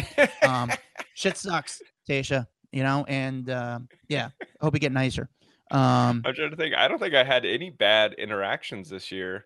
um, 0.42 0.70
shit 1.14 1.36
sucks, 1.36 1.82
Tayshia. 2.08 2.46
You 2.72 2.82
know, 2.82 3.04
and 3.08 3.48
uh, 3.48 3.80
yeah, 4.08 4.30
hope 4.60 4.74
you 4.74 4.80
get 4.80 4.92
nicer. 4.92 5.30
Um, 5.70 6.22
I'm 6.24 6.34
trying 6.34 6.50
to 6.50 6.56
think. 6.56 6.74
I 6.74 6.88
don't 6.88 6.98
think 6.98 7.14
I 7.14 7.24
had 7.24 7.44
any 7.44 7.70
bad 7.70 8.14
interactions 8.14 8.88
this 8.88 9.10
year. 9.10 9.44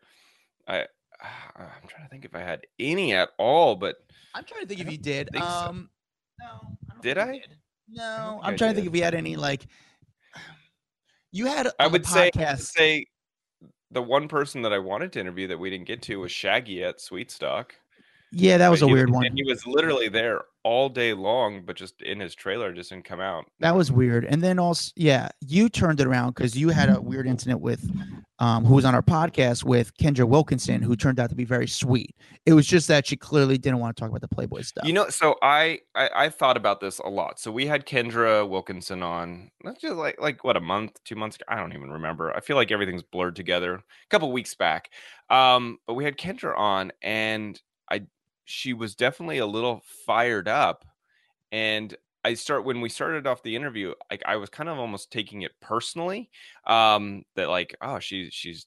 I, 0.68 0.86
I'm 1.56 1.88
trying 1.88 2.04
to 2.04 2.08
think 2.10 2.24
if 2.24 2.34
I 2.34 2.40
had 2.40 2.66
any 2.78 3.12
at 3.12 3.30
all, 3.38 3.76
but 3.76 3.96
I'm 4.34 4.44
trying 4.44 4.62
to 4.62 4.66
think 4.66 4.80
if 4.80 4.90
you 4.90 4.98
did. 4.98 5.30
think 5.32 5.44
so. 5.44 5.84
No, 6.40 6.46
I 6.90 7.00
Did 7.02 7.18
I? 7.18 7.32
you 7.32 7.40
No, 7.88 8.02
think 8.04 8.44
I'm 8.46 8.54
I 8.54 8.56
trying 8.56 8.70
to 8.70 8.74
think 8.76 8.86
if 8.86 8.92
we 8.92 9.00
had 9.00 9.14
any 9.14 9.36
like. 9.36 9.66
You 11.34 11.46
had. 11.46 11.68
I 11.78 11.86
would 11.86 12.04
say 12.06 12.30
podcast- 12.30 12.60
say 12.76 13.06
the 13.90 14.02
one 14.02 14.28
person 14.28 14.60
that 14.62 14.72
I 14.72 14.78
wanted 14.78 15.12
to 15.12 15.20
interview 15.20 15.48
that 15.48 15.58
we 15.58 15.70
didn't 15.70 15.86
get 15.86 16.02
to 16.02 16.16
was 16.20 16.30
Shaggy 16.32 16.84
at 16.84 16.98
Sweetstock. 16.98 17.70
Yeah, 18.32 18.58
that 18.58 18.70
was 18.70 18.80
But 18.80 18.86
a 18.86 18.88
he- 18.88 18.92
weird 18.94 19.10
one. 19.10 19.24
And 19.26 19.34
he 19.34 19.42
was 19.44 19.66
literally 19.66 20.08
there 20.08 20.42
all 20.64 20.88
day 20.88 21.12
long, 21.12 21.62
but 21.64 21.76
just 21.76 22.00
in 22.02 22.20
his 22.20 22.34
trailer, 22.34 22.72
just 22.72 22.90
didn't 22.90 23.04
come 23.04 23.20
out. 23.20 23.46
That 23.60 23.74
was 23.74 23.90
weird. 23.90 24.24
And 24.24 24.42
then 24.42 24.58
also, 24.58 24.92
yeah, 24.96 25.28
you 25.40 25.68
turned 25.68 26.00
it 26.00 26.06
around 26.06 26.34
because 26.34 26.56
you 26.56 26.68
had 26.68 26.88
a 26.88 27.00
weird 27.00 27.26
incident 27.26 27.60
with, 27.60 27.90
um, 28.38 28.64
who 28.64 28.74
was 28.74 28.84
on 28.84 28.94
our 28.94 29.02
podcast 29.02 29.64
with 29.64 29.96
Kendra 29.96 30.24
Wilkinson, 30.24 30.82
who 30.82 30.96
turned 30.96 31.20
out 31.20 31.30
to 31.30 31.36
be 31.36 31.44
very 31.44 31.68
sweet. 31.68 32.14
It 32.46 32.52
was 32.52 32.66
just 32.66 32.88
that 32.88 33.06
she 33.06 33.16
clearly 33.16 33.58
didn't 33.58 33.78
want 33.78 33.96
to 33.96 34.00
talk 34.00 34.10
about 34.10 34.20
the 34.20 34.28
Playboy 34.28 34.62
stuff. 34.62 34.86
You 34.86 34.92
know, 34.92 35.08
so 35.08 35.36
I, 35.42 35.80
I 35.94 36.10
I 36.14 36.28
thought 36.28 36.56
about 36.56 36.80
this 36.80 36.98
a 36.98 37.08
lot. 37.08 37.38
So 37.38 37.52
we 37.52 37.66
had 37.66 37.86
Kendra 37.86 38.48
Wilkinson 38.48 39.02
on. 39.02 39.50
That's 39.62 39.80
just 39.80 39.94
like 39.94 40.20
like 40.20 40.44
what 40.44 40.56
a 40.56 40.60
month, 40.60 40.98
two 41.04 41.14
months. 41.14 41.36
ago? 41.36 41.44
I 41.48 41.56
don't 41.56 41.72
even 41.72 41.90
remember. 41.90 42.34
I 42.34 42.40
feel 42.40 42.56
like 42.56 42.72
everything's 42.72 43.02
blurred 43.02 43.36
together. 43.36 43.74
A 43.74 43.82
couple 44.10 44.30
weeks 44.32 44.54
back, 44.54 44.90
um, 45.30 45.78
but 45.86 45.94
we 45.94 46.04
had 46.04 46.16
Kendra 46.16 46.56
on, 46.58 46.92
and 47.00 47.60
I 47.90 48.02
she 48.52 48.74
was 48.74 48.94
definitely 48.94 49.38
a 49.38 49.46
little 49.46 49.82
fired 50.06 50.46
up, 50.46 50.84
and 51.50 51.96
I 52.24 52.34
start 52.34 52.64
when 52.64 52.80
we 52.80 52.88
started 52.88 53.26
off 53.26 53.42
the 53.42 53.56
interview, 53.56 53.94
like 54.10 54.22
I 54.26 54.36
was 54.36 54.50
kind 54.50 54.68
of 54.68 54.78
almost 54.78 55.10
taking 55.10 55.42
it 55.42 55.52
personally, 55.60 56.30
um, 56.66 57.24
that 57.34 57.48
like 57.48 57.74
oh 57.80 57.98
she's 57.98 58.32
she's 58.32 58.66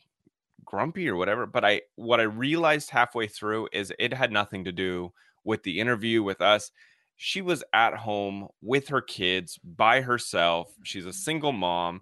grumpy 0.66 1.08
or 1.08 1.16
whatever. 1.16 1.46
But 1.46 1.64
I 1.64 1.82
what 1.96 2.20
I 2.20 2.24
realized 2.24 2.90
halfway 2.90 3.28
through 3.28 3.70
is 3.72 3.94
it 4.00 4.14
had 4.14 4.32
nothing 4.32 4.66
to 4.66 4.72
do 4.72 5.14
with 5.44 5.64
the 5.64 5.80
interview 5.80 6.24
with 6.24 6.42
us. 6.42 6.72
She 7.18 7.42
was 7.42 7.64
at 7.72 7.96
home 7.96 8.48
with 8.62 8.88
her 8.90 9.02
kids 9.02 9.60
by 9.64 10.02
herself. 10.02 10.74
She's 10.84 11.06
a 11.06 11.14
single 11.14 11.54
mom 11.54 12.02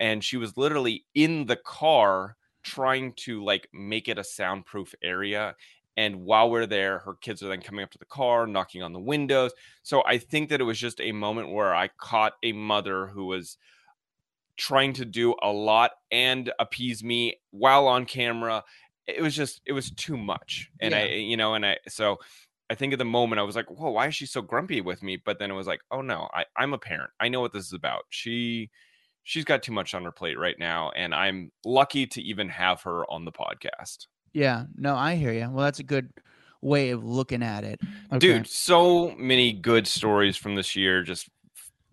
and 0.00 0.22
she 0.22 0.36
was 0.36 0.56
literally 0.56 1.04
in 1.14 1.46
the 1.46 1.56
car 1.56 2.36
trying 2.62 3.12
to 3.14 3.42
like 3.42 3.68
make 3.72 4.08
it 4.08 4.18
a 4.18 4.24
soundproof 4.24 4.94
area 5.02 5.56
and 5.96 6.16
while 6.16 6.50
we're 6.50 6.66
there 6.66 7.00
her 7.00 7.14
kids 7.14 7.42
are 7.42 7.48
then 7.48 7.60
coming 7.60 7.82
up 7.82 7.90
to 7.90 7.98
the 7.98 8.04
car 8.04 8.46
knocking 8.46 8.82
on 8.82 8.92
the 8.92 9.00
windows 9.00 9.52
so 9.82 10.02
i 10.06 10.18
think 10.18 10.48
that 10.48 10.60
it 10.60 10.64
was 10.64 10.78
just 10.78 11.00
a 11.00 11.12
moment 11.12 11.50
where 11.50 11.74
i 11.74 11.88
caught 11.98 12.34
a 12.42 12.52
mother 12.52 13.06
who 13.08 13.26
was 13.26 13.58
trying 14.56 14.92
to 14.94 15.04
do 15.04 15.34
a 15.42 15.50
lot 15.50 15.92
and 16.10 16.52
appease 16.58 17.02
me 17.02 17.36
while 17.50 17.86
on 17.86 18.04
camera. 18.04 18.62
It 19.06 19.22
was 19.22 19.34
just 19.34 19.60
it 19.66 19.72
was 19.72 19.90
too 19.90 20.16
much. 20.16 20.70
And 20.80 20.94
I 20.94 21.06
you 21.06 21.36
know, 21.36 21.54
and 21.54 21.64
I 21.66 21.78
so 21.88 22.18
I 22.70 22.74
think 22.74 22.92
at 22.92 22.98
the 22.98 23.04
moment 23.04 23.40
I 23.40 23.42
was 23.42 23.56
like, 23.56 23.70
whoa, 23.70 23.90
why 23.90 24.06
is 24.06 24.14
she 24.14 24.26
so 24.26 24.40
grumpy 24.40 24.80
with 24.80 25.02
me? 25.02 25.16
But 25.16 25.38
then 25.38 25.50
it 25.50 25.54
was 25.54 25.66
like, 25.66 25.80
oh 25.90 26.00
no, 26.00 26.28
I, 26.32 26.44
I'm 26.56 26.72
a 26.72 26.78
parent. 26.78 27.10
I 27.20 27.28
know 27.28 27.40
what 27.40 27.52
this 27.52 27.66
is 27.66 27.72
about. 27.72 28.04
She 28.10 28.70
she's 29.24 29.44
got 29.44 29.62
too 29.62 29.72
much 29.72 29.94
on 29.94 30.04
her 30.04 30.12
plate 30.12 30.38
right 30.38 30.58
now, 30.58 30.90
and 30.94 31.14
I'm 31.14 31.50
lucky 31.64 32.06
to 32.08 32.22
even 32.22 32.48
have 32.50 32.82
her 32.82 33.10
on 33.10 33.24
the 33.24 33.32
podcast. 33.32 34.06
Yeah, 34.32 34.64
no, 34.76 34.94
I 34.96 35.16
hear 35.16 35.32
you. 35.32 35.48
Well, 35.50 35.64
that's 35.64 35.78
a 35.78 35.84
good 35.84 36.10
way 36.60 36.90
of 36.90 37.04
looking 37.04 37.42
at 37.42 37.64
it. 37.64 37.80
Okay. 38.12 38.18
Dude, 38.18 38.46
so 38.46 39.10
many 39.16 39.52
good 39.52 39.86
stories 39.86 40.36
from 40.36 40.54
this 40.54 40.74
year, 40.76 41.02
just 41.02 41.28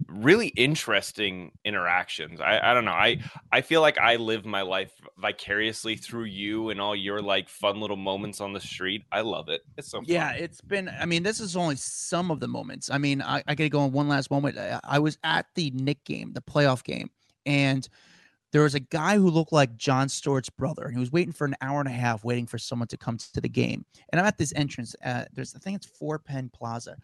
really 0.07 0.47
interesting 0.49 1.51
interactions. 1.65 2.39
I, 2.39 2.71
I 2.71 2.73
don't 2.73 2.85
know. 2.85 2.91
I 2.91 3.17
I 3.51 3.61
feel 3.61 3.81
like 3.81 3.97
I 3.97 4.15
live 4.15 4.45
my 4.45 4.61
life 4.61 4.91
vicariously 5.17 5.95
through 5.97 6.25
you 6.25 6.69
and 6.69 6.79
all 6.79 6.95
your 6.95 7.21
like 7.21 7.49
fun 7.49 7.81
little 7.81 7.97
moments 7.97 8.39
on 8.39 8.53
the 8.53 8.59
street. 8.61 9.03
I 9.11 9.21
love 9.21 9.49
it. 9.49 9.61
It's 9.77 9.89
so 9.89 10.01
Yeah, 10.05 10.31
fun. 10.31 10.37
it's 10.37 10.61
been. 10.61 10.89
I 10.89 11.05
mean, 11.05 11.23
this 11.23 11.39
is 11.39 11.55
only 11.57 11.75
some 11.75 12.31
of 12.31 12.39
the 12.39 12.47
moments. 12.47 12.89
I 12.89 12.97
mean, 12.97 13.21
I, 13.21 13.43
I 13.47 13.55
got 13.55 13.63
to 13.65 13.69
go 13.69 13.79
on 13.81 13.91
one 13.91 14.07
last 14.07 14.31
moment. 14.31 14.57
I, 14.57 14.79
I 14.83 14.99
was 14.99 15.17
at 15.23 15.47
the 15.55 15.71
Knicks 15.71 16.01
game, 16.05 16.31
the 16.33 16.41
playoff 16.41 16.83
game, 16.83 17.09
and 17.45 17.87
there 18.51 18.63
was 18.63 18.75
a 18.75 18.79
guy 18.79 19.15
who 19.15 19.29
looked 19.29 19.51
like 19.51 19.77
Jon 19.77 20.09
Stewart's 20.09 20.49
brother, 20.49 20.85
and 20.85 20.93
he 20.93 20.99
was 20.99 21.11
waiting 21.11 21.33
for 21.33 21.45
an 21.45 21.55
hour 21.61 21.79
and 21.79 21.89
a 21.89 21.93
half, 21.93 22.23
waiting 22.23 22.47
for 22.47 22.57
someone 22.57 22.87
to 22.87 22.97
come 22.97 23.17
to 23.17 23.41
the 23.41 23.49
game. 23.49 23.85
And 24.11 24.19
I'm 24.19 24.25
at 24.25 24.37
this 24.37 24.53
entrance. 24.55 24.95
Uh, 25.05 25.25
there's, 25.33 25.55
I 25.55 25.59
think 25.59 25.75
it's 25.77 25.85
Four 25.85 26.17
Penn 26.19 26.49
Plaza, 26.53 26.97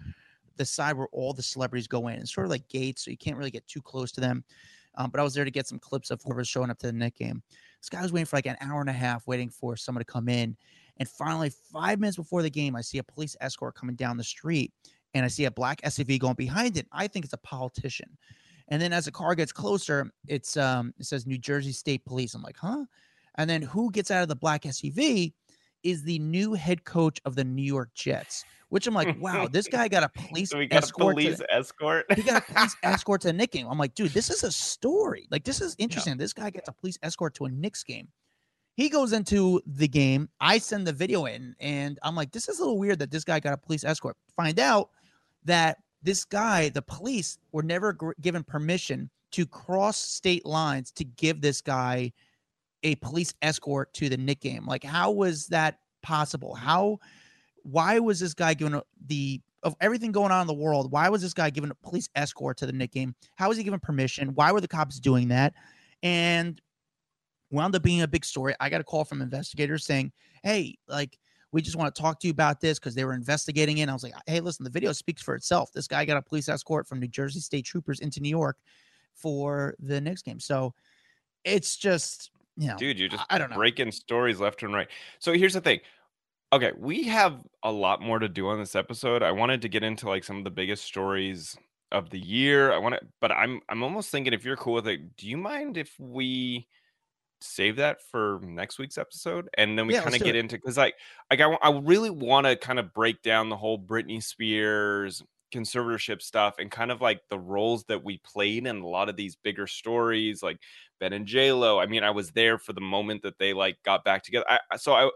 the 0.57 0.65
side 0.65 0.97
where 0.97 1.07
all 1.11 1.33
the 1.33 1.43
celebrities 1.43 1.87
go 1.87 2.07
in. 2.07 2.15
It's 2.15 2.33
sort 2.33 2.45
of 2.45 2.51
like 2.51 2.67
gates, 2.67 3.05
so 3.05 3.11
you 3.11 3.17
can't 3.17 3.37
really 3.37 3.51
get 3.51 3.67
too 3.67 3.81
close 3.81 4.11
to 4.13 4.21
them. 4.21 4.43
Um, 4.97 5.09
but 5.11 5.19
I 5.19 5.23
was 5.23 5.33
there 5.33 5.45
to 5.45 5.51
get 5.51 5.67
some 5.67 5.79
clips 5.79 6.09
of 6.09 6.21
whoever's 6.23 6.47
showing 6.47 6.69
up 6.69 6.79
to 6.79 6.87
the 6.87 6.93
Knicks 6.93 7.17
game. 7.17 7.43
This 7.79 7.89
guy 7.89 8.01
was 8.01 8.13
waiting 8.13 8.25
for 8.25 8.37
like 8.37 8.45
an 8.45 8.57
hour 8.61 8.79
and 8.81 8.89
a 8.89 8.93
half, 8.93 9.27
waiting 9.27 9.49
for 9.49 9.75
someone 9.75 9.99
to 9.99 10.11
come 10.11 10.29
in. 10.29 10.55
And 10.97 11.09
finally, 11.09 11.51
five 11.71 11.99
minutes 11.99 12.17
before 12.17 12.41
the 12.41 12.49
game, 12.49 12.75
I 12.75 12.81
see 12.81 12.99
a 12.99 13.03
police 13.03 13.35
escort 13.41 13.75
coming 13.75 13.95
down 13.95 14.17
the 14.17 14.23
street 14.23 14.71
and 15.13 15.25
I 15.25 15.27
see 15.27 15.45
a 15.45 15.51
black 15.51 15.81
SUV 15.81 16.19
going 16.19 16.35
behind 16.35 16.77
it. 16.77 16.87
I 16.91 17.07
think 17.07 17.25
it's 17.25 17.33
a 17.33 17.37
politician. 17.37 18.17
And 18.69 18.81
then 18.81 18.93
as 18.93 19.05
the 19.05 19.11
car 19.11 19.35
gets 19.35 19.51
closer, 19.51 20.09
it's 20.27 20.57
um 20.57 20.93
it 20.99 21.05
says 21.05 21.25
New 21.27 21.37
Jersey 21.37 21.71
State 21.71 22.03
Police. 22.05 22.33
I'm 22.33 22.41
like, 22.41 22.57
huh? 22.57 22.85
And 23.35 23.49
then 23.49 23.61
who 23.61 23.91
gets 23.91 24.11
out 24.11 24.23
of 24.23 24.29
the 24.29 24.35
black 24.35 24.63
SUV 24.63 25.33
is 25.83 26.01
the 26.03 26.17
new 26.19 26.53
head 26.53 26.83
coach 26.83 27.19
of 27.25 27.35
the 27.35 27.43
New 27.43 27.61
York 27.61 27.89
Jets, 27.93 28.43
which 28.69 28.87
I'm 28.87 28.93
like, 28.95 29.19
wow, 29.21 29.47
this 29.47 29.67
guy 29.67 29.87
got 29.87 30.01
a 30.03 30.09
police 30.09 30.49
So 30.49 30.57
got 30.65 30.71
a 30.71 30.77
escort. 30.77 31.15
to- 31.17 31.21
police 31.23 31.41
escort. 31.49 32.05
he 32.15 32.23
got 32.23 32.41
a 32.49 32.53
police 32.53 32.75
escort 32.83 33.21
to 33.21 33.29
a 33.29 33.33
Knicks 33.33 33.53
game. 33.55 33.67
I'm 33.69 33.77
like, 33.77 33.93
dude, 33.93 34.11
this 34.11 34.31
is 34.31 34.43
a 34.43 34.51
story. 34.51 35.27
Like, 35.29 35.43
this 35.43 35.61
is 35.61 35.75
interesting. 35.77 36.17
This 36.17 36.33
guy 36.33 36.49
gets 36.49 36.69
a 36.69 36.71
police 36.71 36.97
escort 37.03 37.35
to 37.35 37.45
a 37.45 37.49
Knicks 37.49 37.83
game. 37.83 38.07
He 38.73 38.89
goes 38.89 39.13
into 39.13 39.61
the 39.67 39.87
game. 39.87 40.27
I 40.39 40.57
send 40.57 40.87
the 40.87 40.91
video 40.93 41.25
in, 41.25 41.55
and 41.59 41.99
I'm 42.01 42.15
like, 42.15 42.31
this 42.31 42.49
is 42.49 42.57
a 42.59 42.63
little 42.63 42.79
weird 42.79 42.97
that 42.99 43.11
this 43.11 43.23
guy 43.23 43.39
got 43.39 43.53
a 43.53 43.57
police 43.57 43.83
escort. 43.83 44.17
Find 44.35 44.59
out 44.59 44.89
that 45.43 45.77
this 46.05 46.23
guy, 46.23 46.69
the 46.69 46.81
police, 46.81 47.37
were 47.51 47.63
never 47.63 47.91
gr- 47.91 48.11
given 48.21 48.43
permission 48.43 49.09
to 49.31 49.45
cross 49.45 49.97
state 49.97 50.45
lines 50.45 50.91
to 50.91 51.03
give 51.03 51.41
this 51.41 51.61
guy 51.61 52.13
a 52.83 52.95
police 52.95 53.33
escort 53.41 53.91
to 53.95 54.07
the 54.07 54.15
Knicks 54.15 54.41
game. 54.41 54.65
Like, 54.65 54.83
how 54.83 55.11
was 55.11 55.47
that 55.47 55.79
possible? 56.03 56.53
How, 56.53 56.99
why 57.63 57.99
was 57.99 58.19
this 58.19 58.33
guy 58.33 58.53
given 58.53 58.79
the 59.07 59.41
of 59.63 59.75
everything 59.81 60.11
going 60.11 60.31
on 60.31 60.41
in 60.41 60.47
the 60.47 60.53
world? 60.53 60.91
Why 60.91 61.09
was 61.09 61.23
this 61.23 61.33
guy 61.33 61.49
given 61.49 61.71
a 61.71 61.75
police 61.75 62.07
escort 62.15 62.57
to 62.57 62.67
the 62.67 62.71
Knicks 62.71 62.93
game? 62.93 63.15
How 63.35 63.49
was 63.49 63.57
he 63.57 63.63
given 63.63 63.79
permission? 63.79 64.29
Why 64.35 64.51
were 64.51 64.61
the 64.61 64.67
cops 64.67 64.99
doing 64.99 65.29
that? 65.29 65.53
And 66.03 66.61
wound 67.49 67.75
up 67.75 67.81
being 67.81 68.03
a 68.03 68.07
big 68.07 68.23
story. 68.23 68.53
I 68.59 68.69
got 68.69 68.81
a 68.81 68.83
call 68.83 69.03
from 69.03 69.21
investigators 69.21 69.85
saying, 69.85 70.11
"Hey, 70.43 70.77
like." 70.87 71.17
We 71.55 71.61
just 71.61 71.77
want 71.77 71.95
to 71.95 72.01
talk 72.01 72.19
to 72.19 72.27
you 72.27 72.31
about 72.31 72.59
this 72.59 72.79
because 72.79 72.95
they 72.95 73.05
were 73.05 73.13
investigating 73.13 73.77
it. 73.77 73.83
And 73.83 73.89
I 73.89 73.93
was 73.93 74.03
like, 74.03 74.13
hey, 74.27 74.41
listen, 74.41 74.65
the 74.65 74.69
video 74.69 74.91
speaks 74.91 75.21
for 75.21 75.35
itself. 75.35 75.71
This 75.71 75.87
guy 75.87 76.03
got 76.03 76.17
a 76.17 76.21
police 76.21 76.49
escort 76.49 76.85
from 76.85 76.99
New 76.99 77.07
Jersey 77.07 77.39
State 77.39 77.63
Troopers 77.63 78.01
into 78.01 78.19
New 78.19 78.27
York 78.27 78.57
for 79.13 79.73
the 79.79 80.01
next 80.01 80.23
game. 80.23 80.37
So 80.41 80.73
it's 81.45 81.77
just, 81.77 82.31
you 82.57 82.67
know, 82.67 82.75
Dude, 82.75 82.99
you're 82.99 83.07
just 83.07 83.23
I 83.29 83.37
don't 83.37 83.49
know. 83.49 83.55
breaking 83.55 83.93
stories 83.93 84.41
left 84.41 84.63
and 84.63 84.73
right. 84.73 84.89
So 85.19 85.31
here's 85.31 85.53
the 85.53 85.61
thing. 85.61 85.79
Okay, 86.51 86.73
we 86.77 87.03
have 87.03 87.39
a 87.63 87.71
lot 87.71 88.01
more 88.01 88.19
to 88.19 88.27
do 88.27 88.49
on 88.49 88.59
this 88.59 88.75
episode. 88.75 89.23
I 89.23 89.31
wanted 89.31 89.61
to 89.61 89.69
get 89.69 89.81
into 89.81 90.09
like 90.09 90.25
some 90.25 90.37
of 90.37 90.43
the 90.43 90.51
biggest 90.51 90.83
stories 90.83 91.57
of 91.93 92.09
the 92.09 92.19
year. 92.19 92.73
I 92.73 92.79
want 92.79 92.95
to, 92.95 93.01
but 93.21 93.31
I'm 93.31 93.61
I'm 93.69 93.81
almost 93.81 94.09
thinking 94.11 94.33
if 94.33 94.43
you're 94.43 94.57
cool 94.57 94.73
with 94.73 94.89
it, 94.89 95.15
do 95.15 95.25
you 95.29 95.37
mind 95.37 95.77
if 95.77 95.97
we 95.97 96.67
save 97.41 97.75
that 97.77 98.01
for 98.01 98.39
next 98.43 98.79
week's 98.79 98.97
episode 98.97 99.49
and 99.57 99.77
then 99.77 99.87
we 99.87 99.93
Yeah, 99.93 100.01
kind 100.01 100.15
of 100.15 100.23
get 100.23 100.35
it. 100.35 100.35
into 100.35 100.55
because 100.55 100.77
like 100.77 100.95
like 101.29 101.41
I, 101.41 101.51
I 101.61 101.79
really 101.79 102.09
want 102.09 102.47
to 102.47 102.55
kind 102.55 102.79
of 102.79 102.93
break 102.93 103.21
down 103.21 103.49
the 103.49 103.57
whole 103.57 103.77
Britney 103.79 104.23
Spears 104.23 105.21
conservatorship 105.53 106.21
stuff 106.21 106.55
and 106.59 106.71
kind 106.71 106.91
of 106.91 107.01
like 107.01 107.21
the 107.29 107.39
roles 107.39 107.85
that 107.85 108.03
we 108.03 108.17
played 108.19 108.65
in 108.67 108.77
a 108.81 108.87
lot 108.87 109.09
of 109.09 109.15
these 109.15 109.35
bigger 109.35 109.67
stories 109.67 110.41
like 110.43 110.59
Ben 110.99 111.13
and 111.13 111.25
J 111.27 111.51
Lo. 111.51 111.79
I 111.79 111.85
mean, 111.85 112.03
I 112.03 112.09
was 112.11 112.31
there 112.31 112.57
for 112.57 112.73
the 112.73 112.81
moment 112.81 113.21
that 113.23 113.37
they 113.37 113.53
like 113.53 113.77
got 113.83 114.03
back 114.03 114.23
together. 114.23 114.45
I- 114.49 114.77
so 114.77 114.93
I 114.93 115.11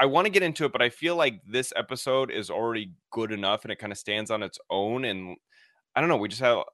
I 0.00 0.06
want 0.06 0.26
to 0.26 0.30
get 0.30 0.42
into 0.42 0.64
it, 0.64 0.72
but 0.72 0.82
I 0.82 0.88
feel 0.88 1.14
like 1.16 1.42
this 1.46 1.72
episode 1.76 2.30
is 2.30 2.50
already 2.50 2.92
good 3.10 3.32
enough 3.32 3.64
and 3.64 3.72
it 3.72 3.76
kind 3.78 3.92
of 3.92 3.98
stands 3.98 4.30
on 4.30 4.42
its 4.42 4.58
own. 4.70 5.04
And 5.04 5.36
I 5.94 6.00
don't 6.00 6.08
know, 6.08 6.16
we 6.16 6.28
just 6.28 6.40
have, 6.42 6.64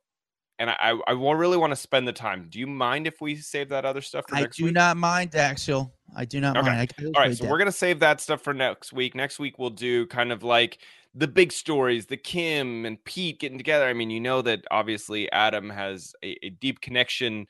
and 0.58 0.70
I 0.70 0.94
I, 1.06 1.12
really 1.12 1.56
want 1.56 1.72
to 1.72 1.76
spend 1.76 2.08
the 2.08 2.12
time. 2.12 2.48
Do 2.50 2.58
you 2.58 2.66
mind 2.66 3.06
if 3.06 3.20
we 3.20 3.36
save 3.36 3.68
that 3.70 3.84
other 3.84 4.00
stuff 4.00 4.24
for 4.28 4.36
I 4.36 4.46
do 4.46 4.64
week? 4.64 4.74
not 4.74 4.96
mind, 4.96 5.32
Daxiel. 5.32 5.90
I 6.16 6.24
do 6.24 6.40
not 6.40 6.56
Okay. 6.56 6.68
mind. 6.68 6.92
All 7.14 7.22
right, 7.22 7.36
so 7.36 7.44
that. 7.44 7.50
we're 7.50 7.58
gonna 7.58 7.72
save 7.72 7.98
that 8.00 8.20
stuff 8.20 8.42
for 8.42 8.54
next 8.54 8.92
week. 8.92 9.14
Next 9.14 9.38
week 9.38 9.58
we'll 9.58 9.70
do 9.70 10.06
kind 10.06 10.32
of 10.32 10.42
like 10.42 10.78
the 11.14 11.28
big 11.28 11.52
stories, 11.52 12.06
the 12.06 12.16
Kim 12.16 12.84
and 12.84 13.02
Pete 13.04 13.40
getting 13.40 13.58
together. 13.58 13.86
I 13.86 13.92
mean, 13.92 14.10
you 14.10 14.20
know 14.20 14.42
that 14.42 14.64
obviously 14.70 15.30
Adam 15.32 15.70
has 15.70 16.14
a, 16.22 16.36
a 16.46 16.50
deep 16.50 16.80
connection 16.80 17.46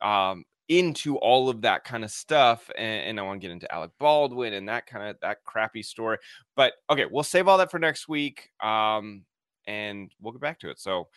um, 0.00 0.44
into 0.68 1.16
all 1.18 1.48
of 1.48 1.62
that 1.62 1.84
kind 1.84 2.04
of 2.04 2.10
stuff, 2.12 2.70
and, 2.78 3.08
and 3.08 3.20
I 3.20 3.22
want 3.24 3.40
to 3.40 3.46
get 3.46 3.52
into 3.52 3.72
Alec 3.72 3.90
Baldwin 3.98 4.54
and 4.54 4.68
that 4.68 4.86
kind 4.86 5.08
of 5.08 5.16
that 5.22 5.44
crappy 5.44 5.82
story. 5.82 6.18
But 6.56 6.74
okay, 6.88 7.06
we'll 7.10 7.24
save 7.24 7.48
all 7.48 7.58
that 7.58 7.70
for 7.70 7.78
next 7.78 8.08
week, 8.08 8.50
um, 8.62 9.24
and 9.66 10.12
we'll 10.20 10.32
get 10.32 10.40
back 10.40 10.60
to 10.60 10.70
it. 10.70 10.80
So. 10.80 11.08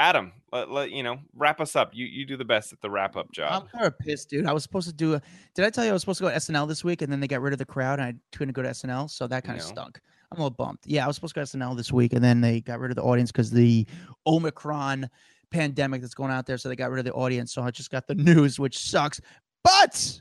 Adam, 0.00 0.32
let, 0.52 0.70
let 0.70 0.90
you 0.92 1.02
know, 1.02 1.18
wrap 1.34 1.60
us 1.60 1.74
up. 1.74 1.90
You 1.92 2.06
you 2.06 2.24
do 2.24 2.36
the 2.36 2.44
best 2.44 2.72
at 2.72 2.80
the 2.80 2.88
wrap 2.90 3.16
up 3.16 3.32
job. 3.32 3.62
I'm 3.62 3.68
kind 3.68 3.84
of 3.84 3.98
pissed, 3.98 4.30
dude. 4.30 4.46
I 4.46 4.52
was 4.52 4.62
supposed 4.62 4.86
to 4.88 4.94
do 4.94 5.14
a. 5.14 5.22
Did 5.54 5.64
I 5.64 5.70
tell 5.70 5.84
you 5.84 5.90
I 5.90 5.92
was 5.92 6.02
supposed 6.02 6.18
to 6.18 6.24
go 6.24 6.30
to 6.30 6.36
SNL 6.36 6.68
this 6.68 6.84
week, 6.84 7.02
and 7.02 7.12
then 7.12 7.18
they 7.20 7.26
got 7.26 7.40
rid 7.40 7.52
of 7.52 7.58
the 7.58 7.64
crowd, 7.64 7.98
and 7.98 8.08
I 8.08 8.36
couldn't 8.36 8.52
go 8.54 8.62
to 8.62 8.68
SNL, 8.70 9.10
so 9.10 9.26
that 9.26 9.44
kind 9.44 9.58
of 9.58 9.64
No. 9.66 9.70
stunk. 9.72 10.00
I'm 10.30 10.38
a 10.38 10.42
little 10.42 10.50
bummed. 10.56 10.78
Yeah, 10.84 11.04
I 11.04 11.06
was 11.08 11.16
supposed 11.16 11.34
to 11.34 11.40
go 11.40 11.44
to 11.44 11.56
SNL 11.56 11.76
this 11.76 11.90
week, 11.92 12.12
and 12.12 12.22
then 12.22 12.40
they 12.40 12.60
got 12.60 12.78
rid 12.80 12.90
of 12.90 12.96
the 12.96 13.02
audience 13.02 13.32
because 13.32 13.50
the 13.50 13.86
Omicron 14.26 15.08
pandemic 15.50 16.02
that's 16.02 16.14
going 16.14 16.30
out 16.30 16.46
there, 16.46 16.58
so 16.58 16.68
they 16.68 16.76
got 16.76 16.90
rid 16.90 16.98
of 17.00 17.04
the 17.06 17.12
audience. 17.12 17.52
So 17.52 17.62
I 17.62 17.70
just 17.70 17.90
got 17.90 18.06
the 18.06 18.14
news, 18.14 18.58
which 18.58 18.78
sucks. 18.78 19.20
But 19.64 20.20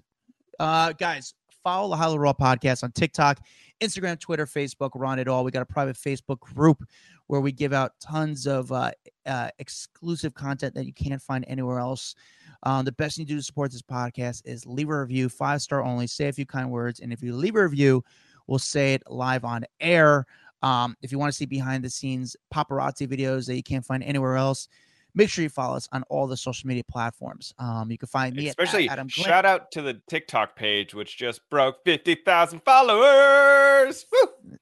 uh, 0.60 0.94
guys, 0.94 1.34
follow 1.68 1.90
the 1.90 1.98
Hollywood 1.98 2.22
Raw 2.22 2.32
podcast 2.32 2.82
on 2.82 2.94
TikTok, 2.94 3.42
Instagram, 3.82 4.18
Twitter, 4.18 4.46
Facebook. 4.46 4.92
We're 4.96 5.06
on 5.06 5.20
it 5.20 5.28
all. 5.28 5.44
We 5.44 5.52
got 5.52 5.64
a 5.64 5.66
private 5.66 5.98
Facebook 5.98 6.40
group 6.40 6.82
where 7.26 7.42
we 7.42 7.52
give 7.52 7.74
out 7.74 7.92
tons 8.00 8.48
of 8.48 8.72
uh, 8.72 8.92
uh, 9.26 9.50
exclusive 9.60 10.34
content 10.34 10.74
that 10.76 10.86
you 10.86 10.94
can't 10.94 11.22
find 11.22 11.44
anywhere 11.46 11.80
else. 11.80 12.16
Um, 12.64 12.86
the 12.86 12.94
best 12.94 13.18
thing 13.18 13.26
to 13.26 13.34
do 13.34 13.36
to 13.36 13.44
support 13.44 13.74
this 13.74 13.82
podcast 13.82 14.44
is 14.46 14.66
leave 14.66 14.88
a 14.88 14.98
review, 14.98 15.28
five 15.28 15.62
star 15.62 15.84
only, 15.84 16.08
say 16.08 16.30
a 16.30 16.32
few 16.32 16.46
kind 16.46 16.72
words. 16.72 17.02
And 17.02 17.12
if 17.12 17.22
you 17.22 17.36
leave 17.36 17.58
a 17.58 17.64
review, 17.64 18.02
we'll 18.48 18.60
say 18.60 18.94
it 18.94 19.04
live 19.08 19.44
on 19.44 19.66
air. 19.82 20.26
Um, 20.62 20.96
if 21.02 21.12
you 21.12 21.20
want 21.20 21.34
to 21.34 21.38
see 21.38 21.46
behind 21.46 21.84
the 21.84 21.90
scenes 21.90 22.38
paparazzi 22.50 23.10
videos 23.10 23.46
that 23.48 23.58
you 23.58 23.64
can't 23.64 23.84
find 23.84 24.06
anywhere 24.06 24.38
else, 24.38 24.70
make 25.18 25.30
sure 25.30 25.44
you 25.44 25.50
follow 25.50 25.76
us 25.76 25.90
on 25.92 26.04
all 26.04 26.28
the 26.28 26.38
social 26.38 26.68
media 26.68 26.84
platforms. 26.90 27.54
Um, 27.58 27.92
you 27.92 27.98
can 27.98 28.08
find 28.08 28.36
me 28.36 28.46
at- 28.46 28.50
Especially 28.52 28.88
at 28.88 29.10
shout 29.12 29.46
out 29.46 29.72
to 29.72 29.82
the 29.82 30.00
TikTok 30.08 30.56
page, 30.56 30.94
which 30.94 31.18
just 31.18 31.42
broke 31.50 31.84
50,000 31.84 32.62
followers. 32.64 34.06
Woo! 34.12 34.58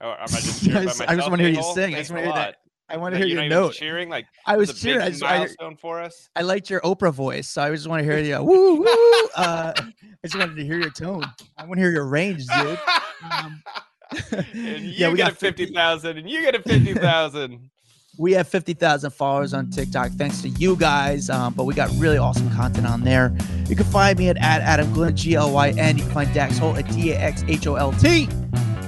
Oh, 0.00 0.10
am 0.10 0.16
I 0.22 0.26
just 0.26 0.64
cheering 0.64 0.78
I 0.78 0.84
just- 0.84 0.98
just 1.00 1.30
wanna 1.30 1.42
hear 1.42 1.52
you 1.52 1.62
sing. 1.74 1.94
I 1.94 1.98
just 1.98 2.10
wanna 2.10 2.22
hear 2.22 2.32
that. 2.34 2.56
I 2.90 2.96
want 2.96 3.12
to 3.14 3.18
hear 3.18 3.26
your 3.26 3.46
note. 3.50 3.74
cheering 3.74 4.08
like 4.08 4.24
I 4.46 4.56
was 4.56 4.80
cheering. 4.80 5.02
I 5.02 5.10
just, 5.10 5.22
I, 5.22 5.46
for 5.78 6.00
us. 6.00 6.30
I 6.34 6.40
liked 6.40 6.70
your 6.70 6.80
Oprah 6.80 7.12
voice, 7.12 7.46
so 7.46 7.60
I 7.60 7.70
just 7.70 7.86
want 7.86 8.00
to 8.00 8.04
hear 8.04 8.18
you. 8.18 8.42
Woo 8.42 8.76
woo. 8.76 8.86
Uh, 9.36 9.74
I 9.76 9.92
just 10.24 10.38
wanted 10.38 10.56
to 10.56 10.64
hear 10.64 10.78
your 10.78 10.88
tone. 10.90 11.22
I 11.58 11.64
want 11.66 11.74
to 11.74 11.82
hear 11.82 11.90
your 11.90 12.06
range, 12.06 12.46
dude. 12.46 12.78
Um, 13.32 13.62
and 14.32 14.84
you 14.84 14.92
yeah, 14.94 15.10
we 15.10 15.16
get 15.16 15.24
got 15.24 15.32
a 15.32 15.34
50,000 15.34 16.16
and 16.18 16.30
you 16.30 16.40
get 16.40 16.54
a 16.54 16.62
50,000. 16.62 17.68
We 18.18 18.32
have 18.32 18.48
50,000 18.48 19.12
followers 19.12 19.54
on 19.54 19.70
TikTok 19.70 20.10
thanks 20.10 20.42
to 20.42 20.48
you 20.48 20.74
guys, 20.74 21.30
um, 21.30 21.54
but 21.54 21.64
we 21.64 21.74
got 21.74 21.88
really 21.98 22.18
awesome 22.18 22.50
content 22.50 22.84
on 22.84 23.02
there. 23.02 23.32
You 23.68 23.76
can 23.76 23.86
find 23.86 24.18
me 24.18 24.28
at, 24.28 24.36
at 24.38 24.60
Adam 24.60 24.92
Glyn, 24.92 25.16
G 25.16 25.36
L 25.36 25.52
Y 25.52 25.70
N. 25.70 25.96
You 25.96 26.02
can 26.02 26.12
find 26.12 26.34
Dax 26.34 26.58
Holt 26.58 26.78
at 26.78 26.88
D 26.90 27.12
A 27.12 27.16
X 27.16 27.44
H 27.46 27.68
O 27.68 27.76
L 27.76 27.92
T. 27.92 28.28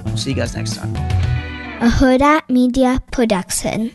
We'll 0.04 0.16
see 0.16 0.30
you 0.30 0.36
guys 0.36 0.56
next 0.56 0.74
time. 0.74 0.96
a 0.96 1.88
Hurrdat 1.88 2.50
Media 2.50 3.00
Production. 3.12 3.94